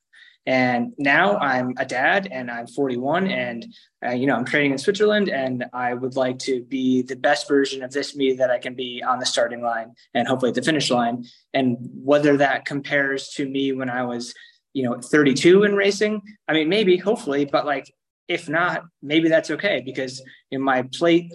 And 0.46 0.94
now 0.98 1.38
I'm 1.40 1.74
a 1.78 1.86
dad 1.86 2.30
and 2.32 2.50
I'm 2.50 2.68
41 2.68 3.28
and, 3.28 3.66
uh, 4.06 4.12
you 4.12 4.28
know, 4.28 4.36
I'm 4.36 4.46
training 4.46 4.72
in 4.72 4.78
Switzerland 4.78 5.28
and 5.28 5.66
I 5.74 5.94
would 5.94 6.16
like 6.16 6.40
to 6.40 6.64
be 6.64 7.02
the 7.02 7.18
best 7.18 7.50
version 7.50 7.84
of 7.84 7.92
this 7.92 8.16
me 8.16 8.32
that 8.36 8.50
I 8.50 8.58
can 8.58 8.74
be 8.74 9.04
on 9.04 9.20
the 9.20 9.26
starting 9.26 9.62
line 9.62 9.94
and 10.14 10.26
hopefully 10.26 10.50
at 10.50 10.56
the 10.56 10.62
finish 10.62 10.90
line. 10.90 11.26
And 11.54 11.78
whether 11.82 12.38
that 12.38 12.64
compares 12.64 13.28
to 13.32 13.46
me 13.48 13.74
when 13.74 13.90
I 13.90 14.06
was, 14.06 14.34
you 14.72 14.84
know, 14.84 15.02
32 15.02 15.64
in 15.64 15.76
racing, 15.76 16.22
I 16.48 16.54
mean, 16.54 16.70
maybe, 16.70 16.96
hopefully, 16.96 17.44
but 17.44 17.66
like 17.66 17.92
if 18.28 18.50
not, 18.50 18.84
maybe 19.02 19.30
that's 19.30 19.52
okay 19.52 19.82
because 19.86 20.22
you 20.50 20.60
know, 20.60 20.64
my 20.64 20.84
plate 20.84 21.32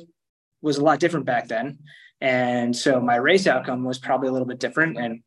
was 0.60 0.78
a 0.78 0.84
lot 0.84 1.00
different 1.00 1.26
back 1.26 1.48
then. 1.48 1.78
And 2.20 2.74
so 2.74 3.00
my 3.00 3.16
race 3.16 3.46
outcome 3.46 3.84
was 3.84 3.98
probably 3.98 4.28
a 4.28 4.32
little 4.32 4.46
bit 4.46 4.60
different. 4.60 4.96
And, 4.96 5.22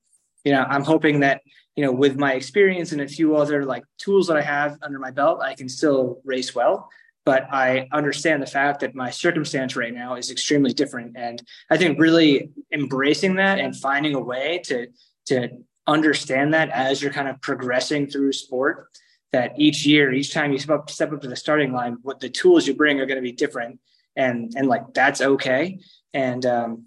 you 0.45 0.53
know, 0.53 0.63
I'm 0.63 0.83
hoping 0.83 1.19
that, 1.19 1.41
you 1.75 1.83
know, 1.83 1.91
with 1.91 2.17
my 2.17 2.33
experience 2.33 2.93
and 2.93 3.01
a 3.01 3.07
few 3.07 3.35
other 3.35 3.65
like 3.65 3.83
tools 3.97 4.27
that 4.27 4.37
I 4.37 4.41
have 4.41 4.77
under 4.81 4.97
my 4.97 5.11
belt, 5.11 5.41
I 5.41 5.55
can 5.55 5.67
still 5.67 6.21
race 6.23 6.55
well. 6.55 6.89
But 7.25 7.47
I 7.51 7.87
understand 7.91 8.41
the 8.41 8.47
fact 8.47 8.79
that 8.81 8.95
my 8.95 9.09
circumstance 9.09 9.75
right 9.75 9.93
now 9.93 10.15
is 10.15 10.31
extremely 10.31 10.71
different. 10.71 11.17
And 11.17 11.41
I 11.69 11.75
think 11.75 11.99
really 11.99 12.51
embracing 12.71 13.35
that 13.35 13.59
and 13.59 13.75
finding 13.75 14.15
a 14.15 14.21
way 14.21 14.61
to, 14.65 14.87
to 15.25 15.49
understand 15.87 16.53
that 16.53 16.69
as 16.69 17.01
you're 17.01 17.11
kind 17.11 17.27
of 17.27 17.41
progressing 17.41 18.07
through 18.07 18.31
sport 18.31 18.87
that 19.35 19.59
each 19.59 19.85
year, 19.85 20.13
each 20.13 20.33
time 20.33 20.53
you 20.53 20.57
step 20.57 20.79
up, 20.79 20.89
step 20.89 21.11
up 21.11 21.21
to 21.21 21.27
the 21.27 21.35
starting 21.35 21.73
line, 21.73 21.97
what 22.03 22.21
the 22.21 22.29
tools 22.29 22.65
you 22.65 22.73
bring 22.73 23.01
are 23.01 23.05
going 23.05 23.17
to 23.17 23.21
be 23.21 23.33
different, 23.33 23.81
and 24.15 24.53
and 24.55 24.67
like 24.67 24.93
that's 24.93 25.19
okay. 25.19 25.79
And 26.13 26.45
um, 26.45 26.85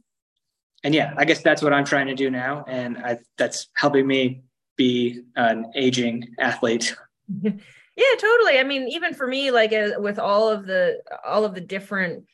and 0.82 0.94
yeah, 0.94 1.12
I 1.18 1.26
guess 1.26 1.42
that's 1.42 1.60
what 1.60 1.74
I'm 1.74 1.84
trying 1.84 2.06
to 2.06 2.14
do 2.14 2.30
now, 2.30 2.64
and 2.66 2.96
I, 2.96 3.18
that's 3.36 3.68
helping 3.74 4.06
me 4.06 4.42
be 4.76 5.20
an 5.36 5.66
aging 5.74 6.34
athlete. 6.38 6.96
yeah, 7.42 8.14
totally. 8.18 8.58
I 8.58 8.64
mean, 8.64 8.88
even 8.88 9.12
for 9.12 9.26
me, 9.26 9.50
like 9.50 9.74
uh, 9.74 9.90
with 9.98 10.18
all 10.18 10.48
of 10.48 10.66
the 10.66 11.02
all 11.26 11.44
of 11.44 11.54
the 11.54 11.60
different 11.60 12.24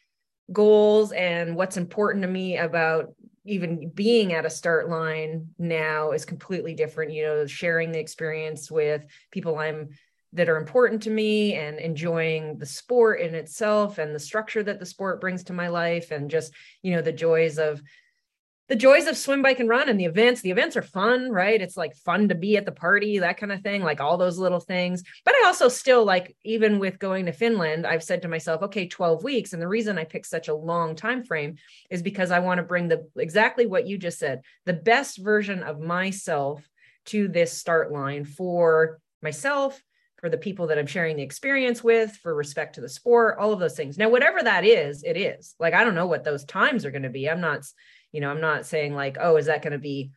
goals 0.53 1.11
and 1.11 1.57
what's 1.57 1.77
important 1.77 2.23
to 2.23 2.29
me 2.29 2.59
about 2.59 3.15
even 3.45 3.91
being 3.91 4.33
at 4.33 4.47
a 4.47 4.51
start 4.51 4.89
line 4.89 5.49
now 5.59 6.13
is 6.13 6.25
completely 6.25 6.75
different 6.75 7.13
you 7.13 7.23
know 7.23 7.47
sharing 7.47 7.93
the 7.93 7.99
experience 7.99 8.71
with 8.71 9.05
people 9.31 9.59
i'm 9.59 9.89
that 10.33 10.49
are 10.49 10.57
important 10.57 11.03
to 11.03 11.11
me 11.11 11.55
and 11.55 11.79
enjoying 11.79 12.59
the 12.59 12.67
sport 12.67 13.21
in 13.21 13.35
itself 13.35 13.99
and 13.99 14.15
the 14.15 14.19
structure 14.19 14.63
that 14.63 14.81
the 14.81 14.87
sport 14.87 15.21
brings 15.21 15.45
to 15.45 15.53
my 15.53 15.69
life 15.69 16.11
and 16.11 16.31
just 16.31 16.53
you 16.83 16.95
know 16.95 17.03
the 17.03 17.13
joys 17.13 17.59
of 17.59 17.81
the 18.69 18.77
joys 18.77 19.07
of 19.07 19.17
swim 19.17 19.43
bike 19.43 19.61
and 19.61 19.69
run 19.69 19.89
and 19.89 20.01
the 20.01 20.05
events 20.05 20.41
the 20.41 20.51
events 20.51 20.77
are 20.77 20.83
fun 20.83 21.31
right? 21.31 21.61
It's 21.61 21.77
like 21.77 21.95
fun 21.97 22.29
to 22.29 22.35
be 22.35 22.57
at 22.57 22.65
the 22.65 22.73
party 22.73 23.19
that 23.19 23.37
kind 23.37 23.53
of 23.53 23.61
thing 23.61 23.83
like 23.83 24.01
all 24.01 24.17
those 24.17 24.39
little 24.39 24.61
things. 24.61 25.03
But 25.25 25.35
i 25.35 25.45
also 25.47 25.69
still 25.69 26.05
like 26.05 26.37
even 26.45 26.79
with 26.79 26.99
going 26.99 27.27
to 27.27 27.33
finland 27.33 27.87
i've 27.87 28.03
said 28.03 28.23
to 28.23 28.29
myself 28.29 28.63
okay 28.63 28.87
12 28.87 29.23
weeks 29.23 29.53
and 29.53 29.61
the 29.61 29.69
reason 29.69 29.99
i 29.99 30.05
picked 30.05 30.27
such 30.27 30.49
a 30.49 30.55
long 30.55 30.97
time 30.97 31.23
frame 31.23 31.57
is 31.91 32.03
because 32.03 32.31
i 32.31 32.39
want 32.39 32.59
to 32.59 32.65
bring 32.65 32.89
the 32.89 33.07
exactly 33.17 33.67
what 33.67 33.87
you 33.87 33.99
just 33.99 34.19
said 34.19 34.41
the 34.65 34.73
best 34.73 35.19
version 35.19 35.63
of 35.63 35.81
myself 35.81 36.69
to 37.07 37.29
this 37.29 37.53
start 37.53 37.93
line 37.93 38.25
for 38.25 38.99
myself 39.23 39.81
for 40.17 40.29
the 40.31 40.39
people 40.39 40.69
that 40.69 40.79
i'm 40.79 40.87
sharing 40.87 41.17
the 41.17 41.23
experience 41.23 41.85
with 41.85 42.13
for 42.23 42.35
respect 42.35 42.75
to 42.75 42.81
the 42.81 42.89
sport 42.89 43.37
all 43.39 43.53
of 43.53 43.61
those 43.61 43.77
things. 43.77 43.99
Now 43.99 44.09
whatever 44.09 44.43
that 44.43 44.65
is 44.65 45.03
it 45.03 45.17
is. 45.17 45.55
Like 45.61 45.75
i 45.75 45.85
don't 45.85 45.95
know 45.95 46.07
what 46.07 46.25
those 46.25 46.45
times 46.45 46.85
are 46.85 46.91
going 46.91 47.03
to 47.03 47.11
be. 47.11 47.29
I'm 47.29 47.41
not 47.41 47.65
you 48.15 48.21
know, 48.21 48.31
I'm 48.31 48.41
not 48.41 48.65
saying 48.65 48.95
like, 48.95 49.17
oh, 49.21 49.37
is 49.37 49.47
that 49.47 49.61
going 49.61 49.73
to 49.73 49.79
be 49.79 50.13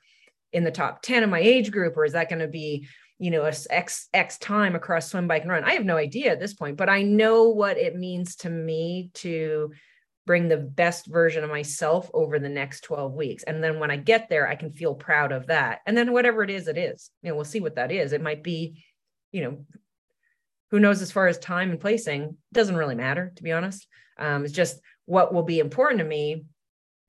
in 0.54 0.64
the 0.64 0.70
top 0.70 1.02
10 1.02 1.24
of 1.24 1.32
my 1.32 1.39
age 1.39 1.72
group 1.72 1.98
or 1.98 2.06
is 2.06 2.14
that 2.14 2.30
going 2.30 2.39
to 2.39 2.48
be, 2.48 2.88
you 3.18 3.32
know, 3.32 3.43
x 3.43 4.08
x 4.14 4.38
time 4.38 4.76
across 4.76 5.10
swim, 5.10 5.28
bike 5.28 5.41
and 5.41 5.50
run? 5.50 5.64
I 5.64 5.74
have 5.74 5.84
no 5.84 5.98
idea 5.98 6.32
at 6.32 6.39
this 6.39 6.54
point, 6.54 6.78
but 6.78 6.89
I 6.89 7.02
know 7.02 7.50
what 7.50 7.80
it 7.80 7.95
means 7.95 8.36
to 8.38 8.52
me 8.52 9.10
to 9.16 9.72
bring 10.28 10.48
the 10.48 10.58
best 10.58 11.08
version 11.08 11.43
of 11.43 11.50
myself 11.50 12.08
over 12.14 12.38
the 12.38 12.50
next 12.50 12.82
12 12.82 13.14
weeks. 13.14 13.43
And 13.43 13.64
then 13.64 13.80
when 13.80 13.89
I 13.89 13.98
get 13.98 14.30
there, 14.30 14.48
I 14.48 14.54
can 14.54 14.72
feel 14.72 14.93
proud 14.93 15.32
of 15.32 15.48
that. 15.48 15.80
And 15.88 15.98
then 15.98 16.14
whatever 16.14 16.43
it 16.43 16.52
is, 16.52 16.68
it 16.68 16.78
is. 16.78 17.10
You 17.24 17.30
know, 17.30 17.36
we'll 17.36 17.45
see 17.45 17.62
what 17.62 17.78
that 17.78 17.91
is. 17.91 18.14
It 18.14 18.22
might 18.22 18.43
be, 18.43 18.84
you 19.32 19.41
know, 19.41 19.66
who 20.70 20.80
knows 20.80 21.02
as 21.02 21.12
far 21.12 21.26
as 21.26 21.39
time 21.39 21.72
and 21.72 21.80
placing, 21.80 22.38
doesn't 22.54 22.76
really 22.76 22.93
matter, 22.93 23.34
to 23.38 23.41
be 23.41 23.54
honest. 23.54 23.88
Um, 24.20 24.45
it's 24.45 24.54
just 24.54 24.80
what 25.06 25.34
will 25.34 25.43
be 25.43 25.58
important 25.58 25.98
to 26.00 26.06
me 26.06 26.43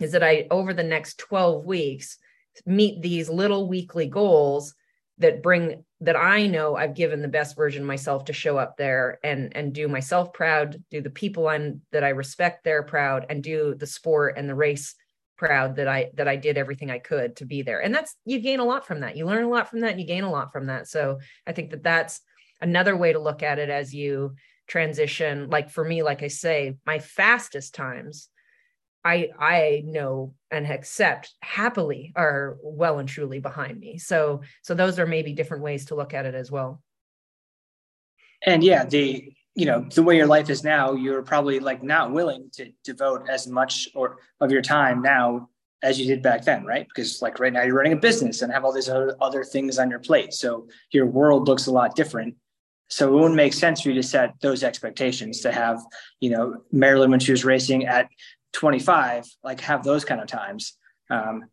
is 0.00 0.12
that 0.12 0.22
I, 0.22 0.46
over 0.50 0.72
the 0.72 0.82
next 0.82 1.18
12 1.18 1.64
weeks, 1.64 2.18
meet 2.66 3.02
these 3.02 3.28
little 3.28 3.68
weekly 3.68 4.06
goals 4.06 4.74
that 5.18 5.42
bring 5.42 5.84
that 6.00 6.16
I 6.16 6.46
know 6.46 6.76
I've 6.76 6.94
given 6.94 7.22
the 7.22 7.28
best 7.28 7.56
version 7.56 7.82
of 7.82 7.88
myself 7.88 8.26
to 8.26 8.32
show 8.32 8.56
up 8.56 8.76
there 8.76 9.18
and 9.24 9.54
and 9.56 9.72
do 9.72 9.88
myself 9.88 10.32
proud, 10.32 10.82
do 10.90 11.00
the 11.00 11.10
people 11.10 11.48
I'm 11.48 11.82
that 11.92 12.04
I 12.04 12.10
respect 12.10 12.64
there 12.64 12.82
proud, 12.82 13.26
and 13.28 13.42
do 13.42 13.74
the 13.74 13.86
sport 13.86 14.34
and 14.36 14.48
the 14.48 14.54
race 14.54 14.94
proud 15.36 15.76
that 15.76 15.88
I 15.88 16.10
that 16.14 16.28
I 16.28 16.36
did 16.36 16.56
everything 16.56 16.90
I 16.90 16.98
could 16.98 17.36
to 17.36 17.46
be 17.46 17.62
there. 17.62 17.82
And 17.82 17.94
that's 17.94 18.14
you 18.24 18.38
gain 18.38 18.60
a 18.60 18.64
lot 18.64 18.86
from 18.86 19.00
that. 19.00 19.16
You 19.16 19.26
learn 19.26 19.44
a 19.44 19.48
lot 19.48 19.68
from 19.68 19.80
that, 19.80 19.92
and 19.92 20.00
you 20.00 20.06
gain 20.06 20.24
a 20.24 20.30
lot 20.30 20.52
from 20.52 20.66
that. 20.66 20.86
So 20.86 21.18
I 21.46 21.52
think 21.52 21.70
that 21.70 21.82
that's 21.82 22.20
another 22.60 22.96
way 22.96 23.12
to 23.12 23.18
look 23.18 23.42
at 23.42 23.58
it 23.58 23.70
as 23.70 23.92
you 23.92 24.34
transition. 24.68 25.50
Like 25.50 25.70
for 25.70 25.84
me, 25.84 26.02
like 26.02 26.22
I 26.22 26.28
say, 26.28 26.76
my 26.86 27.00
fastest 27.00 27.74
times 27.74 28.28
I 29.08 29.30
I 29.38 29.82
know 29.86 30.34
and 30.50 30.66
accept 30.66 31.32
happily 31.40 32.12
are 32.14 32.58
well 32.62 32.98
and 32.98 33.08
truly 33.08 33.40
behind 33.40 33.80
me. 33.80 33.98
So 33.98 34.42
so 34.62 34.74
those 34.74 34.98
are 34.98 35.06
maybe 35.06 35.32
different 35.32 35.62
ways 35.62 35.86
to 35.86 35.94
look 35.94 36.12
at 36.12 36.26
it 36.26 36.34
as 36.34 36.50
well. 36.50 36.82
And 38.44 38.62
yeah, 38.62 38.84
the 38.84 39.32
you 39.54 39.66
know 39.66 39.86
the 39.94 40.02
way 40.02 40.16
your 40.16 40.26
life 40.26 40.50
is 40.50 40.62
now, 40.62 40.92
you're 40.92 41.22
probably 41.22 41.58
like 41.58 41.82
not 41.82 42.12
willing 42.12 42.50
to 42.54 42.70
devote 42.84 43.28
as 43.28 43.46
much 43.46 43.88
or 43.94 44.18
of 44.40 44.52
your 44.52 44.62
time 44.62 45.00
now 45.00 45.48
as 45.82 45.98
you 45.98 46.06
did 46.06 46.22
back 46.22 46.44
then, 46.44 46.64
right? 46.66 46.86
Because 46.88 47.22
like 47.22 47.38
right 47.38 47.52
now 47.52 47.62
you're 47.62 47.74
running 47.74 47.92
a 47.92 47.96
business 48.08 48.42
and 48.42 48.52
have 48.52 48.64
all 48.64 48.72
these 48.72 48.88
other, 48.88 49.16
other 49.20 49.44
things 49.44 49.78
on 49.78 49.88
your 49.88 50.00
plate, 50.00 50.34
so 50.34 50.68
your 50.90 51.06
world 51.06 51.48
looks 51.48 51.66
a 51.66 51.72
lot 51.72 51.94
different. 51.94 52.34
So 52.90 53.08
it 53.08 53.12
wouldn't 53.12 53.34
make 53.34 53.52
sense 53.52 53.82
for 53.82 53.90
you 53.90 53.94
to 53.96 54.02
set 54.02 54.34
those 54.40 54.64
expectations 54.64 55.40
to 55.40 55.52
have, 55.52 55.78
you 56.20 56.30
know, 56.30 56.62
Marilyn 56.72 57.10
when 57.10 57.20
she 57.20 57.32
was 57.32 57.44
racing 57.44 57.86
at 57.86 58.08
25 58.52 59.26
like 59.42 59.60
have 59.60 59.84
those 59.84 60.04
kind 60.04 60.20
of 60.20 60.26
times 60.26 60.74
um, 61.10 61.44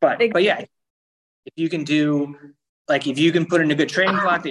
but 0.00 0.20
but 0.32 0.42
yeah 0.42 0.60
if 0.60 1.52
you 1.56 1.68
can 1.68 1.84
do 1.84 2.34
like 2.88 3.06
if 3.06 3.18
you 3.18 3.32
can 3.32 3.46
put 3.46 3.60
in 3.60 3.70
a 3.70 3.74
good 3.74 3.88
training 3.88 4.16
clock 4.16 4.46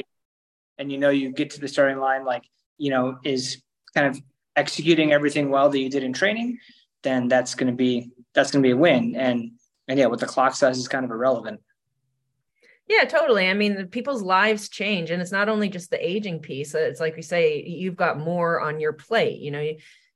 and 0.77 0.91
you 0.91 0.97
know 0.97 1.09
you 1.09 1.31
get 1.31 1.51
to 1.51 1.59
the 1.59 1.67
starting 1.67 1.97
line 1.97 2.25
like 2.25 2.43
you 2.77 2.89
know 2.89 3.17
is 3.23 3.61
kind 3.95 4.07
of 4.07 4.21
executing 4.55 5.11
everything 5.11 5.49
well 5.49 5.69
that 5.69 5.79
you 5.79 5.89
did 5.89 6.03
in 6.03 6.13
training 6.13 6.57
then 7.01 7.27
that's 7.27 7.55
going 7.55 7.71
to 7.71 7.75
be 7.75 8.11
that's 8.33 8.51
going 8.51 8.61
to 8.61 8.67
be 8.67 8.71
a 8.71 8.77
win 8.77 9.15
and 9.15 9.51
and 9.87 9.99
yeah 9.99 10.05
with 10.05 10.19
the 10.19 10.25
clock 10.25 10.53
size 10.53 10.77
is 10.77 10.87
kind 10.87 11.05
of 11.05 11.11
irrelevant 11.11 11.59
yeah, 12.87 13.05
totally. 13.05 13.47
I 13.47 13.53
mean, 13.53 13.87
people's 13.87 14.21
lives 14.21 14.67
change, 14.67 15.09
and 15.09 15.21
it's 15.21 15.31
not 15.31 15.47
only 15.47 15.69
just 15.69 15.89
the 15.89 16.05
aging 16.05 16.39
piece. 16.39 16.75
It's 16.75 16.99
like 16.99 17.15
we 17.15 17.21
say, 17.21 17.63
you've 17.63 17.95
got 17.95 18.19
more 18.19 18.59
on 18.59 18.79
your 18.79 18.91
plate. 18.91 19.39
You 19.39 19.51
know, 19.51 19.71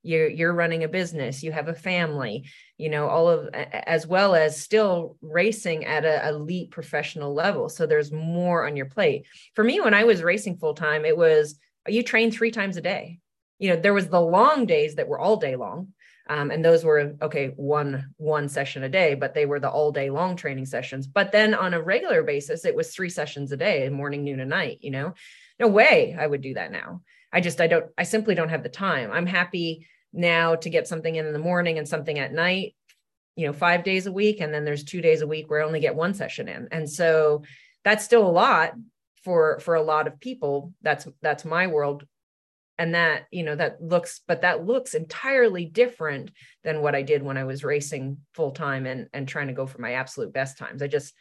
you're 0.07 0.29
you're 0.29 0.53
running 0.53 0.83
a 0.83 0.87
business 0.87 1.43
you 1.43 1.51
have 1.51 1.67
a 1.67 1.75
family 1.75 2.45
you 2.77 2.89
know 2.89 3.07
all 3.07 3.27
of 3.27 3.49
as 3.53 4.07
well 4.07 4.35
as 4.35 4.61
still 4.61 5.17
racing 5.21 5.85
at 5.85 6.05
a 6.05 6.29
elite 6.29 6.71
professional 6.71 7.33
level. 7.33 7.69
So 7.69 7.85
there's 7.85 8.11
more 8.11 8.65
on 8.65 8.75
your 8.75 8.85
plate. 8.85 9.25
For 9.55 9.63
me 9.63 9.79
when 9.81 9.93
i 9.93 10.03
was 10.03 10.23
racing 10.23 10.57
full 10.57 10.73
time 10.73 11.05
it 11.05 11.17
was 11.17 11.59
you 11.87 12.03
train 12.03 12.31
three 12.31 12.51
times 12.51 12.77
a 12.77 12.81
day. 12.81 13.19
You 13.59 13.69
know 13.69 13.81
there 13.81 13.93
was 13.93 14.07
the 14.07 14.21
long 14.21 14.65
days 14.65 14.95
that 14.95 15.07
were 15.07 15.19
all 15.19 15.37
day 15.37 15.55
long 15.55 15.93
um, 16.29 16.51
and 16.51 16.63
those 16.63 16.83
were 16.83 17.15
okay 17.21 17.47
one 17.55 18.13
one 18.17 18.47
session 18.47 18.83
a 18.83 18.89
day 18.89 19.15
but 19.15 19.33
they 19.33 19.45
were 19.45 19.59
the 19.59 19.69
all 19.69 19.91
day 19.91 20.09
long 20.09 20.35
training 20.35 20.65
sessions. 20.65 21.07
But 21.07 21.31
then 21.31 21.53
on 21.53 21.73
a 21.73 21.81
regular 21.81 22.23
basis 22.23 22.65
it 22.65 22.75
was 22.75 22.93
three 22.93 23.09
sessions 23.09 23.51
a 23.51 23.57
day 23.57 23.89
morning 23.89 24.23
noon 24.23 24.39
and 24.39 24.49
night 24.49 24.79
you 24.81 24.91
know? 24.91 25.13
No 25.59 25.67
way 25.67 26.15
i 26.17 26.25
would 26.25 26.41
do 26.41 26.53
that 26.53 26.71
now. 26.71 27.01
I 27.33 27.41
just 27.41 27.59
i 27.59 27.67
don't 27.67 27.85
i 27.97 28.03
simply 28.03 28.35
don't 28.35 28.49
have 28.49 28.63
the 28.63 28.69
time. 28.69 29.11
I'm 29.11 29.25
happy 29.25 29.87
now 30.13 30.55
to 30.55 30.69
get 30.69 30.87
something 30.87 31.15
in 31.15 31.25
in 31.25 31.33
the 31.33 31.39
morning 31.39 31.77
and 31.77 31.87
something 31.87 32.17
at 32.19 32.33
night 32.33 32.75
you 33.37 33.45
know 33.45 33.53
five 33.53 33.85
days 33.85 34.07
a 34.07 34.11
week. 34.11 34.41
And 34.41 34.53
then 34.53 34.65
there's 34.65 34.83
two 34.83 34.99
days 34.99 35.21
a 35.21 35.27
week 35.27 35.49
where 35.49 35.61
i 35.61 35.65
only 35.65 35.79
get 35.79 35.95
one 35.95 36.13
session 36.13 36.49
in. 36.49 36.67
And 36.71 36.89
so 36.89 37.43
that's 37.85 38.03
still 38.03 38.27
a 38.27 38.29
lot 38.29 38.73
for 39.23 39.59
for 39.59 39.75
a 39.75 39.81
lot 39.81 40.07
of 40.07 40.19
people. 40.19 40.73
That's 40.81 41.07
that's 41.21 41.45
my 41.45 41.67
world. 41.67 42.05
And 42.79 42.95
that 42.95 43.25
you 43.31 43.43
know 43.43 43.55
that 43.55 43.81
looks 43.81 44.21
but 44.27 44.41
that 44.41 44.65
looks 44.65 44.93
entirely 44.93 45.65
different 45.65 46.29
than 46.63 46.81
what 46.81 46.93
i 46.93 47.01
did 47.01 47.23
when 47.23 47.35
i 47.35 47.43
was 47.43 47.63
racing 47.63 48.17
full 48.33 48.51
time 48.51 48.85
and 48.85 49.07
and 49.13 49.27
trying 49.27 49.47
to 49.47 49.53
go 49.53 49.65
for 49.65 49.81
my 49.81 49.93
absolute 49.93 50.33
best 50.33 50.57
times. 50.57 50.81
I 50.81 50.87
just 50.87 51.13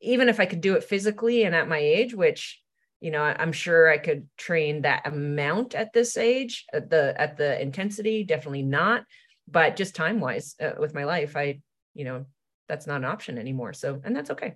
even 0.00 0.28
if 0.28 0.40
i 0.40 0.46
could 0.46 0.60
do 0.60 0.74
it 0.74 0.84
physically 0.84 1.44
and 1.44 1.54
at 1.54 1.68
my 1.68 1.78
age 1.78 2.14
which 2.14 2.60
you 3.00 3.10
know 3.10 3.22
i'm 3.22 3.52
sure 3.52 3.88
i 3.88 3.98
could 3.98 4.26
train 4.36 4.82
that 4.82 5.06
amount 5.06 5.74
at 5.74 5.92
this 5.92 6.16
age 6.16 6.66
at 6.72 6.90
the 6.90 7.14
at 7.20 7.36
the 7.36 7.60
intensity 7.60 8.24
definitely 8.24 8.62
not. 8.62 9.04
But 9.50 9.76
just 9.76 9.94
time 9.94 10.20
wise 10.20 10.54
uh, 10.60 10.72
with 10.78 10.94
my 10.94 11.04
life 11.04 11.36
i 11.36 11.60
you 11.94 12.04
know 12.04 12.26
that's 12.68 12.86
not 12.86 12.98
an 12.98 13.06
option 13.06 13.38
anymore. 13.38 13.72
So 13.72 14.00
and 14.04 14.14
that's 14.14 14.30
okay. 14.30 14.54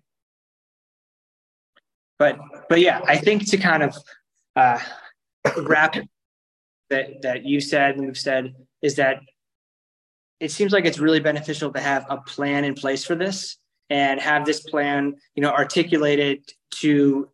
But 2.19 2.39
but 2.69 2.81
yeah 2.81 3.01
i 3.07 3.17
think 3.17 3.49
to 3.51 3.57
kind 3.57 3.83
of 3.83 3.97
uh 4.55 4.79
wrap 5.63 5.97
that 6.91 7.23
that 7.23 7.45
you 7.45 7.61
said 7.61 7.97
and 7.97 8.07
we've 8.07 8.19
said 8.19 8.55
is 8.83 8.97
that 8.97 9.21
it 10.39 10.51
seems 10.51 10.73
like 10.73 10.85
it's 10.85 10.99
really 10.99 11.21
beneficial 11.21 11.73
to 11.73 11.81
have 11.81 12.05
a 12.11 12.19
plan 12.19 12.65
in 12.65 12.75
place 12.75 13.05
for 13.05 13.15
this 13.15 13.57
and 13.91 14.21
have 14.21 14.45
this 14.45 14.61
plan 14.61 15.15
you 15.35 15.43
know 15.43 15.51
articulated 15.51 16.45
to 16.71 17.29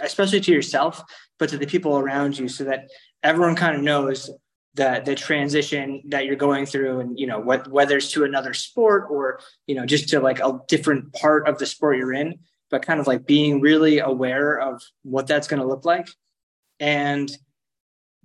especially 0.00 0.40
to 0.40 0.52
yourself, 0.52 1.02
but 1.38 1.48
to 1.50 1.58
the 1.58 1.66
people 1.66 1.98
around 1.98 2.38
you, 2.38 2.48
so 2.48 2.64
that 2.64 2.88
everyone 3.22 3.56
kind 3.56 3.76
of 3.76 3.82
knows 3.82 4.30
the 4.74 5.02
the 5.04 5.14
transition 5.14 6.02
that 6.08 6.24
you're 6.24 6.36
going 6.36 6.66
through, 6.66 7.00
and 7.00 7.18
you 7.18 7.26
know 7.26 7.40
what 7.40 7.68
whether 7.68 7.96
it's 7.96 8.10
to 8.12 8.24
another 8.24 8.54
sport 8.54 9.06
or 9.10 9.40
you 9.66 9.74
know 9.74 9.86
just 9.86 10.08
to 10.10 10.20
like 10.20 10.40
a 10.40 10.58
different 10.68 11.12
part 11.14 11.48
of 11.48 11.58
the 11.58 11.66
sport 11.66 11.96
you're 11.96 12.14
in, 12.14 12.38
but 12.70 12.84
kind 12.84 13.00
of 13.00 13.06
like 13.06 13.26
being 13.26 13.60
really 13.60 13.98
aware 13.98 14.58
of 14.58 14.82
what 15.02 15.26
that's 15.26 15.48
going 15.48 15.60
to 15.60 15.68
look 15.68 15.84
like, 15.84 16.08
and 16.80 17.30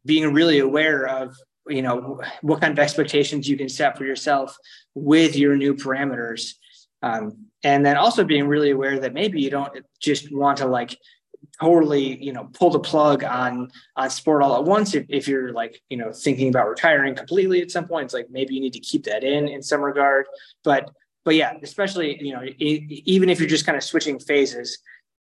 being 0.06 0.34
really 0.34 0.60
aware 0.60 1.06
of 1.08 1.36
you 1.68 1.82
know 1.82 2.22
what 2.42 2.62
kind 2.62 2.72
of 2.72 2.80
expectations 2.80 3.48
you 3.48 3.58
can 3.58 3.70
set 3.70 3.98
for 3.98 4.06
yourself 4.06 4.56
with 4.96 5.36
your 5.36 5.56
new 5.56 5.76
parameters. 5.76 6.54
Um, 7.04 7.48
and 7.64 7.86
then 7.86 7.98
also 7.98 8.24
being 8.24 8.48
really 8.48 8.72
aware 8.72 9.00
that 9.00 9.14
maybe 9.14 9.42
you 9.42 9.50
don't 9.50 9.74
just 10.00 10.34
want 10.34 10.58
to 10.60 10.68
like 10.68 10.98
totally 11.60 12.24
you 12.24 12.32
know 12.32 12.50
pull 12.54 12.70
the 12.70 12.80
plug 12.80 13.24
on 13.24 13.70
on 13.96 14.10
sport 14.10 14.44
all 14.44 14.58
at 14.58 14.64
once. 14.64 14.94
If, 14.94 15.06
if 15.10 15.28
you're 15.28 15.52
like 15.52 15.82
you 15.90 15.98
know 15.98 16.12
thinking 16.12 16.50
about 16.50 16.70
retiring 16.70 17.16
completely 17.16 17.62
at 17.62 17.72
some 17.72 17.88
point 17.88 18.06
it's 18.06 18.14
like 18.14 18.30
maybe 18.30 18.54
you 18.54 18.62
need 18.62 18.74
to 18.74 18.80
keep 18.80 19.04
that 19.06 19.24
in 19.24 19.48
in 19.48 19.62
some 19.62 19.82
regard. 19.82 20.28
But 20.64 20.92
but 21.26 21.36
yeah 21.36 21.54
especially 21.62 22.22
you 22.24 22.34
know 22.34 22.44
even 22.60 23.30
if 23.30 23.40
you're 23.40 23.50
just 23.50 23.66
kind 23.66 23.78
of 23.78 23.84
switching 23.84 24.20
phases 24.20 24.80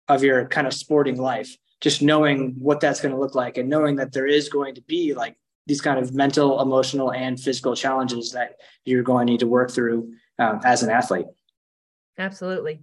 of 0.09 0.23
your 0.23 0.47
kind 0.49 0.67
of 0.67 0.75
sporting 0.75 1.17
life 1.17 1.57
just 1.81 2.01
knowing 2.01 2.55
what 2.59 2.81
that's 2.81 3.01
going 3.01 3.13
to 3.13 3.21
look 3.21 3.35
like 3.35 3.59
and 3.59 3.69
knowing 3.69 3.97
that 3.97 4.13
there 4.13 4.27
is 4.27 4.49
going 4.49 4.75
to 4.75 4.83
be 4.83 5.15
like 5.15 5.37
these 5.67 5.81
kind 5.81 5.99
of 5.99 6.15
mental 6.15 6.61
emotional 6.61 7.13
and 7.13 7.39
physical 7.39 7.75
challenges 7.75 8.33
that 8.33 8.55
you're 8.85 9.03
going 9.03 9.27
to 9.27 9.33
need 9.33 9.41
to 9.41 9.47
work 9.47 9.71
through 9.71 10.13
um, 10.39 10.61
as 10.65 10.83
an 10.83 10.91
athlete. 10.91 11.27
Absolutely 12.19 12.81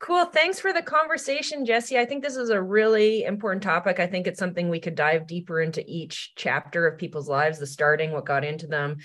Cool. 0.00 0.24
Thanks 0.24 0.58
for 0.58 0.72
the 0.72 0.80
conversation, 0.80 1.66
Jesse. 1.66 1.98
I 1.98 2.06
think 2.06 2.22
this 2.22 2.36
is 2.36 2.48
a 2.48 2.60
really 2.60 3.24
important 3.24 3.62
topic. 3.62 4.00
I 4.00 4.06
think 4.06 4.26
it's 4.26 4.38
something 4.38 4.70
we 4.70 4.80
could 4.80 4.94
dive 4.94 5.26
deeper 5.26 5.60
into 5.60 5.84
each 5.86 6.32
chapter 6.36 6.86
of 6.86 6.96
people's 6.96 7.28
lives, 7.28 7.58
the 7.58 7.66
starting, 7.66 8.12
what 8.12 8.24
got 8.24 8.42
into 8.42 8.66
them, 8.66 8.96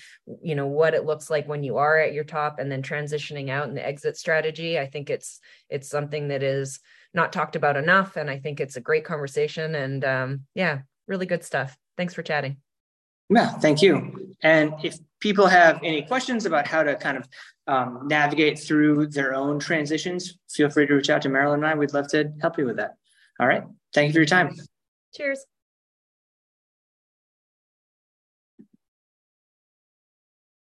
you 0.41 0.55
know, 0.55 0.67
what 0.67 0.93
it 0.93 1.03
looks 1.03 1.29
like 1.29 1.49
when 1.49 1.63
you 1.63 1.75
are 1.77 1.99
at 1.99 2.13
your 2.13 2.23
top 2.23 2.59
and 2.59 2.71
then 2.71 2.81
transitioning 2.81 3.49
out 3.49 3.67
and 3.67 3.75
the 3.75 3.85
exit 3.85 4.15
strategy. 4.15 4.79
I 4.79 4.87
think 4.87 5.09
it's 5.09 5.41
it's 5.69 5.89
something 5.89 6.29
that 6.29 6.43
is 6.43 6.79
not 7.13 7.33
talked 7.33 7.57
about 7.57 7.75
enough. 7.75 8.15
And 8.15 8.29
I 8.29 8.39
think 8.39 8.61
it's 8.61 8.77
a 8.77 8.81
great 8.81 9.03
conversation. 9.03 9.75
And 9.75 10.05
um, 10.05 10.41
yeah, 10.55 10.79
really 11.09 11.25
good 11.25 11.43
stuff. 11.43 11.77
Thanks 11.97 12.13
for 12.13 12.23
chatting. 12.23 12.55
Yeah, 13.29 13.49
thank 13.49 13.81
you. 13.81 14.35
And 14.41 14.73
if 14.81 14.97
people 15.25 15.47
have 15.47 15.79
any 15.83 16.03
questions 16.03 16.45
about 16.45 16.67
how 16.67 16.83
to 16.83 16.95
kind 16.95 17.17
of 17.17 17.27
um, 17.65 18.01
navigate 18.07 18.59
through 18.59 19.07
their 19.07 19.33
own 19.33 19.57
transitions, 19.57 20.37
feel 20.51 20.69
free 20.69 20.85
to 20.85 20.93
reach 20.93 21.09
out 21.09 21.23
to 21.23 21.29
Marilyn 21.29 21.63
and 21.63 21.67
I. 21.67 21.73
We'd 21.73 21.95
love 21.95 22.07
to 22.09 22.31
help 22.41 22.59
you 22.59 22.65
with 22.67 22.77
that. 22.77 22.93
All 23.39 23.47
right. 23.47 23.63
Thank 23.91 24.09
you 24.09 24.13
for 24.13 24.19
your 24.19 24.27
time. 24.27 24.55
Cheers. 25.15 25.43